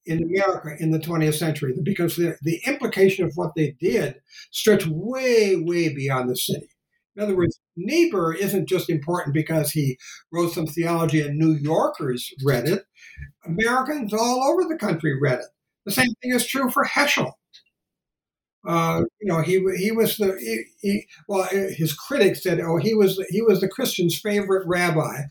in 0.04 0.22
America 0.24 0.74
in 0.80 0.90
the 0.90 0.98
20th 0.98 1.34
century 1.34 1.74
because 1.82 2.16
the, 2.16 2.36
the 2.42 2.60
implication 2.66 3.24
of 3.24 3.32
what 3.36 3.52
they 3.54 3.76
did 3.80 4.16
stretched 4.50 4.88
way, 4.88 5.56
way 5.56 5.94
beyond 5.94 6.28
the 6.28 6.36
city. 6.36 6.68
In 7.16 7.22
other 7.22 7.36
words, 7.36 7.60
Niebuhr 7.76 8.34
isn't 8.34 8.68
just 8.68 8.88
important 8.88 9.34
because 9.34 9.72
he 9.72 9.98
wrote 10.32 10.52
some 10.52 10.66
theology 10.66 11.20
and 11.20 11.38
New 11.38 11.52
Yorkers 11.52 12.32
read 12.44 12.66
it. 12.68 12.84
Americans 13.44 14.12
all 14.14 14.42
over 14.44 14.64
the 14.64 14.78
country 14.78 15.18
read 15.20 15.40
it. 15.40 15.46
The 15.84 15.92
same 15.92 16.12
thing 16.22 16.32
is 16.32 16.46
true 16.46 16.70
for 16.70 16.84
Heschel. 16.84 17.32
Uh, 18.64 19.02
you 19.20 19.26
know, 19.26 19.40
he 19.40 19.60
he 19.76 19.90
was 19.90 20.16
the 20.18 20.38
he, 20.38 20.64
he, 20.80 21.06
well, 21.26 21.48
his 21.50 21.92
critics 21.92 22.44
said, 22.44 22.60
oh, 22.60 22.76
he 22.76 22.94
was 22.94 23.22
he 23.30 23.42
was 23.42 23.60
the 23.60 23.68
Christian's 23.68 24.18
favorite 24.18 24.66
rabbi. 24.68 25.22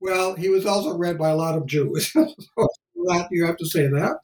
Well, 0.00 0.34
he 0.34 0.48
was 0.48 0.66
also 0.66 0.96
read 0.96 1.16
by 1.16 1.28
a 1.28 1.36
lot 1.36 1.56
of 1.56 1.66
Jews. 1.66 2.12
you 3.30 3.46
have 3.46 3.56
to 3.58 3.66
say 3.66 3.86
that. 3.86 4.18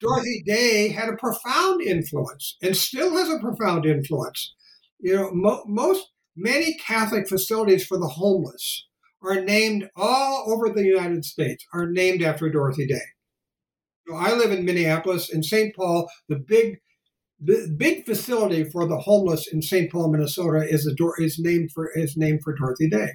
Dorothy 0.00 0.42
Day 0.44 0.88
had 0.88 1.08
a 1.08 1.16
profound 1.16 1.80
influence 1.80 2.56
and 2.62 2.76
still 2.76 3.16
has 3.16 3.30
a 3.30 3.38
profound 3.38 3.86
influence. 3.86 4.54
You 4.98 5.16
know, 5.16 5.30
mo- 5.32 5.64
most 5.66 6.10
Many 6.42 6.74
Catholic 6.78 7.28
facilities 7.28 7.84
for 7.84 7.98
the 7.98 8.08
homeless 8.08 8.86
are 9.22 9.42
named 9.42 9.90
all 9.94 10.50
over 10.50 10.70
the 10.70 10.84
United 10.84 11.26
States, 11.26 11.66
are 11.74 11.86
named 11.86 12.22
after 12.22 12.48
Dorothy 12.48 12.86
Day. 12.86 13.04
So 14.08 14.14
I 14.16 14.32
live 14.32 14.50
in 14.50 14.64
Minneapolis. 14.64 15.28
In 15.28 15.42
St. 15.42 15.76
Paul, 15.76 16.08
the 16.30 16.36
big 16.36 16.78
the 17.42 17.74
big 17.76 18.06
facility 18.06 18.64
for 18.64 18.86
the 18.86 18.98
homeless 18.98 19.46
in 19.52 19.60
St. 19.60 19.92
Paul, 19.92 20.10
Minnesota, 20.10 20.66
is 20.66 20.86
a 20.86 20.94
is 21.22 21.38
named 21.38 21.72
for 21.74 21.90
is 21.94 22.16
named 22.16 22.40
for 22.42 22.54
Dorothy 22.54 22.88
Day. 22.88 23.10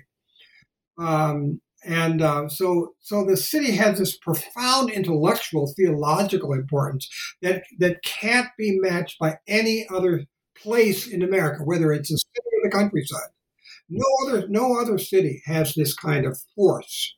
Um, 1.00 1.62
and 1.84 2.22
uh, 2.22 2.48
so, 2.48 2.94
so 3.02 3.24
the 3.24 3.38
city 3.38 3.72
has 3.72 4.00
this 4.00 4.18
profound 4.18 4.90
intellectual, 4.90 5.72
theological 5.76 6.54
importance 6.54 7.08
that 7.42 7.64
that 7.80 8.04
can't 8.04 8.50
be 8.58 8.78
matched 8.80 9.18
by 9.20 9.38
any 9.48 9.88
other 9.94 10.26
place 10.62 11.08
in 11.08 11.22
America, 11.22 11.64
whether 11.64 11.92
it's 11.92 12.12
a 12.12 12.18
city 12.18 12.48
or 12.54 12.70
the 12.70 12.76
countryside. 12.76 13.30
No 13.90 14.06
other, 14.26 14.48
no 14.48 14.80
other 14.80 14.98
city 14.98 15.42
has 15.46 15.76
this 15.76 15.94
kind 15.94 16.26
of 16.26 16.40
force 16.56 17.16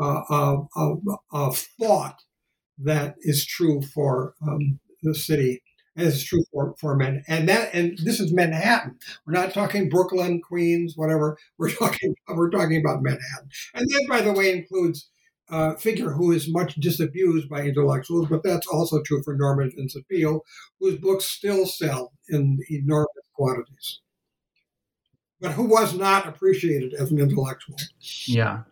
uh, 0.00 0.22
of, 0.28 0.68
of, 0.76 1.00
of, 1.32 1.58
thought 1.80 2.20
that 2.78 3.14
is 3.20 3.46
true 3.46 3.80
for 3.82 4.34
um, 4.46 4.78
the 5.02 5.14
city 5.14 5.62
as 5.98 6.16
is 6.16 6.24
true 6.24 6.44
for, 6.52 6.74
for 6.78 6.94
men. 6.94 7.22
And 7.26 7.48
that 7.48 7.74
and 7.74 7.98
this 7.98 8.20
is 8.20 8.32
Manhattan. 8.32 8.96
We're 9.26 9.32
not 9.32 9.52
talking 9.52 9.88
Brooklyn, 9.88 10.40
Queens, 10.40 10.94
whatever. 10.96 11.36
We're 11.58 11.70
talking 11.74 12.14
we're 12.28 12.50
talking 12.50 12.80
about 12.80 13.02
Manhattan. 13.02 13.48
And 13.74 13.88
that, 13.90 14.06
by 14.08 14.22
the 14.22 14.32
way, 14.32 14.52
includes 14.52 15.10
a 15.50 15.76
figure 15.78 16.10
who 16.10 16.32
is 16.32 16.48
much 16.48 16.74
disabused 16.76 17.48
by 17.48 17.62
intellectuals, 17.62 18.28
but 18.28 18.42
that's 18.42 18.66
also 18.66 19.02
true 19.02 19.22
for 19.22 19.34
Norman 19.34 19.72
Vincent 19.74 20.06
Peale, 20.08 20.44
whose 20.78 20.98
books 20.98 21.24
still 21.24 21.66
sell 21.66 22.12
in 22.28 22.58
enormous 22.70 23.08
quantities. 23.34 24.00
But 25.40 25.52
who 25.52 25.64
was 25.64 25.94
not 25.94 26.26
appreciated 26.26 26.94
as 26.94 27.12
an 27.12 27.18
intellectual. 27.18 27.76
Yeah. 28.26 28.62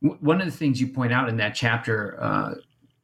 One 0.00 0.40
of 0.40 0.46
the 0.46 0.56
things 0.56 0.80
you 0.80 0.88
point 0.88 1.12
out 1.12 1.28
in 1.28 1.38
that 1.38 1.54
chapter 1.54 2.16
uh, 2.20 2.54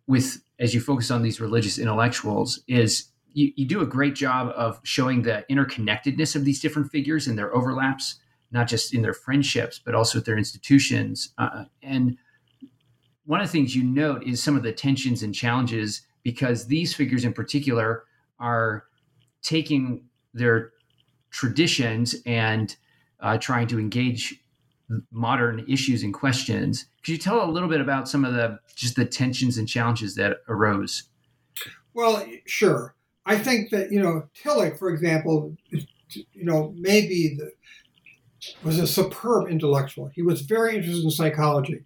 with 0.06 0.42
as 0.58 0.74
you 0.74 0.80
focus 0.80 1.10
on 1.10 1.22
these 1.22 1.40
religious 1.40 1.78
intellectuals 1.78 2.62
is 2.68 3.06
you, 3.32 3.52
you 3.56 3.66
do 3.66 3.80
a 3.80 3.86
great 3.86 4.14
job 4.14 4.52
of 4.54 4.80
showing 4.84 5.22
the 5.22 5.44
interconnectedness 5.50 6.36
of 6.36 6.44
these 6.44 6.60
different 6.60 6.90
figures 6.92 7.26
and 7.26 7.36
their 7.36 7.54
overlaps, 7.54 8.20
not 8.52 8.68
just 8.68 8.94
in 8.94 9.02
their 9.02 9.14
friendships, 9.14 9.80
but 9.84 9.94
also 9.94 10.18
with 10.18 10.26
their 10.26 10.38
institutions. 10.38 11.34
Uh, 11.38 11.64
and 11.82 12.16
one 13.26 13.40
of 13.40 13.46
the 13.46 13.52
things 13.52 13.74
you 13.74 13.84
note 13.84 14.24
is 14.24 14.42
some 14.42 14.56
of 14.56 14.62
the 14.62 14.72
tensions 14.72 15.22
and 15.22 15.34
challenges 15.34 16.02
because 16.22 16.66
these 16.66 16.94
figures 16.94 17.24
in 17.24 17.32
particular 17.32 18.04
are 18.38 18.84
taking 19.42 20.04
their 20.32 20.72
traditions 21.30 22.14
and 22.26 22.76
uh, 23.20 23.38
trying 23.38 23.66
to 23.68 23.78
engage 23.78 24.42
modern 25.10 25.64
issues 25.68 26.02
and 26.02 26.12
questions. 26.12 26.86
Could 27.02 27.12
you 27.12 27.18
tell 27.18 27.44
a 27.44 27.50
little 27.50 27.68
bit 27.68 27.80
about 27.80 28.08
some 28.08 28.24
of 28.24 28.34
the 28.34 28.58
just 28.74 28.96
the 28.96 29.04
tensions 29.04 29.56
and 29.56 29.68
challenges 29.68 30.14
that 30.16 30.38
arose? 30.48 31.04
Well, 31.94 32.26
sure. 32.46 32.94
I 33.26 33.38
think 33.38 33.70
that 33.70 33.90
you 33.90 34.00
know 34.00 34.28
Tillich, 34.42 34.78
for 34.78 34.90
example, 34.90 35.56
you 35.70 36.44
know 36.44 36.74
maybe 36.76 37.36
the, 37.38 37.52
was 38.62 38.78
a 38.78 38.86
superb 38.86 39.48
intellectual. 39.48 40.10
He 40.14 40.22
was 40.22 40.42
very 40.42 40.76
interested 40.76 41.04
in 41.04 41.10
psychology. 41.10 41.84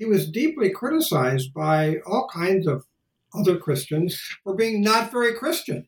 He 0.00 0.06
was 0.06 0.30
deeply 0.30 0.70
criticized 0.70 1.52
by 1.52 1.98
all 2.06 2.26
kinds 2.32 2.66
of 2.66 2.86
other 3.34 3.58
Christians 3.58 4.18
for 4.42 4.54
being 4.54 4.80
not 4.80 5.12
very 5.12 5.34
Christian. 5.34 5.86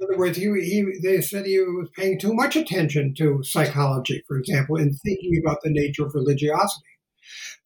In 0.00 0.08
other 0.08 0.18
words, 0.18 0.36
he, 0.36 0.46
he, 0.60 0.98
they 1.04 1.20
said 1.20 1.46
he 1.46 1.60
was 1.60 1.88
paying 1.96 2.18
too 2.18 2.34
much 2.34 2.56
attention 2.56 3.14
to 3.14 3.44
psychology, 3.44 4.24
for 4.26 4.36
example, 4.38 4.76
in 4.76 4.92
thinking 4.92 5.40
about 5.40 5.58
the 5.62 5.70
nature 5.70 6.04
of 6.04 6.16
religiosity. 6.16 6.90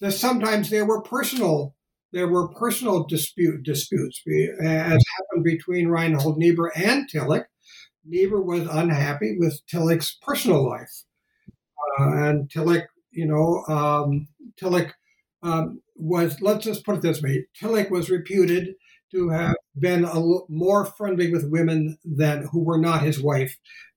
That 0.00 0.12
sometimes 0.12 0.68
there 0.68 0.84
were 0.84 1.00
personal 1.00 1.74
there 2.12 2.28
were 2.28 2.48
personal 2.48 3.04
dispute 3.04 3.62
disputes, 3.62 4.22
as 4.60 4.68
happened 4.68 5.44
between 5.44 5.88
Reinhold 5.88 6.36
Niebuhr 6.36 6.70
and 6.76 7.10
Tillich. 7.10 7.46
Niebuhr 8.04 8.42
was 8.42 8.68
unhappy 8.68 9.38
with 9.38 9.62
Tillich's 9.72 10.18
personal 10.20 10.68
life, 10.68 11.04
uh, 11.98 12.12
and 12.12 12.50
Tillich, 12.50 12.84
you 13.12 13.24
know, 13.24 13.64
um, 13.74 14.28
Tillich 14.60 14.92
um, 15.42 15.80
was 15.96 16.40
let's 16.40 16.64
just 16.64 16.84
put 16.84 16.96
it 16.96 17.02
this 17.02 17.22
way: 17.22 17.46
Tillich 17.60 17.90
was 17.90 18.10
reputed 18.10 18.74
to 19.12 19.28
have 19.30 19.56
been 19.78 20.04
a 20.04 20.14
l- 20.14 20.46
more 20.48 20.86
friendly 20.86 21.30
with 21.30 21.50
women 21.50 21.98
than 22.04 22.48
who 22.52 22.60
were 22.64 22.78
not 22.78 23.02
his 23.02 23.20
wife 23.22 23.56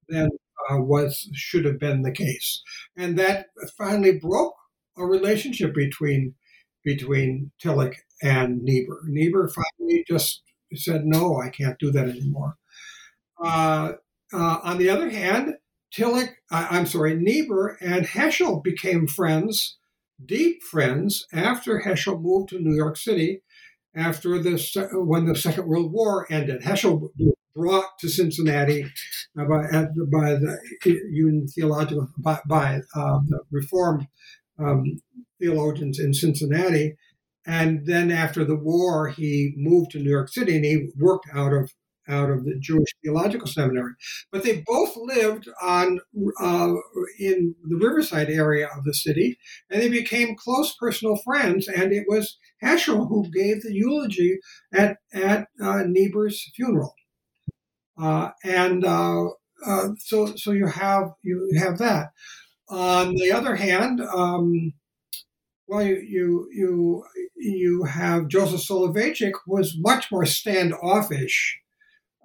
than 0.10 0.30
uh, 0.70 0.78
was 0.78 1.30
should 1.34 1.66
have 1.66 1.80
been 1.80 2.02
the 2.02 2.12
case, 2.12 2.62
and 2.98 3.18
that 3.18 3.48
finally 3.78 4.18
broke 4.20 4.56
a 4.98 5.06
relationship 5.06 5.74
between 5.74 6.36
between 6.84 7.52
Tillich 7.64 7.96
and 8.22 8.62
Niebuhr. 8.62 9.02
Niebuhr 9.08 9.50
finally 9.50 10.04
just 10.08 10.42
said, 10.74 11.06
"No, 11.06 11.40
I 11.40 11.50
can't 11.50 11.80
do 11.80 11.92
that 11.92 12.10
anymore." 12.10 12.58
Uh, 13.44 13.94
uh, 14.34 14.60
on 14.64 14.78
the 14.78 14.90
other 14.90 15.10
hand, 15.10 15.56
Tillich, 15.96 16.34
I'm 16.52 16.86
sorry, 16.86 17.16
Niebuhr 17.16 17.78
and 17.82 18.06
Heschel 18.06 18.64
became 18.64 19.08
friends, 19.08 19.78
deep 20.24 20.64
friends, 20.64 21.26
after 21.34 21.82
Heschel 21.82 22.22
moved 22.22 22.50
to 22.50 22.60
New 22.60 22.76
York 22.76 22.98
City 22.98 23.42
after 23.96 24.42
the 24.42 24.58
when 24.94 25.26
the 25.26 25.36
Second 25.36 25.68
World 25.68 25.92
War 25.92 26.28
ended. 26.30 26.62
Heschel 26.62 27.00
was 27.00 27.36
brought 27.56 27.98
to 28.00 28.10
Cincinnati 28.10 28.84
uh, 29.40 29.46
by, 29.46 29.64
by 30.12 30.34
the 30.34 30.58
Union 30.84 31.48
Theological 31.48 32.10
by, 32.18 32.40
by 32.48 32.82
uh, 32.96 33.20
the 33.28 33.40
Reformed 33.52 34.08
um, 34.60 35.02
theologians 35.40 36.00
in 36.00 36.14
Cincinnati, 36.14 36.96
and 37.46 37.86
then 37.86 38.12
after 38.12 38.44
the 38.44 38.56
war, 38.56 39.10
he 39.10 39.54
moved 39.56 39.92
to 39.92 40.00
New 40.00 40.10
York 40.10 40.30
City 40.30 40.56
and 40.56 40.66
he 40.66 40.90
worked 40.98 41.28
out 41.34 41.54
of 41.54 41.72
out 42.08 42.30
of 42.30 42.46
the 42.46 42.56
Jewish 42.60 42.90
Theological 43.04 43.48
Seminary. 43.48 43.94
But 44.32 44.44
they 44.44 44.64
both 44.66 44.96
lived 44.96 45.48
on 45.62 46.00
uh, 46.42 46.74
in 47.20 47.56
the 47.64 47.78
Riverside 47.78 48.30
area 48.30 48.68
of 48.76 48.84
the 48.84 48.94
city, 48.94 49.38
and 49.70 49.82
they 49.82 49.90
became 49.90 50.36
close 50.36 50.76
personal 50.76 51.18
friends. 51.24 51.68
And 51.68 51.92
it 51.92 52.06
was 52.08 52.38
Heschel 52.64 53.08
who 53.08 53.30
gave 53.32 53.62
the 53.62 53.74
eulogy 53.74 54.40
at 54.74 54.98
at 55.14 55.48
uh, 55.62 55.84
Niebuhr's 55.88 56.52
funeral. 56.56 56.94
Uh, 58.00 58.32
and 58.44 58.86
uh, 58.86 59.26
uh, 59.66 59.90
so 60.00 60.36
so 60.36 60.52
you 60.52 60.68
have 60.68 61.12
you 61.24 61.52
have 61.60 61.78
that. 61.80 62.10
On 62.70 63.14
the 63.16 63.32
other 63.32 63.56
hand. 63.56 64.02
Um, 64.02 64.74
well, 65.68 65.84
you 65.84 66.00
you 66.08 66.48
you 66.54 67.04
you 67.36 67.84
have 67.86 68.28
Joseph 68.28 68.62
Soloveitchik 68.62 69.34
was 69.48 69.76
much 69.80 70.12
more 70.12 70.26
standoffish 70.26 71.60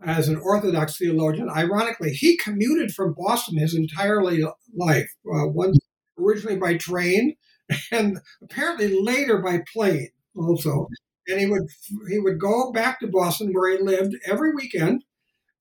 as 0.04 0.28
an 0.28 0.36
Orthodox 0.36 0.96
theologian. 0.96 1.50
Ironically, 1.50 2.10
he 2.12 2.36
commuted 2.36 2.92
from 2.92 3.14
Boston 3.16 3.58
his 3.58 3.74
entire 3.74 4.22
life, 4.22 5.10
uh, 5.26 5.46
once 5.48 5.78
originally 6.18 6.56
by 6.56 6.76
train, 6.76 7.36
and 7.92 8.18
apparently 8.42 9.00
later 9.00 9.38
by 9.38 9.60
plane 9.72 10.10
also. 10.36 10.88
And 11.28 11.38
he 11.38 11.46
would 11.46 11.68
he 12.08 12.18
would 12.18 12.40
go 12.40 12.72
back 12.72 13.00
to 13.00 13.06
Boston 13.06 13.52
where 13.52 13.76
he 13.76 13.82
lived 13.82 14.16
every 14.26 14.54
weekend, 14.54 15.04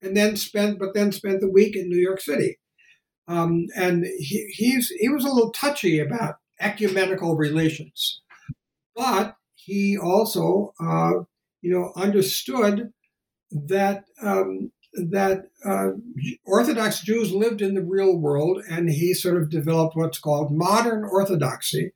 and 0.02 0.16
then 0.16 0.36
spend 0.36 0.78
but 0.78 0.94
then 0.94 1.12
spent 1.12 1.40
the 1.40 1.50
week 1.50 1.76
in 1.76 1.88
New 1.88 2.00
York 2.00 2.20
City. 2.20 2.58
Um, 3.28 3.66
and 3.76 4.04
he, 4.18 4.46
he's 4.52 4.88
he 4.88 5.08
was 5.08 5.24
a 5.24 5.30
little 5.30 5.52
touchy 5.52 6.00
about 6.00 6.36
ecumenical 6.60 7.36
relations, 7.36 8.22
but 8.96 9.36
he 9.54 9.96
also 9.96 10.72
uh, 10.80 11.12
you 11.62 11.70
know 11.70 11.92
understood 11.94 12.90
that 13.50 14.04
um, 14.22 14.72
that 14.94 15.46
uh, 15.64 15.90
Orthodox 16.44 17.00
Jews 17.00 17.32
lived 17.32 17.62
in 17.62 17.74
the 17.74 17.82
real 17.82 18.16
world, 18.16 18.62
and 18.68 18.90
he 18.90 19.14
sort 19.14 19.40
of 19.40 19.50
developed 19.50 19.96
what's 19.96 20.18
called 20.18 20.52
modern 20.52 21.04
Orthodoxy 21.04 21.92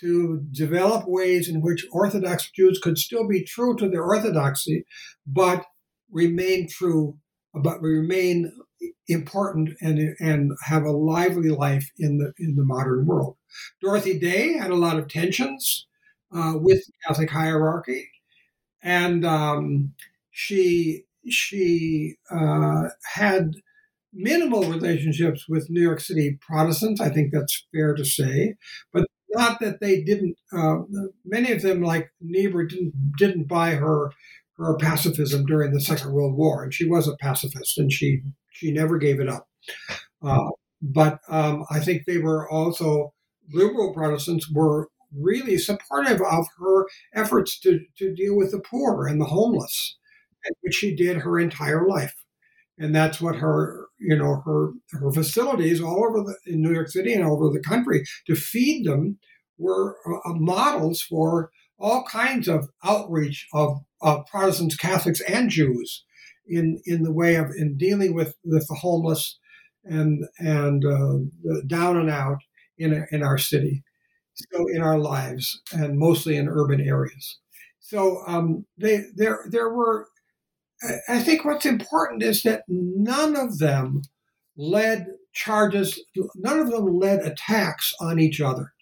to 0.00 0.46
develop 0.52 1.08
ways 1.08 1.48
in 1.48 1.60
which 1.60 1.86
Orthodox 1.90 2.50
Jews 2.50 2.78
could 2.78 2.98
still 2.98 3.26
be 3.26 3.42
true 3.42 3.76
to 3.76 3.88
their 3.88 4.04
Orthodoxy, 4.04 4.84
but 5.26 5.64
remain 6.10 6.68
true, 6.68 7.18
but 7.52 7.82
remain 7.82 8.52
important 9.08 9.70
and 9.80 10.14
and 10.20 10.52
have 10.64 10.84
a 10.84 10.92
lively 10.92 11.50
life 11.50 11.90
in 11.98 12.18
the 12.18 12.32
in 12.38 12.54
the 12.54 12.64
modern 12.64 13.06
world. 13.06 13.36
Dorothy 13.82 14.18
Day 14.18 14.56
had 14.56 14.70
a 14.70 14.76
lot 14.76 14.98
of 14.98 15.08
tensions 15.08 15.86
uh, 16.34 16.54
with 16.56 16.84
Catholic 17.06 17.30
hierarchy, 17.30 18.08
and 18.82 19.24
um, 19.24 19.94
she 20.38 21.02
she 21.28 22.14
uh, 22.30 22.84
had 23.12 23.54
minimal 24.12 24.62
relationships 24.70 25.46
with 25.48 25.68
New 25.68 25.82
York 25.82 25.98
City 25.98 26.38
Protestants. 26.40 27.00
I 27.00 27.10
think 27.10 27.32
that's 27.32 27.66
fair 27.74 27.92
to 27.94 28.04
say, 28.04 28.54
but 28.92 29.08
not 29.30 29.58
that 29.58 29.80
they 29.80 30.00
didn't. 30.00 30.36
Uh, 30.52 30.82
many 31.24 31.50
of 31.50 31.62
them, 31.62 31.82
like 31.82 32.12
Niebuhr, 32.20 32.66
didn't 32.66 32.94
didn't 33.18 33.48
buy 33.48 33.72
her 33.72 34.12
her 34.58 34.76
pacifism 34.76 35.44
during 35.44 35.72
the 35.72 35.80
Second 35.80 36.12
World 36.12 36.36
War, 36.36 36.62
and 36.62 36.72
she 36.72 36.88
was 36.88 37.08
a 37.08 37.16
pacifist, 37.16 37.76
and 37.76 37.92
she 37.92 38.22
she 38.52 38.70
never 38.70 38.96
gave 38.96 39.18
it 39.18 39.28
up. 39.28 39.48
Uh, 40.22 40.50
but 40.80 41.18
um, 41.28 41.64
I 41.68 41.80
think 41.80 42.04
they 42.06 42.18
were 42.18 42.48
also 42.48 43.12
liberal 43.52 43.92
Protestants 43.92 44.48
were 44.48 44.88
really 45.12 45.58
supportive 45.58 46.20
of 46.20 46.46
her 46.60 46.86
efforts 47.12 47.58
to, 47.60 47.80
to 47.96 48.14
deal 48.14 48.36
with 48.36 48.52
the 48.52 48.60
poor 48.60 49.08
and 49.08 49.20
the 49.20 49.24
homeless 49.24 49.96
which 50.60 50.74
she 50.74 50.94
did 50.94 51.18
her 51.18 51.38
entire 51.38 51.86
life. 51.86 52.14
And 52.78 52.94
that's 52.94 53.20
what 53.20 53.36
her, 53.36 53.88
you 53.98 54.16
know, 54.16 54.40
her 54.44 54.72
her 54.92 55.10
facilities 55.10 55.80
all 55.80 56.04
over 56.04 56.22
the 56.22 56.36
in 56.46 56.62
New 56.62 56.72
York 56.72 56.88
City 56.88 57.12
and 57.12 57.24
all 57.24 57.44
over 57.44 57.52
the 57.52 57.62
country 57.62 58.04
to 58.26 58.36
feed 58.36 58.86
them 58.86 59.18
were 59.58 59.96
uh, 60.06 60.32
models 60.34 61.02
for 61.02 61.50
all 61.78 62.04
kinds 62.04 62.48
of 62.48 62.68
outreach 62.84 63.46
of, 63.52 63.78
of 64.00 64.26
Protestants, 64.26 64.76
Catholics, 64.76 65.20
and 65.22 65.50
Jews 65.50 66.04
in 66.46 66.80
in 66.86 67.02
the 67.02 67.12
way 67.12 67.34
of 67.36 67.50
in 67.56 67.76
dealing 67.76 68.14
with 68.14 68.34
with 68.44 68.66
the 68.68 68.76
homeless 68.76 69.38
and 69.84 70.24
and 70.38 70.84
uh, 70.84 71.60
down 71.66 71.96
and 71.96 72.10
out 72.10 72.38
in 72.78 73.06
in 73.10 73.22
our 73.22 73.38
city, 73.38 73.82
so 74.34 74.66
in 74.68 74.82
our 74.82 74.98
lives, 74.98 75.60
and 75.72 75.98
mostly 75.98 76.36
in 76.36 76.48
urban 76.48 76.80
areas. 76.80 77.38
So 77.80 78.22
um, 78.26 78.66
they 78.76 79.04
there 79.14 79.40
there 79.50 79.70
were 79.70 80.08
I 81.08 81.20
think 81.20 81.44
what's 81.44 81.66
important 81.66 82.22
is 82.22 82.42
that 82.42 82.62
none 82.68 83.34
of 83.34 83.58
them 83.58 84.02
led 84.56 85.06
charges, 85.32 86.00
none 86.36 86.60
of 86.60 86.70
them 86.70 86.98
led 86.98 87.20
attacks 87.20 87.94
on 88.00 88.18
each 88.18 88.40
other. 88.40 88.72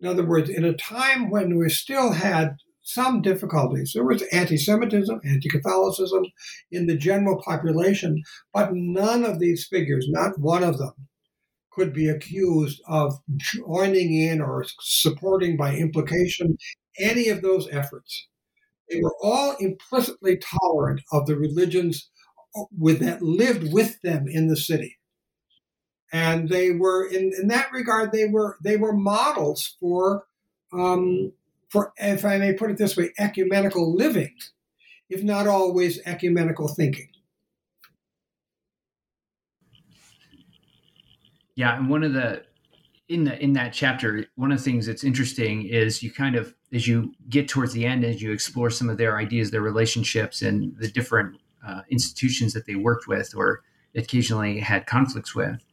In 0.00 0.08
other 0.08 0.26
words, 0.26 0.50
in 0.50 0.64
a 0.64 0.74
time 0.74 1.30
when 1.30 1.56
we 1.56 1.68
still 1.68 2.12
had 2.12 2.56
some 2.82 3.22
difficulties, 3.22 3.92
there 3.94 4.04
was 4.04 4.22
anti 4.32 4.56
Semitism, 4.56 5.20
anti 5.24 5.48
Catholicism 5.48 6.24
in 6.70 6.86
the 6.86 6.96
general 6.96 7.40
population, 7.42 8.22
but 8.52 8.70
none 8.72 9.24
of 9.24 9.38
these 9.38 9.66
figures, 9.66 10.06
not 10.08 10.38
one 10.38 10.62
of 10.62 10.78
them, 10.78 10.94
could 11.72 11.92
be 11.92 12.08
accused 12.08 12.80
of 12.86 13.18
joining 13.36 14.14
in 14.14 14.40
or 14.40 14.64
supporting 14.80 15.56
by 15.56 15.74
implication 15.74 16.56
any 16.98 17.28
of 17.28 17.42
those 17.42 17.68
efforts. 17.72 18.28
They 18.90 19.00
were 19.00 19.14
all 19.22 19.56
implicitly 19.58 20.38
tolerant 20.38 21.00
of 21.12 21.26
the 21.26 21.36
religions 21.36 22.10
uh, 22.56 22.64
with, 22.76 23.00
that 23.00 23.22
lived 23.22 23.72
with 23.72 24.00
them 24.02 24.26
in 24.28 24.48
the 24.48 24.56
city. 24.56 24.98
And 26.12 26.48
they 26.48 26.70
were, 26.70 27.06
in, 27.06 27.32
in 27.40 27.48
that 27.48 27.72
regard, 27.72 28.12
they 28.12 28.26
were 28.26 28.56
they 28.62 28.76
were 28.76 28.92
models 28.92 29.76
for, 29.80 30.26
um, 30.72 31.32
for 31.70 31.92
if 31.96 32.24
I 32.24 32.38
may 32.38 32.52
put 32.52 32.70
it 32.70 32.76
this 32.76 32.96
way, 32.96 33.10
ecumenical 33.18 33.92
living, 33.96 34.34
if 35.10 35.24
not 35.24 35.48
always 35.48 36.00
ecumenical 36.06 36.68
thinking. 36.68 37.08
Yeah, 41.56 41.76
and 41.76 41.88
one 41.88 42.04
of 42.04 42.12
the 42.12 42.44
in 43.08 43.24
the 43.24 43.42
in 43.42 43.52
that 43.54 43.72
chapter, 43.72 44.26
one 44.36 44.52
of 44.52 44.58
the 44.58 44.64
things 44.64 44.86
that's 44.86 45.04
interesting 45.04 45.66
is 45.66 46.02
you 46.02 46.12
kind 46.12 46.36
of 46.36 46.54
as 46.74 46.88
you 46.88 47.14
get 47.28 47.48
towards 47.48 47.72
the 47.72 47.86
end, 47.86 48.04
as 48.04 48.20
you 48.20 48.32
explore 48.32 48.70
some 48.70 48.90
of 48.90 48.98
their 48.98 49.16
ideas, 49.16 49.50
their 49.50 49.60
relationships, 49.60 50.42
and 50.42 50.76
the 50.78 50.88
different 50.88 51.36
uh, 51.66 51.82
institutions 51.90 52.52
that 52.52 52.66
they 52.66 52.74
worked 52.74 53.06
with 53.06 53.34
or 53.36 53.62
occasionally 53.94 54.58
had 54.58 54.86
conflicts 54.86 55.34
with. 55.34 55.64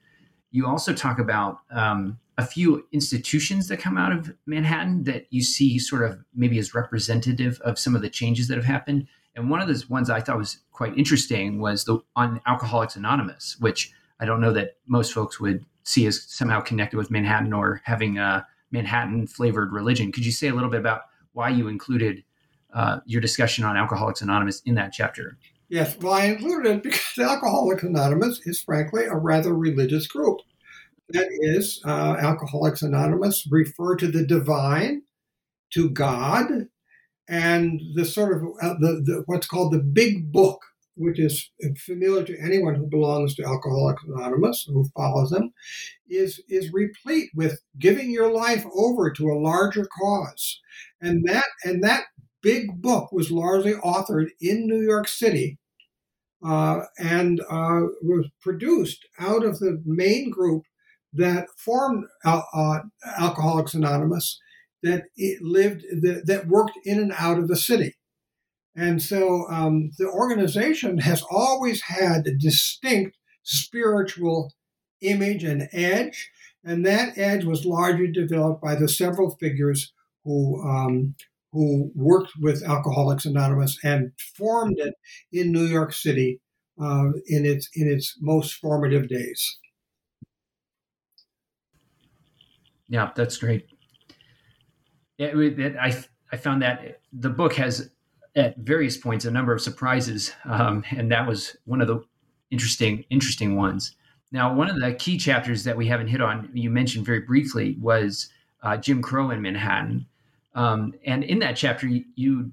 You 0.52 0.68
also 0.68 0.93
talk 0.93 1.18
about 1.18 1.60
um, 1.72 2.20
a 2.38 2.45
few 2.45 2.86
institutions 2.91 3.68
that 3.68 3.78
come 3.78 3.97
out 3.97 4.12
of 4.12 4.34
Manhattan 4.45 5.04
that 5.06 5.26
you 5.30 5.41
see 5.41 5.80
sort 5.80 6.04
of 6.04 6.24
maybe 6.36 6.60
as 6.60 6.74
representative 6.76 7.60
of 7.62 7.80
some 7.80 7.95
of 7.95 8.02
the 8.02 8.10
changes 8.10 8.47
that 8.47 8.58
have 8.58 8.66
happened. 8.66 9.08
And 9.36 9.49
one 9.49 9.62
of 9.62 9.68
those 9.68 9.89
ones 9.89 10.10
I 10.10 10.22
thought 10.22 10.38
was 10.38 10.60
quite 10.72 10.97
interesting 10.97 11.60
was 11.60 11.86
the 11.86 11.99
on 12.16 12.41
Alcoholics 12.45 12.95
Anonymous, 12.95 13.58
which 13.60 13.91
I 14.20 14.26
don't 14.26 14.41
know 14.41 14.54
that 14.54 14.78
most 14.88 15.14
folks 15.14 15.39
would 15.39 15.66
see 15.84 16.06
as 16.06 16.24
somehow 16.24 16.62
connected 16.62 16.97
with 16.97 17.10
Manhattan 17.10 17.54
or 17.54 17.82
having 17.86 18.18
a 18.18 18.45
Manhattan 18.72 19.28
flavored 19.28 19.72
religion. 19.72 20.11
Could 20.11 20.26
you 20.26 20.32
say 20.32 20.47
a 20.47 20.53
little 20.53 20.69
bit 20.69 20.80
about 20.80 21.01
why 21.34 21.49
you 21.49 21.67
included 21.67 22.24
uh, 22.74 22.99
your 23.05 23.22
discussion 23.22 23.63
on 23.63 23.78
Alcoholics 23.78 24.22
Anonymous 24.22 24.61
in 24.65 24.76
that 24.76 24.93
chapter? 24.93 25.38
Yes, 25.69 25.97
well, 25.99 26.13
I 26.13 26.26
included 26.26 26.69
it 26.69 26.84
because 26.84 27.17
Alcoholics 27.17 27.84
Anonymous 27.84 28.41
is 28.45 28.61
frankly 28.61 29.05
a 29.05 29.15
rather 29.15 29.53
religious 29.53 30.07
group. 30.07 30.39
That 31.09 31.28
is, 31.32 31.82
uh, 31.86 32.15
Alcoholics 32.19 32.82
Anonymous 32.82 33.47
refer 33.49 33.95
to 33.97 34.07
the 34.07 34.26
divine, 34.26 35.03
to 35.72 35.89
God, 35.89 36.67
and 37.28 37.82
the 37.95 38.05
sort 38.05 38.36
of 38.36 38.43
uh, 38.61 38.76
the, 38.80 39.01
the 39.05 39.24
what's 39.26 39.47
called 39.47 39.74
the 39.74 39.80
big 39.80 40.32
book 40.32 40.61
which 40.96 41.20
is 41.20 41.50
familiar 41.78 42.24
to 42.24 42.39
anyone 42.39 42.76
who 42.76 42.88
belongs 42.88 43.36
to 43.36 43.46
Alcoholics 43.46 44.04
Anonymous, 44.04 44.66
who 44.68 44.89
follows 44.96 45.30
them, 45.30 45.54
is, 46.10 46.42
is 46.50 46.74
replete 46.74 47.30
with 47.36 47.62
giving 47.80 48.12
your 48.12 48.32
life 48.32 48.66
over 48.76 49.12
to 49.12 49.32
a 49.32 49.39
larger 49.39 49.88
cause. 50.00 50.60
And 51.02 51.26
that, 51.28 51.46
and 51.64 51.84
that 51.84 52.04
big 52.42 52.82
book 52.82 53.12
was 53.12 53.32
largely 53.32 53.74
authored 53.74 54.30
in 54.39 54.68
New 54.68 54.82
York 54.82 55.08
City 55.08 55.58
uh, 56.46 56.82
and 56.98 57.39
uh, 57.42 57.82
was 58.02 58.28
produced 58.42 59.08
out 59.20 59.46
of 59.46 59.60
the 59.60 59.82
main 59.86 60.30
group 60.30 60.64
that 61.14 61.48
formed 61.58 62.06
uh, 62.26 62.80
Alcoholics 63.18 63.74
Anonymous 63.74 64.39
that 64.84 65.04
lived 65.42 65.84
that, 66.02 66.24
that 66.26 66.48
worked 66.48 66.78
in 66.86 67.00
and 67.00 67.14
out 67.18 67.38
of 67.38 67.48
the 67.48 67.56
city. 67.56 67.96
And 68.76 69.01
so 69.01 69.47
um, 69.49 69.91
the 69.97 70.07
organization 70.07 70.99
has 70.99 71.24
always 71.30 71.82
had 71.82 72.26
a 72.26 72.36
distinct 72.36 73.17
spiritual 73.43 74.53
image 75.01 75.43
and 75.43 75.67
edge, 75.74 76.32
and 76.63 76.86
that 76.86 77.17
edge 77.17 77.43
was 77.43 77.65
largely 77.65 78.11
developed 78.11 78.61
by 78.61 78.76
the 78.76 78.88
several 78.88 79.36
figures 79.38 79.91
who 80.24 80.61
um, 80.61 81.15
who 81.51 81.91
worked 81.95 82.32
with 82.39 82.63
Alcoholics 82.63 83.26
Anonymous 83.26 83.78
and 83.84 84.13
formed 84.38 84.80
it 84.80 84.93
in 85.34 85.51
New 85.51 85.65
York 85.65 85.91
City 85.91 86.39
uh, 86.82 87.09
in 87.28 87.45
its 87.45 87.69
in 87.76 87.89
its 87.89 88.15
most 88.22 88.53
formative 88.53 89.09
days. 89.09 89.57
Yeah, 92.88 93.11
that's 93.15 93.38
great. 93.38 93.65
It, 95.17 95.36
it, 95.59 95.76
I 95.78 96.03
I 96.32 96.38
found 96.38 96.61
that 96.61 97.01
the 97.11 97.30
book 97.30 97.53
has 97.55 97.89
at 98.36 98.58
various 98.58 98.98
points 98.98 99.26
a 99.26 99.32
number 99.32 99.54
of 99.54 99.62
surprises, 99.62 100.32
um, 100.46 100.84
and 100.92 101.12
that 101.12 101.28
was 101.28 101.56
one 101.66 101.82
of 101.82 101.88
the 101.88 102.02
interesting 102.50 103.04
interesting 103.10 103.56
ones. 103.56 103.96
Now, 104.32 104.54
one 104.54 104.70
of 104.70 104.80
the 104.80 104.94
key 104.94 105.18
chapters 105.18 105.64
that 105.66 105.76
we 105.76 105.88
haven't 105.88 106.08
hit 106.08 106.22
on, 106.22 106.50
you 106.54 106.70
mentioned 106.70 107.06
very 107.06 107.20
briefly, 107.20 107.78
was 107.82 108.30
uh, 108.64 108.78
Jim 108.78 109.02
Crow 109.02 109.32
in 109.32 109.42
Manhattan, 109.42 110.06
um, 110.56 110.94
and 111.06 111.24
in 111.24 111.40
that 111.40 111.56
chapter, 111.56 111.88
you 111.88 112.52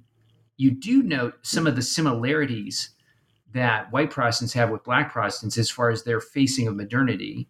you 0.56 0.70
do 0.72 1.02
note 1.02 1.34
some 1.42 1.66
of 1.66 1.76
the 1.76 1.82
similarities 1.82 2.90
that 3.54 3.90
white 3.92 4.10
Protestants 4.10 4.52
have 4.54 4.70
with 4.70 4.84
black 4.84 5.12
Protestants 5.12 5.56
as 5.56 5.70
far 5.70 5.90
as 5.90 6.02
their 6.02 6.20
facing 6.20 6.66
of 6.68 6.76
modernity. 6.76 7.48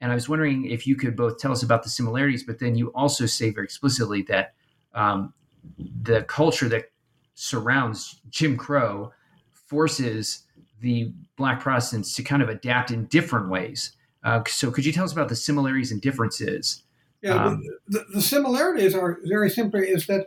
And 0.00 0.12
I 0.12 0.14
was 0.14 0.28
wondering 0.28 0.66
if 0.66 0.86
you 0.86 0.94
could 0.94 1.16
both 1.16 1.38
tell 1.38 1.52
us 1.52 1.62
about 1.62 1.82
the 1.82 1.88
similarities, 1.88 2.44
but 2.44 2.58
then 2.58 2.76
you 2.76 2.88
also 2.88 3.26
say 3.26 3.50
very 3.50 3.64
explicitly 3.64 4.22
that 4.22 4.54
um, 4.94 5.32
the 5.78 6.22
culture 6.24 6.68
that 6.68 6.90
surrounds 7.38 8.20
Jim 8.30 8.56
Crow 8.56 9.12
forces 9.52 10.44
the 10.80 11.12
Black 11.36 11.60
Protestants 11.60 12.14
to 12.16 12.22
kind 12.24 12.42
of 12.42 12.48
adapt 12.48 12.90
in 12.90 13.06
different 13.06 13.48
ways. 13.48 13.92
Uh, 14.24 14.42
so, 14.48 14.72
could 14.72 14.84
you 14.84 14.92
tell 14.92 15.04
us 15.04 15.12
about 15.12 15.28
the 15.28 15.36
similarities 15.36 15.92
and 15.92 16.00
differences? 16.00 16.82
Yeah, 17.22 17.44
um, 17.44 17.62
the, 17.86 18.04
the, 18.12 18.22
similarities 18.22 18.94
are 18.94 19.18
very 19.24 19.50
simply 19.50 19.88
is 19.88 20.06
that 20.08 20.26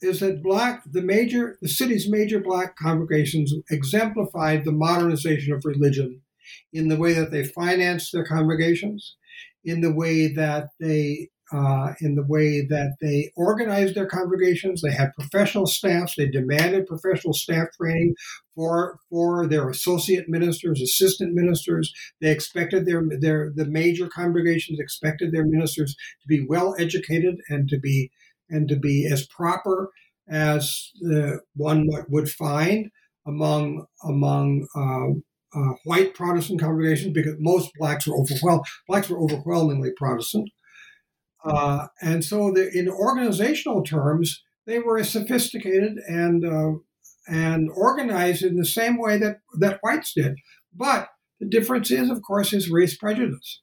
is 0.00 0.20
that 0.20 0.42
black 0.42 0.82
the 0.90 1.02
major 1.02 1.58
the 1.62 1.68
city's 1.68 2.08
major 2.08 2.40
black 2.40 2.76
congregations 2.76 3.54
exemplified 3.70 4.64
the 4.64 4.72
modernization 4.72 5.52
of 5.54 5.64
religion 5.64 6.20
in 6.72 6.88
the 6.88 6.96
way 6.96 7.12
that 7.12 7.30
they 7.30 7.44
financed 7.44 8.12
their 8.12 8.24
congregations, 8.24 9.16
in 9.64 9.82
the 9.82 9.92
way 9.92 10.28
that 10.28 10.70
they 10.80 11.28
uh, 11.52 11.92
in 12.00 12.14
the 12.14 12.24
way 12.24 12.66
that 12.66 12.96
they 13.00 13.32
organized 13.36 13.94
their 13.94 14.06
congregations. 14.06 14.82
They 14.82 14.92
had 14.92 15.14
professional 15.18 15.66
staffs. 15.66 16.14
They 16.16 16.28
demanded 16.28 16.86
professional 16.86 17.34
staff 17.34 17.68
training 17.80 18.14
for 18.54 18.98
for 19.10 19.46
their 19.46 19.68
associate 19.68 20.28
ministers, 20.28 20.80
assistant 20.80 21.34
ministers. 21.34 21.92
They 22.20 22.30
expected 22.30 22.86
their 22.86 23.02
their 23.20 23.52
the 23.54 23.66
major 23.66 24.08
congregations 24.08 24.80
expected 24.80 25.32
their 25.32 25.46
ministers 25.46 25.94
to 25.94 26.28
be 26.28 26.44
well 26.48 26.74
educated 26.78 27.36
and 27.48 27.68
to 27.68 27.78
be 27.78 28.10
and 28.50 28.68
to 28.68 28.76
be 28.76 29.08
as 29.10 29.26
proper 29.26 29.90
as 30.28 30.90
uh, 31.12 31.36
one 31.54 31.88
would 32.08 32.28
find 32.28 32.90
among 33.26 33.86
among 34.04 34.66
uh, 34.74 35.20
uh, 35.56 35.72
white 35.84 36.14
Protestant 36.14 36.60
congregations 36.60 37.12
because 37.12 37.34
most 37.38 37.70
blacks 37.78 38.06
were 38.06 38.16
overwhelmed. 38.16 38.64
Blacks 38.88 39.08
were 39.08 39.20
overwhelmingly 39.20 39.90
Protestant, 39.96 40.50
uh, 41.46 41.86
and 42.02 42.24
so, 42.24 42.50
the, 42.50 42.70
in 42.76 42.88
organizational 42.88 43.82
terms, 43.82 44.42
they 44.66 44.78
were 44.80 45.02
sophisticated 45.04 45.98
and 46.08 46.44
uh, 46.44 46.72
and 47.28 47.70
organized 47.74 48.42
in 48.42 48.56
the 48.56 48.66
same 48.66 48.98
way 48.98 49.16
that 49.18 49.38
that 49.60 49.80
whites 49.82 50.12
did. 50.12 50.34
But 50.74 51.08
the 51.40 51.46
difference 51.46 51.90
is, 51.90 52.10
of 52.10 52.22
course, 52.22 52.52
is 52.52 52.70
race 52.70 52.96
prejudice, 52.96 53.62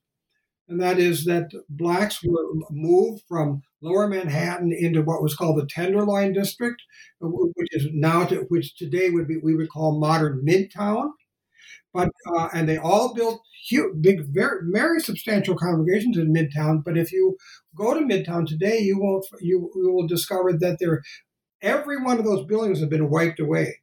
and 0.70 0.80
that 0.82 0.98
is 0.98 1.26
that 1.26 1.52
blacks 1.70 2.24
were 2.24 2.46
moved 2.72 3.24
from 3.28 3.64
Lower 3.82 4.08
Manhattan 4.08 4.72
into 4.72 5.02
what 5.02 5.22
was 5.22 5.36
called 5.36 5.60
the 5.60 5.68
Tenderloin 5.68 6.32
District, 6.32 6.82
which 7.20 7.68
is 7.72 7.88
now 7.92 8.24
to, 8.26 8.46
which 8.48 8.78
today 8.78 9.10
would 9.10 9.28
be 9.28 9.38
we 9.44 9.56
would 9.56 9.70
call 9.70 10.00
modern 10.00 10.44
Midtown. 10.48 11.10
But 11.94 12.10
uh, 12.36 12.50
and 12.54 12.68
they 12.68 12.78
all 12.78 13.14
built 13.14 13.42
huge, 13.68 14.02
big, 14.02 14.22
very, 14.34 14.60
very 14.72 15.00
substantial 15.00 15.56
congregations 15.56 16.18
in 16.18 16.34
Midtown. 16.34 16.84
But 16.84 16.98
if 16.98 17.12
you 17.12 17.38
go 17.76 17.94
to 17.94 18.02
Midtown 18.06 18.48
today, 18.48 18.80
you 18.80 19.00
won't 19.00 19.26
you, 19.42 19.70
you 19.76 19.92
will 19.94 20.08
discover 20.08 20.54
that 20.54 20.78
there 20.80 21.02
every 21.62 22.02
one 22.04 22.20
of 22.20 22.26
those 22.26 22.46
buildings 22.46 22.80
have 22.82 22.90
been 22.90 23.10
wiped 23.10 23.40
away. 23.40 23.76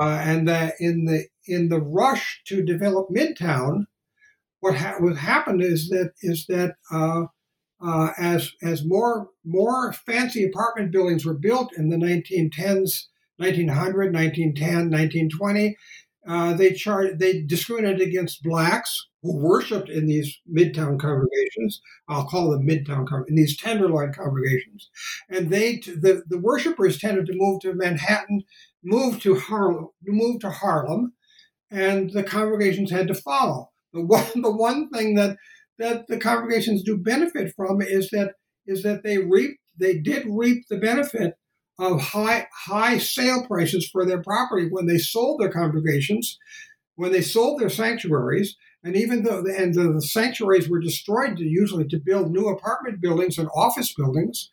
Uh, 0.00 0.22
and 0.24 0.48
that 0.48 0.74
in 0.80 1.04
the 1.04 1.26
in 1.46 1.68
the 1.68 1.80
rush 1.80 2.40
to 2.46 2.64
develop 2.64 3.08
Midtown, 3.10 3.84
what, 4.60 4.76
ha- 4.76 4.96
what 5.00 5.16
happened 5.16 5.62
is 5.62 5.88
that 5.90 6.12
is 6.22 6.46
that 6.48 6.76
uh, 6.92 7.24
uh, 7.84 8.10
as 8.18 8.52
as 8.62 8.84
more 8.86 9.30
more 9.44 9.92
fancy 9.92 10.44
apartment 10.44 10.92
buildings 10.92 11.26
were 11.26 11.34
built 11.38 11.72
in 11.76 11.90
the 11.90 11.96
1910s, 11.96 13.08
1900, 13.38 14.14
1910, 14.14 14.90
1920. 14.90 15.76
Uh, 16.26 16.54
they 16.54 16.72
char- 16.72 17.14
they 17.14 17.42
discriminated 17.42 18.00
against 18.00 18.44
blacks 18.44 19.08
who 19.22 19.36
worshipped 19.36 19.88
in 19.88 20.06
these 20.06 20.38
midtown 20.50 20.98
congregations. 20.98 21.80
I'll 22.08 22.26
call 22.28 22.50
them 22.50 22.66
midtown 22.66 23.06
in 23.28 23.34
these 23.34 23.56
tenderloin 23.56 24.12
congregations, 24.12 24.88
and 25.28 25.50
they 25.50 25.76
the 25.78 26.22
the 26.28 26.38
worshippers 26.38 26.98
tended 26.98 27.26
to 27.26 27.32
move 27.34 27.60
to 27.62 27.74
Manhattan, 27.74 28.42
move 28.84 29.20
to 29.22 29.34
Harlem, 29.38 29.88
move 30.06 30.40
to 30.40 30.50
Harlem, 30.50 31.12
and 31.70 32.10
the 32.10 32.22
congregations 32.22 32.90
had 32.90 33.08
to 33.08 33.14
follow. 33.14 33.70
The 33.92 34.04
one 34.04 34.26
the 34.42 34.52
one 34.52 34.90
thing 34.90 35.14
that 35.16 35.36
that 35.78 36.06
the 36.06 36.18
congregations 36.18 36.84
do 36.84 36.96
benefit 36.96 37.52
from 37.56 37.82
is 37.82 38.10
that 38.10 38.34
is 38.66 38.82
that 38.84 39.02
they 39.02 39.18
reap 39.18 39.56
they 39.78 39.98
did 39.98 40.26
reap 40.28 40.64
the 40.68 40.76
benefit 40.76 41.34
of 41.78 42.00
high 42.00 42.46
high 42.66 42.98
sale 42.98 43.46
prices 43.46 43.88
for 43.90 44.04
their 44.04 44.22
property 44.22 44.68
when 44.70 44.86
they 44.86 44.98
sold 44.98 45.40
their 45.40 45.50
congregations, 45.50 46.38
when 46.96 47.12
they 47.12 47.22
sold 47.22 47.60
their 47.60 47.70
sanctuaries, 47.70 48.56
and 48.84 48.96
even 48.96 49.22
though 49.22 49.42
the, 49.42 49.56
and 49.56 49.74
the, 49.74 49.92
the 49.92 50.02
sanctuaries 50.02 50.68
were 50.68 50.80
destroyed 50.80 51.36
to, 51.36 51.44
usually 51.44 51.86
to 51.88 51.98
build 51.98 52.30
new 52.30 52.48
apartment 52.48 53.00
buildings 53.00 53.38
and 53.38 53.48
office 53.54 53.94
buildings, 53.94 54.50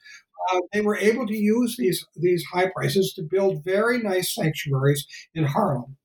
uh, 0.52 0.60
they 0.72 0.82
were 0.82 0.98
able 0.98 1.28
to 1.28 1.36
use 1.36 1.76
these 1.78 2.06
these 2.16 2.46
high 2.46 2.70
prices 2.70 3.14
to 3.14 3.24
build 3.24 3.64
very 3.64 4.00
nice 4.00 4.34
sanctuaries 4.34 5.06
in 5.34 5.46
Harlem. 5.46 5.98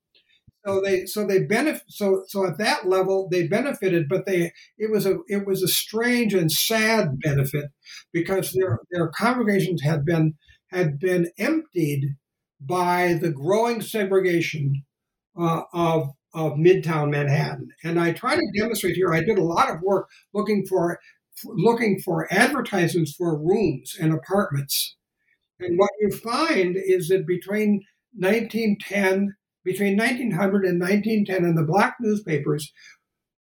So 0.67 0.81
they 0.81 1.05
so 1.05 1.27
they 1.27 1.41
benefit 1.41 1.83
so 1.89 2.25
so 2.27 2.47
at 2.47 2.59
that 2.59 2.89
level 2.89 3.29
they 3.31 3.47
benefited, 3.47 4.09
but 4.09 4.25
they 4.25 4.53
it 4.79 4.91
was 4.91 5.05
a 5.05 5.19
it 5.29 5.47
was 5.47 5.62
a 5.62 5.69
strange 5.69 6.33
and 6.33 6.51
sad 6.51 7.21
benefit 7.21 7.67
because 8.12 8.53
their 8.53 8.81
their 8.91 9.09
congregations 9.09 9.83
had 9.83 10.05
been 10.05 10.35
had 10.75 10.99
been 10.99 11.31
emptied 11.39 12.16
by 12.61 13.14
the 13.20 13.31
growing 13.31 13.81
segregation 13.81 14.85
uh, 15.39 15.62
of 15.72 16.11
of 16.35 16.55
Midtown 16.55 17.11
Manhattan. 17.11 17.68
And 17.85 17.99
I 17.99 18.12
try 18.12 18.35
to 18.35 18.53
demonstrate 18.59 18.97
here. 18.97 19.14
I 19.14 19.20
did 19.20 19.39
a 19.39 19.45
lot 19.45 19.70
of 19.70 19.81
work 19.83 20.09
looking 20.35 20.66
for 20.66 20.99
looking 21.45 22.01
for 22.01 22.33
advertisements 22.33 23.14
for 23.14 23.39
rooms 23.39 23.97
and 24.01 24.12
apartments. 24.12 24.97
And 25.61 25.79
what 25.79 25.91
you 26.01 26.11
find 26.11 26.77
is 26.77 27.09
that 27.09 27.27
between 27.27 27.83
1910, 28.16 29.35
between 29.64 29.97
1900 29.97 30.64
and 30.64 30.81
1910, 30.81 31.45
in 31.45 31.55
the 31.55 31.64
black 31.64 31.97
newspapers, 32.01 32.72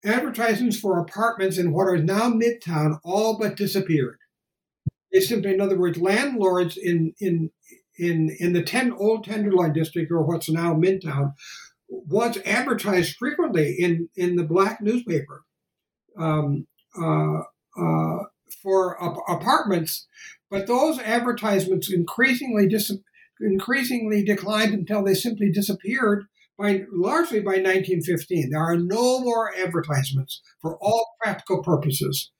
advertisements 0.05 0.79
for 0.79 0.99
apartments 0.99 1.59
in 1.59 1.73
what 1.73 1.89
are 1.89 1.99
now 1.99 2.31
Midtown 2.31 2.99
all 3.05 3.39
but 3.39 3.57
disappeared. 3.57 4.19
They 5.13 5.21
simply, 5.21 5.55
in 5.55 5.61
other 5.61 5.79
words, 5.79 5.99
landlords 5.99 6.77
in 6.77 7.15
in 7.21 7.51
in 7.99 8.37
in 8.39 8.53
the 8.53 8.63
ten 8.63 8.93
old 8.93 9.25
Tenderloin 9.25 9.73
district 9.73 10.11
or 10.11 10.23
what's 10.23 10.49
now 10.49 10.75
Midtown 10.75 11.33
was 11.89 12.39
advertised 12.45 13.17
frequently 13.17 13.77
in 13.79 14.09
in 14.17 14.37
the 14.37 14.45
black 14.45 14.81
newspaper 14.81 15.43
um, 16.19 16.67
uh, 17.01 17.41
uh, 17.81 18.19
for 18.63 19.03
ap- 19.03 19.23
apartments, 19.29 20.07
but 20.51 20.67
those 20.67 20.99
advertisements 21.01 21.93
increasingly 21.93 22.69
dis- 22.69 22.99
increasingly 23.41 24.25
declined 24.25 24.75
until 24.75 25.03
they 25.03 25.15
simply 25.15 25.51
disappeared 25.51 26.25
by 26.59 26.83
largely 26.93 27.41
by 27.41 27.53
1915. 27.53 28.51
There 28.51 28.61
are 28.61 28.77
no 28.77 29.21
more 29.21 29.51
advertisements 29.57 30.43
for 30.61 30.77
all 30.81 31.15
practical 31.23 31.63
purposes 31.63 32.31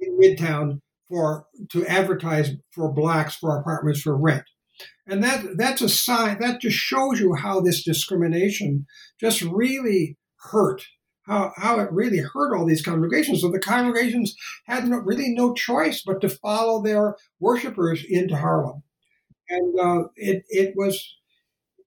in 0.00 0.18
Midtown 0.18 0.80
for 1.14 1.46
to 1.70 1.86
advertise 1.86 2.50
for 2.72 2.92
blacks 2.92 3.36
for 3.36 3.56
apartments 3.56 4.00
for 4.00 4.16
rent. 4.16 4.44
And 5.06 5.22
that 5.22 5.56
that's 5.56 5.82
a 5.82 5.88
sign 5.88 6.40
that 6.40 6.60
just 6.60 6.76
shows 6.76 7.20
you 7.20 7.34
how 7.34 7.60
this 7.60 7.84
discrimination 7.84 8.86
just 9.20 9.42
really 9.42 10.18
hurt 10.50 10.82
how, 11.26 11.52
how 11.56 11.80
it 11.80 11.90
really 11.90 12.18
hurt 12.18 12.54
all 12.54 12.66
these 12.66 12.82
congregations. 12.82 13.40
So 13.40 13.50
the 13.50 13.58
congregations 13.58 14.34
had 14.66 14.86
no, 14.86 14.98
really 14.98 15.30
no 15.30 15.54
choice 15.54 16.02
but 16.04 16.20
to 16.20 16.28
follow 16.28 16.82
their 16.82 17.16
worshipers 17.40 18.04
into 18.06 18.36
Harlem. 18.36 18.82
And 19.48 19.80
uh, 19.80 20.08
it, 20.16 20.44
it 20.48 20.74
was, 20.76 21.16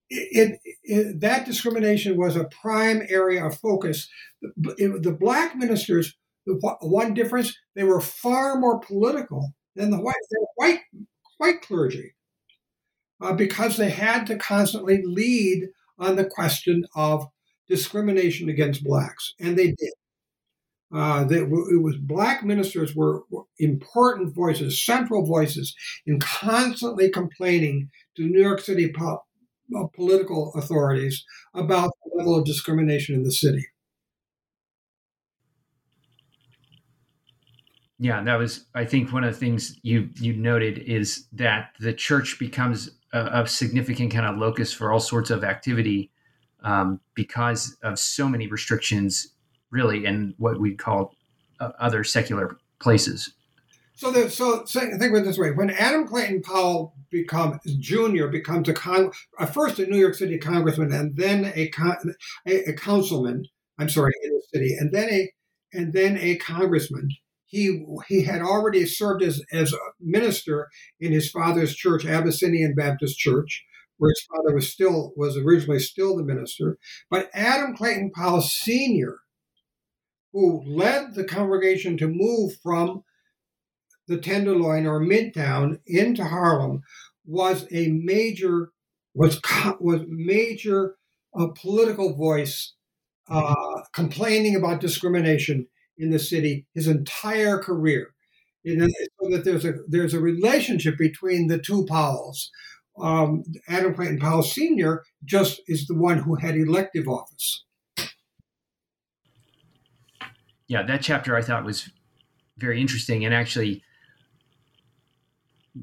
it, 0.10 0.60
it, 0.64 0.76
it, 0.84 1.22
that 1.22 1.46
discrimination 1.46 2.18
was 2.18 2.36
a 2.36 2.46
prime 2.62 3.04
area 3.10 3.46
of 3.46 3.60
focus. 3.60 4.10
The, 4.42 5.00
the 5.02 5.16
black 5.20 5.56
ministers 5.56 6.16
the 6.48 6.78
one 6.82 7.14
difference, 7.14 7.56
they 7.76 7.84
were 7.84 8.02
far 8.02 8.58
more 8.58 8.80
political 8.80 9.54
than 9.76 9.92
the 9.92 10.00
white, 10.00 10.16
the 10.32 10.48
white, 10.56 10.80
white 11.38 11.62
clergy 11.62 12.14
uh, 13.22 13.34
because 13.34 13.78
they 13.78 13.90
had 13.90 14.26
to 14.28 14.38
constantly 14.38 15.02
lead 15.04 15.68
on 16.00 16.16
the 16.16 16.26
question 16.26 16.86
of 16.96 17.28
discrimination 17.68 18.50
against 18.50 18.84
blacks, 18.84 19.34
and 19.40 19.58
they 19.58 19.68
did. 19.68 19.94
Uh, 20.94 21.26
they, 21.26 21.40
it 21.40 21.82
was 21.84 21.98
black 21.98 22.46
ministers 22.46 22.96
were, 22.96 23.24
were 23.30 23.44
important 23.60 24.34
voices, 24.34 24.86
central 24.86 25.26
voices, 25.26 25.76
in 26.06 26.18
constantly 26.18 27.10
complaining 27.10 27.90
to 28.16 28.24
New 28.24 28.42
York 28.42 28.62
City 28.62 28.90
po- 28.98 29.22
uh, 29.78 29.84
political 29.94 30.54
authorities 30.56 31.26
about 31.54 31.92
the 32.06 32.18
level 32.18 32.40
of 32.40 32.46
discrimination 32.46 33.16
in 33.16 33.24
the 33.24 33.34
city. 33.34 33.66
Yeah, 38.00 38.22
that 38.24 38.38
was 38.38 38.66
I 38.76 38.86
think 38.86 39.12
one 39.12 39.24
of 39.24 39.34
the 39.34 39.40
things 39.40 39.80
you 39.82 40.10
you 40.16 40.34
noted 40.34 40.78
is 40.80 41.26
that 41.34 41.72
the 41.80 41.94
church 41.94 42.38
becomes 42.40 42.92
a, 43.12 43.42
a 43.42 43.48
significant 43.48 44.12
kind 44.12 44.26
of 44.26 44.38
locus 44.38 44.72
for 44.72 44.92
all 44.92 45.00
sorts 45.00 45.30
of 45.30 45.44
activity 45.44 46.12
um, 46.64 47.00
because 47.16 47.78
of 47.82 47.98
so 47.98 48.28
many 48.28 48.48
restrictions, 48.48 49.30
really, 49.72 50.06
in 50.06 50.36
what 50.38 50.60
we 50.60 50.76
call 50.76 51.16
uh, 51.60 51.72
other 51.80 52.04
secular 52.04 52.58
places. 52.80 53.34
So, 53.96 54.12
the, 54.12 54.30
so, 54.30 54.64
think 54.64 54.94
of 54.94 55.02
it 55.02 55.24
this 55.24 55.40
way: 55.40 55.52
when 55.52 55.72
Adam 55.72 56.08
Clayton 56.08 56.44
Powell 56.44 56.94
become 57.10 57.60
Jr. 57.66 58.28
becomes 58.28 58.70
a 58.70 58.74
con, 58.74 59.12
first 59.52 59.80
a 59.80 59.88
New 59.88 59.98
York 59.98 60.14
City 60.14 60.38
congressman, 60.38 60.92
and 60.92 61.16
then 61.16 61.52
a, 61.56 61.70
con, 61.70 61.98
a, 62.46 62.70
a 62.70 62.74
councilman. 62.74 63.46
I'm 63.80 63.90
sorry, 63.90 64.14
in 64.24 64.32
the 64.32 64.42
city, 64.54 64.76
and 64.80 64.92
then 64.92 65.10
a 65.10 65.32
and 65.74 65.94
then 65.94 66.18
a 66.18 66.36
congressman 66.38 67.10
he 67.48 67.86
he 68.08 68.24
had 68.24 68.42
already 68.42 68.86
served 68.86 69.24
as 69.24 69.42
as 69.52 69.74
a 69.74 69.78
minister 70.00 70.70
in 71.00 71.12
his 71.12 71.30
father's 71.32 71.76
church, 71.76 72.06
Abyssinian 72.06 72.76
Baptist 72.76 73.18
Church, 73.18 73.66
where 73.98 74.12
his 74.12 74.26
father 74.30 74.54
was 74.54 74.72
still 74.72 75.14
was 75.16 75.38
originally 75.38 75.80
still 75.80 76.16
the 76.16 76.24
minister. 76.24 76.78
But 77.10 77.30
Adam 77.34 77.76
Clayton 77.76 78.12
Powell 78.14 78.42
Sr., 78.42 79.20
who 80.34 80.62
led 80.68 81.16
the 81.16 81.24
congregation 81.24 81.98
to 81.98 82.08
move 82.08 82.54
from 82.62 83.04
the 84.08 84.18
Tenderloin 84.18 84.86
or 84.86 85.00
Midtown 85.00 85.80
into 85.86 86.26
Harlem, 86.26 86.82
was 87.26 87.66
a 87.72 87.88
major 87.88 88.72
was 89.14 89.40
was 89.80 90.02
major 90.08 90.96
a 91.34 91.48
political 91.54 92.16
voice 92.16 92.74
uh, 93.30 93.82
complaining 93.94 94.56
about 94.56 94.82
discrimination 94.82 95.68
in 95.98 96.12
the 96.12 96.20
city 96.20 96.66
his 96.74 96.88
entire 96.88 97.60
career. 97.60 98.14
You 98.64 98.76
know, 98.76 98.88
so 98.88 99.30
that 99.30 99.46
there's 99.46 99.66
a 99.66 99.74
there's 99.88 100.14
a 100.14 100.20
relationship 100.20 100.98
between 100.98 101.48
the 101.48 101.58
two 101.58 101.86
Powells. 101.86 102.52
Um, 103.00 103.44
Adam 103.68 103.94
Clayton 103.94 104.20
Powell 104.20 104.44
Sr. 104.44 105.04
just 105.24 105.62
is 105.68 105.86
the 105.86 105.96
one 105.96 106.20
who 106.20 106.36
had 106.36 106.58
elective 106.58 107.08
office. 107.08 107.64
Yeah, 110.68 110.84
that 110.84 111.02
chapter 111.02 111.36
I 111.36 111.42
thought 111.42 111.64
was 111.64 111.90
very 112.58 112.82
interesting, 112.82 113.24
and 113.24 113.34
actually, 113.34 113.84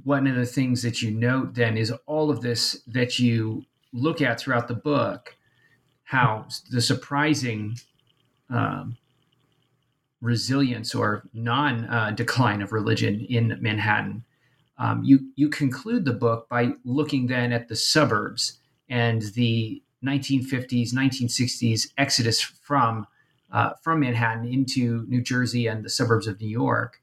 one 0.02 0.26
of 0.26 0.34
the 0.34 0.44
things 0.44 0.82
that 0.82 1.00
you 1.00 1.10
note 1.10 1.54
then 1.54 1.78
is 1.78 1.92
all 2.06 2.30
of 2.30 2.42
this 2.42 2.82
that 2.88 3.18
you 3.18 3.64
look 3.92 4.20
at 4.20 4.40
throughout 4.40 4.68
the 4.68 4.74
book, 4.74 5.36
how 6.02 6.46
the 6.70 6.82
surprising 6.82 7.76
um, 8.50 8.98
resilience 10.24 10.94
or 10.94 11.22
non 11.32 11.84
uh, 11.84 12.10
decline 12.10 12.62
of 12.62 12.72
religion 12.72 13.20
in 13.28 13.58
Manhattan. 13.60 14.24
Um, 14.78 15.04
you 15.04 15.30
you 15.36 15.48
conclude 15.48 16.04
the 16.04 16.12
book 16.12 16.48
by 16.48 16.72
looking 16.84 17.28
then 17.28 17.52
at 17.52 17.68
the 17.68 17.76
suburbs 17.76 18.58
and 18.88 19.22
the 19.34 19.82
1950s, 20.04 20.92
1960s 20.92 21.88
exodus 21.96 22.40
from 22.40 23.06
uh, 23.52 23.70
from 23.82 24.00
Manhattan 24.00 24.46
into 24.46 25.04
New 25.08 25.22
Jersey 25.22 25.66
and 25.66 25.84
the 25.84 25.90
suburbs 25.90 26.26
of 26.26 26.40
New 26.40 26.48
York. 26.48 27.00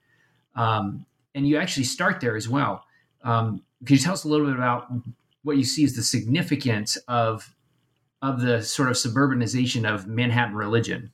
Um, 0.56 1.06
and 1.34 1.48
you 1.48 1.58
actually 1.58 1.86
start 1.86 2.20
there 2.20 2.36
as 2.36 2.50
well. 2.50 2.84
Um, 3.24 3.64
can 3.86 3.96
you 3.96 4.02
tell 4.02 4.14
us 4.14 4.26
a 4.26 4.28
little 4.28 4.48
bit 4.48 4.56
about 4.56 4.92
what 5.44 5.58
you 5.58 5.64
see 5.64 5.84
as 5.86 5.96
the 5.96 6.04
significance 6.04 6.98
of 7.08 7.56
of 8.22 8.42
the 8.42 8.62
sort 8.62 8.90
of 8.90 8.96
suburbanization 8.96 9.90
of 9.90 10.08
Manhattan 10.08 10.56
religion? 10.56 11.12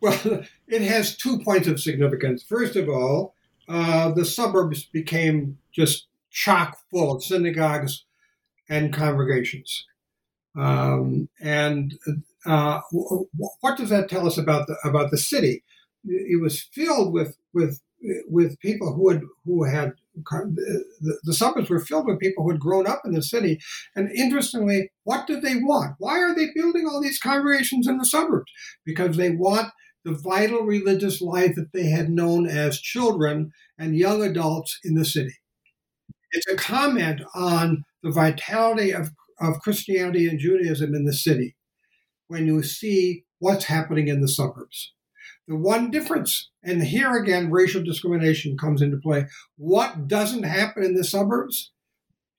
Well, 0.00 0.44
it 0.68 0.82
has 0.82 1.16
two 1.16 1.38
points 1.40 1.68
of 1.68 1.80
significance. 1.80 2.42
First 2.42 2.76
of 2.76 2.88
all, 2.88 3.34
uh, 3.68 4.10
the 4.12 4.24
suburbs 4.24 4.84
became 4.84 5.58
just 5.72 6.06
chock 6.30 6.78
full 6.90 7.12
of 7.12 7.24
synagogues 7.24 8.04
and 8.68 8.92
congregations. 8.92 9.86
Um, 10.56 11.28
and 11.40 11.94
uh, 12.46 12.80
what 12.90 13.76
does 13.76 13.90
that 13.90 14.08
tell 14.08 14.26
us 14.26 14.38
about 14.38 14.66
the 14.66 14.76
about 14.84 15.10
the 15.10 15.18
city? 15.18 15.62
It 16.04 16.40
was 16.40 16.60
filled 16.60 17.12
with 17.12 17.36
with 17.52 17.80
with 18.28 18.58
people 18.60 18.92
who 18.92 19.08
had 19.08 19.22
who 19.44 19.64
had 19.64 19.92
the, 20.24 21.18
the, 21.22 21.34
suburbs 21.34 21.70
were 21.70 21.78
filled 21.78 22.06
with 22.06 22.18
people 22.18 22.42
who 22.42 22.50
had 22.50 22.60
grown 22.60 22.86
up 22.86 23.02
in 23.04 23.12
the 23.12 23.22
city. 23.22 23.60
And 23.94 24.10
interestingly, 24.10 24.90
what 25.04 25.26
did 25.26 25.42
they 25.42 25.56
want? 25.56 25.94
Why 25.98 26.18
are 26.18 26.34
they 26.34 26.48
building 26.54 26.86
all 26.86 27.00
these 27.00 27.20
congregations 27.20 27.86
in 27.86 27.98
the 27.98 28.04
suburbs? 28.04 28.50
Because 28.84 29.16
they 29.16 29.30
want 29.30 29.72
the 30.08 30.18
vital 30.18 30.60
religious 30.60 31.20
life 31.20 31.54
that 31.54 31.72
they 31.72 31.86
had 31.86 32.08
known 32.08 32.46
as 32.46 32.80
children 32.80 33.52
and 33.78 33.96
young 33.96 34.22
adults 34.22 34.78
in 34.82 34.94
the 34.94 35.04
city. 35.04 35.34
It's 36.32 36.46
a 36.50 36.56
comment 36.56 37.20
on 37.34 37.84
the 38.02 38.10
vitality 38.10 38.90
of, 38.92 39.10
of 39.40 39.60
Christianity 39.60 40.26
and 40.26 40.38
Judaism 40.38 40.94
in 40.94 41.04
the 41.04 41.12
city 41.12 41.56
when 42.28 42.46
you 42.46 42.62
see 42.62 43.24
what's 43.38 43.64
happening 43.64 44.08
in 44.08 44.20
the 44.20 44.28
suburbs. 44.28 44.94
The 45.46 45.56
one 45.56 45.90
difference, 45.90 46.50
and 46.62 46.82
here 46.82 47.14
again, 47.14 47.50
racial 47.50 47.82
discrimination 47.82 48.56
comes 48.56 48.82
into 48.82 48.98
play. 48.98 49.26
What 49.56 50.08
doesn't 50.08 50.42
happen 50.42 50.84
in 50.84 50.94
the 50.94 51.04
suburbs? 51.04 51.72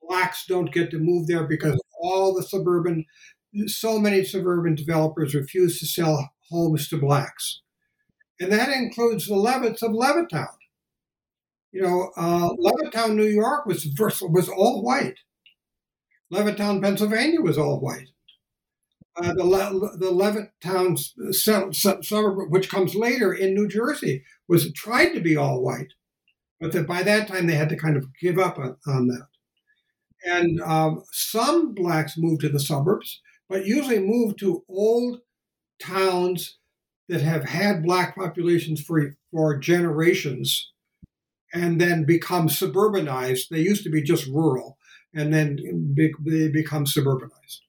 Blacks 0.02 0.46
don't 0.48 0.74
get 0.74 0.90
to 0.92 1.00
move 1.00 1.28
there 1.28 1.46
because 1.46 1.80
all 2.02 2.34
the 2.34 2.44
suburban, 2.44 3.06
so 3.68 4.00
many 4.00 4.24
suburban 4.24 4.76
developers 4.76 5.36
refuse 5.36 5.80
to 5.80 5.86
sell 5.86 6.30
homes 6.50 6.88
to 6.90 6.98
blacks. 6.98 7.62
And 8.40 8.52
that 8.52 8.70
includes 8.70 9.28
the 9.28 9.36
Levitts 9.36 9.82
of 9.82 9.92
Levittown. 9.92 10.56
You 11.72 11.82
know, 11.82 12.12
uh, 12.18 12.50
Levittown, 12.50 13.16
New 13.16 13.28
York 13.28 13.66
was 13.66 13.88
was 14.22 14.50
all 14.50 14.82
white. 14.82 15.20
Levittown, 16.34 16.82
Pennsylvania 16.82 17.42
was 17.42 17.58
all 17.58 17.80
white. 17.80 18.10
Uh, 19.16 19.34
the 19.34 19.44
Le- 19.44 19.98
the 19.98 20.12
Levittown 20.12 20.98
suburb, 22.04 22.50
which 22.50 22.70
comes 22.70 22.96
later 22.96 23.34
in 23.34 23.54
New 23.54 23.68
Jersey, 23.68 24.24
was 24.48 24.72
tried 24.74 25.14
to 25.14 25.20
be 25.20 25.36
all 25.36 25.62
white, 25.62 25.94
but 26.60 26.72
that 26.72 26.88
by 26.88 27.04
that 27.04 27.28
time 27.28 27.48
they 27.48 27.56
had 27.56 27.70
to 27.70 27.76
kind 27.76 27.98
of 27.98 28.06
give 28.22 28.40
up 28.40 28.58
on, 28.58 28.78
on 28.88 29.08
that. 29.08 29.28
And 30.26 30.62
um, 30.62 31.04
some 31.12 31.74
blacks 31.74 32.18
moved 32.18 32.42
to 32.42 32.50
the 32.50 32.60
suburbs, 32.60 33.22
but 33.48 33.66
usually 33.66 34.00
moved 34.00 34.40
to 34.40 34.64
old 34.70 35.22
towns 35.80 36.58
that 37.08 37.22
have 37.22 37.46
had 37.46 37.84
black 37.84 38.16
populations 38.16 38.82
for 38.82 39.16
for 39.32 39.58
generations, 39.58 40.72
and 41.54 41.80
then 41.80 42.06
become 42.06 42.48
suburbanized. 42.48 43.50
They 43.50 43.62
used 43.62 43.84
to 43.84 43.90
be 43.90 44.02
just 44.02 44.28
rural, 44.28 44.78
and 45.14 45.34
then 45.34 45.94
be, 45.94 46.14
they 46.26 46.50
become 46.50 46.86
suburbanized. 46.86 47.60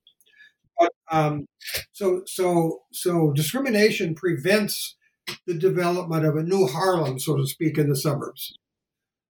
But 0.78 0.92
um, 1.10 1.46
so 1.92 2.22
so 2.26 2.82
so 2.92 3.32
discrimination 3.32 4.14
prevents 4.14 4.96
the 5.46 5.54
development 5.54 6.24
of 6.24 6.36
a 6.36 6.42
new 6.42 6.66
Harlem, 6.66 7.18
so 7.18 7.36
to 7.36 7.46
speak, 7.46 7.78
in 7.78 7.88
the 7.88 7.96
suburbs. 7.96 8.52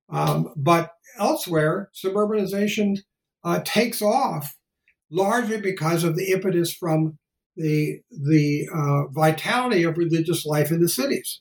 Um, 0.09 0.53
but 0.57 0.93
elsewhere, 1.19 1.91
suburbanization 1.95 2.99
uh, 3.45 3.61
takes 3.65 4.03
off 4.03 4.57
largely 5.11 5.61
because 5.61 6.05
of 6.05 6.17
the 6.17 6.31
impetus 6.33 6.73
from 6.73 7.19
the 7.61 8.01
the 8.11 8.69
uh, 8.75 9.07
vitality 9.09 9.83
of 9.83 9.99
religious 9.99 10.45
life 10.45 10.71
in 10.71 10.81
the 10.81 10.89
cities, 10.89 11.41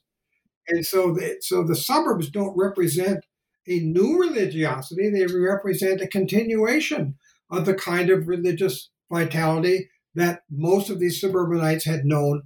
and 0.67 0.85
so 0.85 1.13
the, 1.13 1.37
so 1.41 1.63
the 1.63 1.75
suburbs 1.75 2.29
don't 2.29 2.57
represent 2.57 3.25
a 3.67 3.79
new 3.79 4.19
religiosity; 4.19 5.09
they 5.09 5.25
represent 5.25 6.01
a 6.01 6.07
continuation 6.07 7.15
of 7.49 7.65
the 7.65 7.73
kind 7.73 8.09
of 8.09 8.27
religious 8.27 8.89
vitality 9.11 9.89
that 10.15 10.41
most 10.49 10.89
of 10.89 10.99
these 10.99 11.19
suburbanites 11.19 11.85
had 11.85 12.05
known 12.05 12.43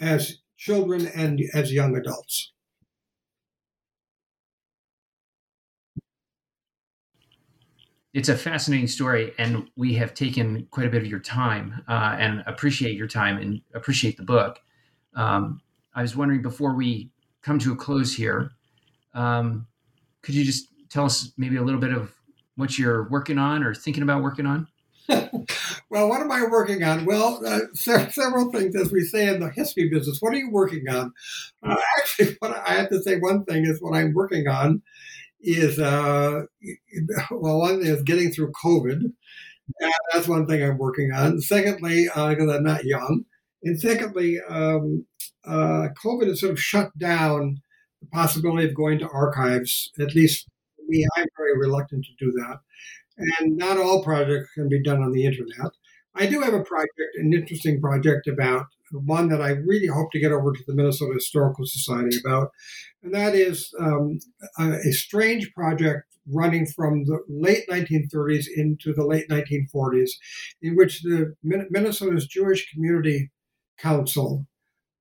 as 0.00 0.38
children 0.56 1.06
and 1.06 1.40
as 1.54 1.72
young 1.72 1.96
adults. 1.96 2.52
It's 8.16 8.30
a 8.30 8.34
fascinating 8.34 8.86
story, 8.86 9.34
and 9.36 9.68
we 9.76 9.92
have 9.96 10.14
taken 10.14 10.66
quite 10.70 10.86
a 10.86 10.88
bit 10.88 11.02
of 11.02 11.06
your 11.06 11.20
time 11.20 11.84
uh, 11.86 12.16
and 12.18 12.42
appreciate 12.46 12.96
your 12.96 13.08
time 13.08 13.36
and 13.36 13.60
appreciate 13.74 14.16
the 14.16 14.22
book. 14.22 14.58
Um, 15.14 15.60
I 15.94 16.00
was 16.00 16.16
wondering 16.16 16.40
before 16.40 16.74
we 16.74 17.10
come 17.42 17.58
to 17.58 17.74
a 17.74 17.76
close 17.76 18.14
here, 18.14 18.52
um, 19.12 19.66
could 20.22 20.34
you 20.34 20.46
just 20.46 20.68
tell 20.88 21.04
us 21.04 21.34
maybe 21.36 21.56
a 21.56 21.62
little 21.62 21.78
bit 21.78 21.92
of 21.92 22.14
what 22.54 22.78
you're 22.78 23.06
working 23.10 23.36
on 23.36 23.62
or 23.62 23.74
thinking 23.74 24.02
about 24.02 24.22
working 24.22 24.46
on? 24.46 24.66
well, 25.90 26.08
what 26.08 26.22
am 26.22 26.32
I 26.32 26.44
working 26.50 26.82
on? 26.84 27.04
Well, 27.04 27.42
uh, 27.46 27.60
several 27.74 28.50
things, 28.50 28.74
as 28.76 28.90
we 28.90 29.02
say 29.02 29.28
in 29.28 29.40
the 29.40 29.50
history 29.50 29.90
business. 29.90 30.22
What 30.22 30.32
are 30.32 30.38
you 30.38 30.50
working 30.50 30.88
on? 30.88 31.12
Uh, 31.62 31.76
actually, 31.98 32.34
what 32.38 32.56
I 32.66 32.76
have 32.76 32.88
to 32.88 33.02
say, 33.02 33.18
one 33.18 33.44
thing 33.44 33.66
is 33.66 33.82
what 33.82 33.94
I'm 33.94 34.14
working 34.14 34.48
on 34.48 34.80
is, 35.40 35.78
uh, 35.78 36.42
well, 37.30 37.58
one 37.58 37.80
is 37.82 38.02
getting 38.02 38.32
through 38.32 38.52
COVID. 38.64 39.00
And 39.80 39.92
that's 40.12 40.28
one 40.28 40.46
thing 40.46 40.62
I'm 40.62 40.78
working 40.78 41.12
on. 41.12 41.40
Secondly, 41.40 42.04
because 42.04 42.48
uh, 42.48 42.56
I'm 42.56 42.64
not 42.64 42.84
young. 42.84 43.24
And 43.64 43.80
secondly, 43.80 44.38
um, 44.48 45.06
uh, 45.44 45.88
COVID 46.04 46.28
has 46.28 46.40
sort 46.40 46.52
of 46.52 46.60
shut 46.60 46.96
down 46.98 47.60
the 48.00 48.06
possibility 48.08 48.68
of 48.68 48.74
going 48.74 49.00
to 49.00 49.08
archives. 49.08 49.90
At 49.98 50.14
least 50.14 50.48
me, 50.86 51.04
I'm 51.16 51.26
very 51.36 51.58
reluctant 51.58 52.04
to 52.04 52.24
do 52.24 52.30
that 52.32 52.60
and 53.16 53.56
not 53.56 53.78
all 53.78 54.02
projects 54.02 54.52
can 54.54 54.68
be 54.68 54.82
done 54.82 55.02
on 55.02 55.12
the 55.12 55.24
internet. 55.24 55.72
I 56.14 56.26
do 56.26 56.40
have 56.40 56.54
a 56.54 56.62
project, 56.62 57.16
an 57.16 57.32
interesting 57.32 57.80
project 57.80 58.26
about 58.26 58.66
one 58.92 59.28
that 59.28 59.40
I 59.40 59.50
really 59.50 59.86
hope 59.86 60.10
to 60.12 60.20
get 60.20 60.32
over 60.32 60.52
to 60.52 60.64
the 60.66 60.74
Minnesota 60.74 61.14
Historical 61.14 61.66
Society 61.66 62.16
about, 62.24 62.50
and 63.02 63.14
that 63.14 63.34
is 63.34 63.72
um, 63.80 64.18
a, 64.58 64.72
a, 64.72 64.92
strange 64.92 65.52
project 65.54 66.04
running 66.32 66.66
from 66.66 67.04
the 67.04 67.18
late 67.28 67.64
1930s 67.70 68.46
into 68.54 68.92
the 68.92 69.04
late 69.04 69.28
1940s, 69.28 70.10
in 70.62 70.76
which 70.76 71.02
the 71.02 71.34
Minnesota's 71.42 72.26
Jewish 72.26 72.70
Community 72.72 73.30
Council 73.78 74.46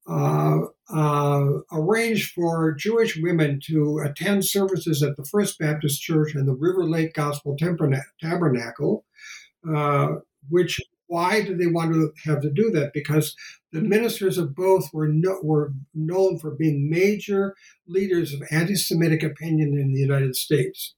uh, 0.08 0.60
uh, 0.94 1.46
arranged 1.72 2.32
for 2.34 2.74
Jewish 2.74 3.18
women 3.18 3.60
to 3.66 4.00
attend 4.06 4.46
services 4.46 5.02
at 5.02 5.16
the 5.18 5.26
First 5.26 5.58
Baptist 5.58 6.02
Church 6.02 6.36
and 6.36 6.48
the 6.48 6.54
River 6.54 6.84
Lake 6.84 7.14
Gospel 7.14 7.58
Tabernacle, 7.58 9.04
uh, 9.74 10.08
which 10.50 10.80
why 11.08 11.42
did 11.42 11.60
they 11.60 11.68
want 11.68 11.94
to 11.94 12.12
have 12.26 12.42
to 12.42 12.52
do 12.52 12.72
that? 12.72 12.92
Because 12.94 13.36
the 13.72 13.82
ministers 13.82 14.38
of 14.38 14.56
both 14.56 14.90
were 14.94 15.08
no, 15.08 15.40
were 15.44 15.74
known 15.94 16.40
for 16.40 16.52
being 16.52 16.90
major 16.90 17.56
leaders 17.88 18.34
of 18.34 18.42
anti-Semitic 18.52 19.24
opinion 19.24 19.78
in 19.78 19.94
the 19.94 20.00
United 20.00 20.36
States. 20.36 20.96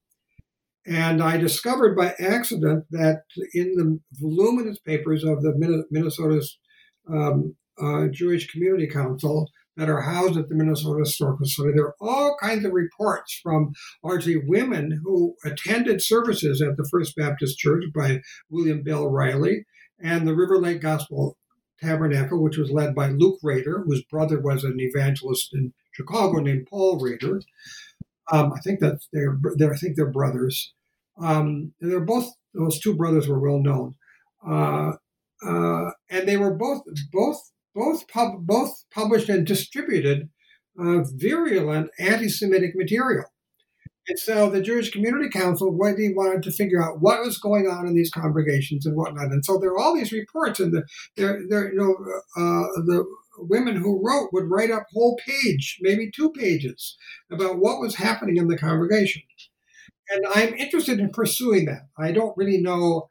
And 0.85 1.21
I 1.21 1.35
discovered 1.35 1.97
by 1.97 2.13
accident 2.19 2.85
that 2.91 3.23
in 3.53 3.73
the 3.75 3.99
voluminous 4.13 4.79
papers 4.79 5.23
of 5.23 5.41
the 5.41 5.85
Minnesota's 5.91 6.57
um, 7.11 7.55
uh, 7.81 8.07
Jewish 8.07 8.49
Community 8.49 8.87
Council 8.87 9.49
that 9.75 9.89
are 9.89 10.01
housed 10.01 10.37
at 10.37 10.49
the 10.49 10.55
Minnesota 10.55 10.99
Historical 10.99 11.45
Society. 11.45 11.73
There 11.75 11.87
are 11.87 11.95
all 12.01 12.37
kinds 12.41 12.65
of 12.65 12.73
reports 12.73 13.39
from 13.43 13.73
largely 14.03 14.37
women 14.37 15.01
who 15.03 15.35
attended 15.45 16.01
services 16.01 16.61
at 16.61 16.77
the 16.77 16.87
First 16.89 17.15
Baptist 17.15 17.59
Church 17.59 17.83
by 17.93 18.21
William 18.49 18.81
Bell 18.81 19.07
Riley 19.07 19.65
and 20.01 20.27
the 20.27 20.35
River 20.35 20.57
Lake 20.59 20.81
Gospel 20.81 21.37
Tabernacle, 21.81 22.41
which 22.41 22.57
was 22.57 22.71
led 22.71 22.95
by 22.95 23.09
Luke 23.09 23.39
Rader, 23.43 23.83
whose 23.85 24.03
brother 24.03 24.39
was 24.39 24.63
an 24.63 24.79
evangelist 24.79 25.53
in 25.53 25.73
Chicago 25.91 26.39
named 26.39 26.67
Paul 26.69 26.99
Rader. 26.99 27.41
Um, 28.31 28.53
I 28.53 28.59
think 28.59 28.79
that 28.79 28.99
they're, 29.13 29.37
I 29.71 29.77
think 29.77 29.95
they're 29.95 30.11
brothers. 30.11 30.73
Um, 31.21 31.73
they're 31.79 31.99
both 31.99 32.29
those 32.53 32.79
two 32.79 32.95
brothers 32.95 33.27
were 33.27 33.39
well 33.39 33.59
known, 33.59 33.95
uh, 34.47 34.93
uh, 35.45 35.91
and 36.09 36.27
they 36.27 36.37
were 36.37 36.53
both 36.53 36.81
both 37.11 37.51
both 37.73 38.07
pub, 38.07 38.45
both 38.45 38.83
published 38.91 39.29
and 39.29 39.45
distributed 39.45 40.29
uh, 40.79 41.03
virulent 41.13 41.89
anti-Semitic 41.99 42.75
material. 42.75 43.25
And 44.07 44.17
so 44.17 44.49
the 44.49 44.61
Jewish 44.61 44.91
Community 44.91 45.29
Council 45.29 45.71
really 45.71 46.13
wanted 46.13 46.43
to 46.43 46.51
figure 46.51 46.81
out 46.81 47.01
what 47.01 47.19
was 47.19 47.37
going 47.37 47.67
on 47.67 47.87
in 47.87 47.93
these 47.93 48.09
congregations 48.09 48.85
and 48.85 48.95
whatnot. 48.95 49.31
And 49.31 49.43
so 49.43 49.57
there 49.57 49.71
are 49.71 49.79
all 49.79 49.95
these 49.95 50.13
reports, 50.13 50.59
and 50.59 50.73
the, 50.73 50.83
there, 51.17 51.41
there, 51.49 51.73
you 51.73 51.77
know, 51.77 51.95
uh, 52.37 52.67
the 52.85 53.05
women 53.39 53.75
who 53.75 54.01
wrote 54.03 54.29
would 54.33 54.49
write 54.49 54.71
up 54.71 54.85
whole 54.93 55.19
page, 55.25 55.77
maybe 55.81 56.09
two 56.09 56.31
pages, 56.31 56.97
about 57.31 57.59
what 57.59 57.79
was 57.79 57.95
happening 57.95 58.37
in 58.37 58.47
the 58.47 58.57
congregation. 58.57 59.21
And 60.09 60.25
I'm 60.33 60.53
interested 60.53 60.99
in 60.99 61.09
pursuing 61.09 61.65
that. 61.65 61.87
I 61.97 62.11
don't 62.11 62.35
really 62.37 62.59
know. 62.59 63.09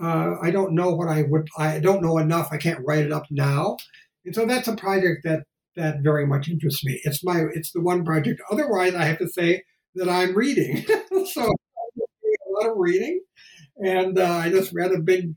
Uh, 0.00 0.34
I 0.40 0.50
don't 0.50 0.74
know 0.74 0.94
what 0.94 1.08
I 1.08 1.22
would. 1.22 1.48
I 1.58 1.80
don't 1.80 2.02
know 2.02 2.18
enough. 2.18 2.48
I 2.52 2.56
can't 2.56 2.84
write 2.86 3.04
it 3.04 3.12
up 3.12 3.24
now. 3.30 3.76
And 4.24 4.34
so 4.34 4.46
that's 4.46 4.68
a 4.68 4.76
project 4.76 5.22
that 5.24 5.44
that 5.74 6.02
very 6.02 6.26
much 6.26 6.48
interests 6.48 6.84
me. 6.84 7.00
It's 7.04 7.24
my 7.24 7.46
it's 7.52 7.72
the 7.72 7.80
one 7.80 8.04
project. 8.04 8.40
Otherwise, 8.50 8.94
I 8.94 9.04
have 9.04 9.18
to 9.18 9.28
say 9.28 9.62
that 9.96 10.08
I'm 10.08 10.34
reading. 10.34 10.84
so 11.32 11.42
a 11.42 12.64
lot 12.64 12.70
of 12.70 12.76
reading, 12.76 13.20
and 13.78 14.18
uh, 14.18 14.24
I 14.24 14.50
just 14.50 14.72
read 14.72 14.92
a 14.92 14.98
big 14.98 15.34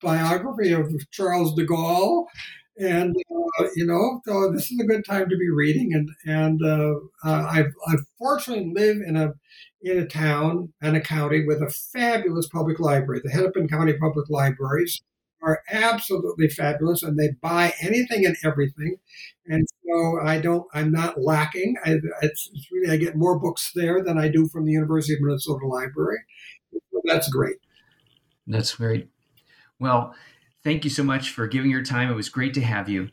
biography 0.00 0.72
of 0.72 0.92
Charles 1.10 1.54
de 1.54 1.66
Gaulle, 1.66 2.26
and 2.78 3.14
uh, 3.58 3.66
you 3.74 3.86
know, 3.86 4.20
so 4.26 4.52
this 4.52 4.70
is 4.70 4.80
a 4.80 4.86
good 4.86 5.04
time 5.04 5.28
to 5.28 5.36
be 5.36 5.50
reading. 5.50 5.94
And 5.94 6.10
and 6.26 6.60
uh, 6.64 6.94
uh, 7.24 7.46
I've 7.50 7.72
I 7.86 7.96
fortunately 8.18 8.72
live 8.74 8.98
in 9.06 9.16
a 9.16 9.34
in 9.82 9.98
a 9.98 10.06
town 10.06 10.72
and 10.82 10.96
a 10.96 11.00
county 11.00 11.44
with 11.46 11.62
a 11.62 11.70
fabulous 11.70 12.48
public 12.48 12.80
library. 12.80 13.20
The 13.22 13.30
Hennepin 13.30 13.68
County 13.68 13.94
Public 13.94 14.28
Libraries 14.28 15.00
are 15.46 15.62
absolutely 15.70 16.48
fabulous, 16.48 17.04
and 17.04 17.16
they 17.16 17.30
buy 17.40 17.72
anything 17.80 18.26
and 18.26 18.36
everything. 18.44 18.96
And 19.46 19.64
so 19.84 20.20
I 20.20 20.40
don't, 20.40 20.66
I'm 20.74 20.90
not 20.90 21.22
lacking. 21.22 21.76
I, 21.84 21.98
it's, 22.20 22.50
it's 22.52 22.68
really 22.72 22.92
I 22.92 22.96
get 22.96 23.16
more 23.16 23.38
books 23.38 23.70
there 23.74 24.02
than 24.02 24.18
I 24.18 24.28
do 24.28 24.48
from 24.48 24.66
the 24.66 24.72
University 24.72 25.14
of 25.14 25.20
Minnesota 25.22 25.66
Library. 25.66 26.18
So 26.72 27.00
that's 27.04 27.28
great. 27.28 27.56
That's 28.48 28.74
great. 28.74 29.08
Well, 29.78 30.14
thank 30.64 30.82
you 30.82 30.90
so 30.90 31.04
much 31.04 31.30
for 31.30 31.46
giving 31.46 31.70
your 31.70 31.84
time. 31.84 32.10
It 32.10 32.16
was 32.16 32.28
great 32.28 32.54
to 32.54 32.60
have 32.60 32.88
you. 32.88 33.10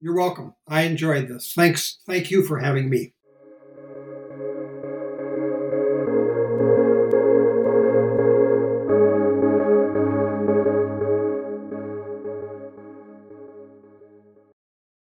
You're 0.00 0.16
welcome. 0.16 0.54
I 0.68 0.82
enjoyed 0.82 1.26
this. 1.26 1.54
Thanks. 1.54 1.98
Thank 2.06 2.30
you 2.30 2.44
for 2.44 2.60
having 2.60 2.88
me. 2.88 3.14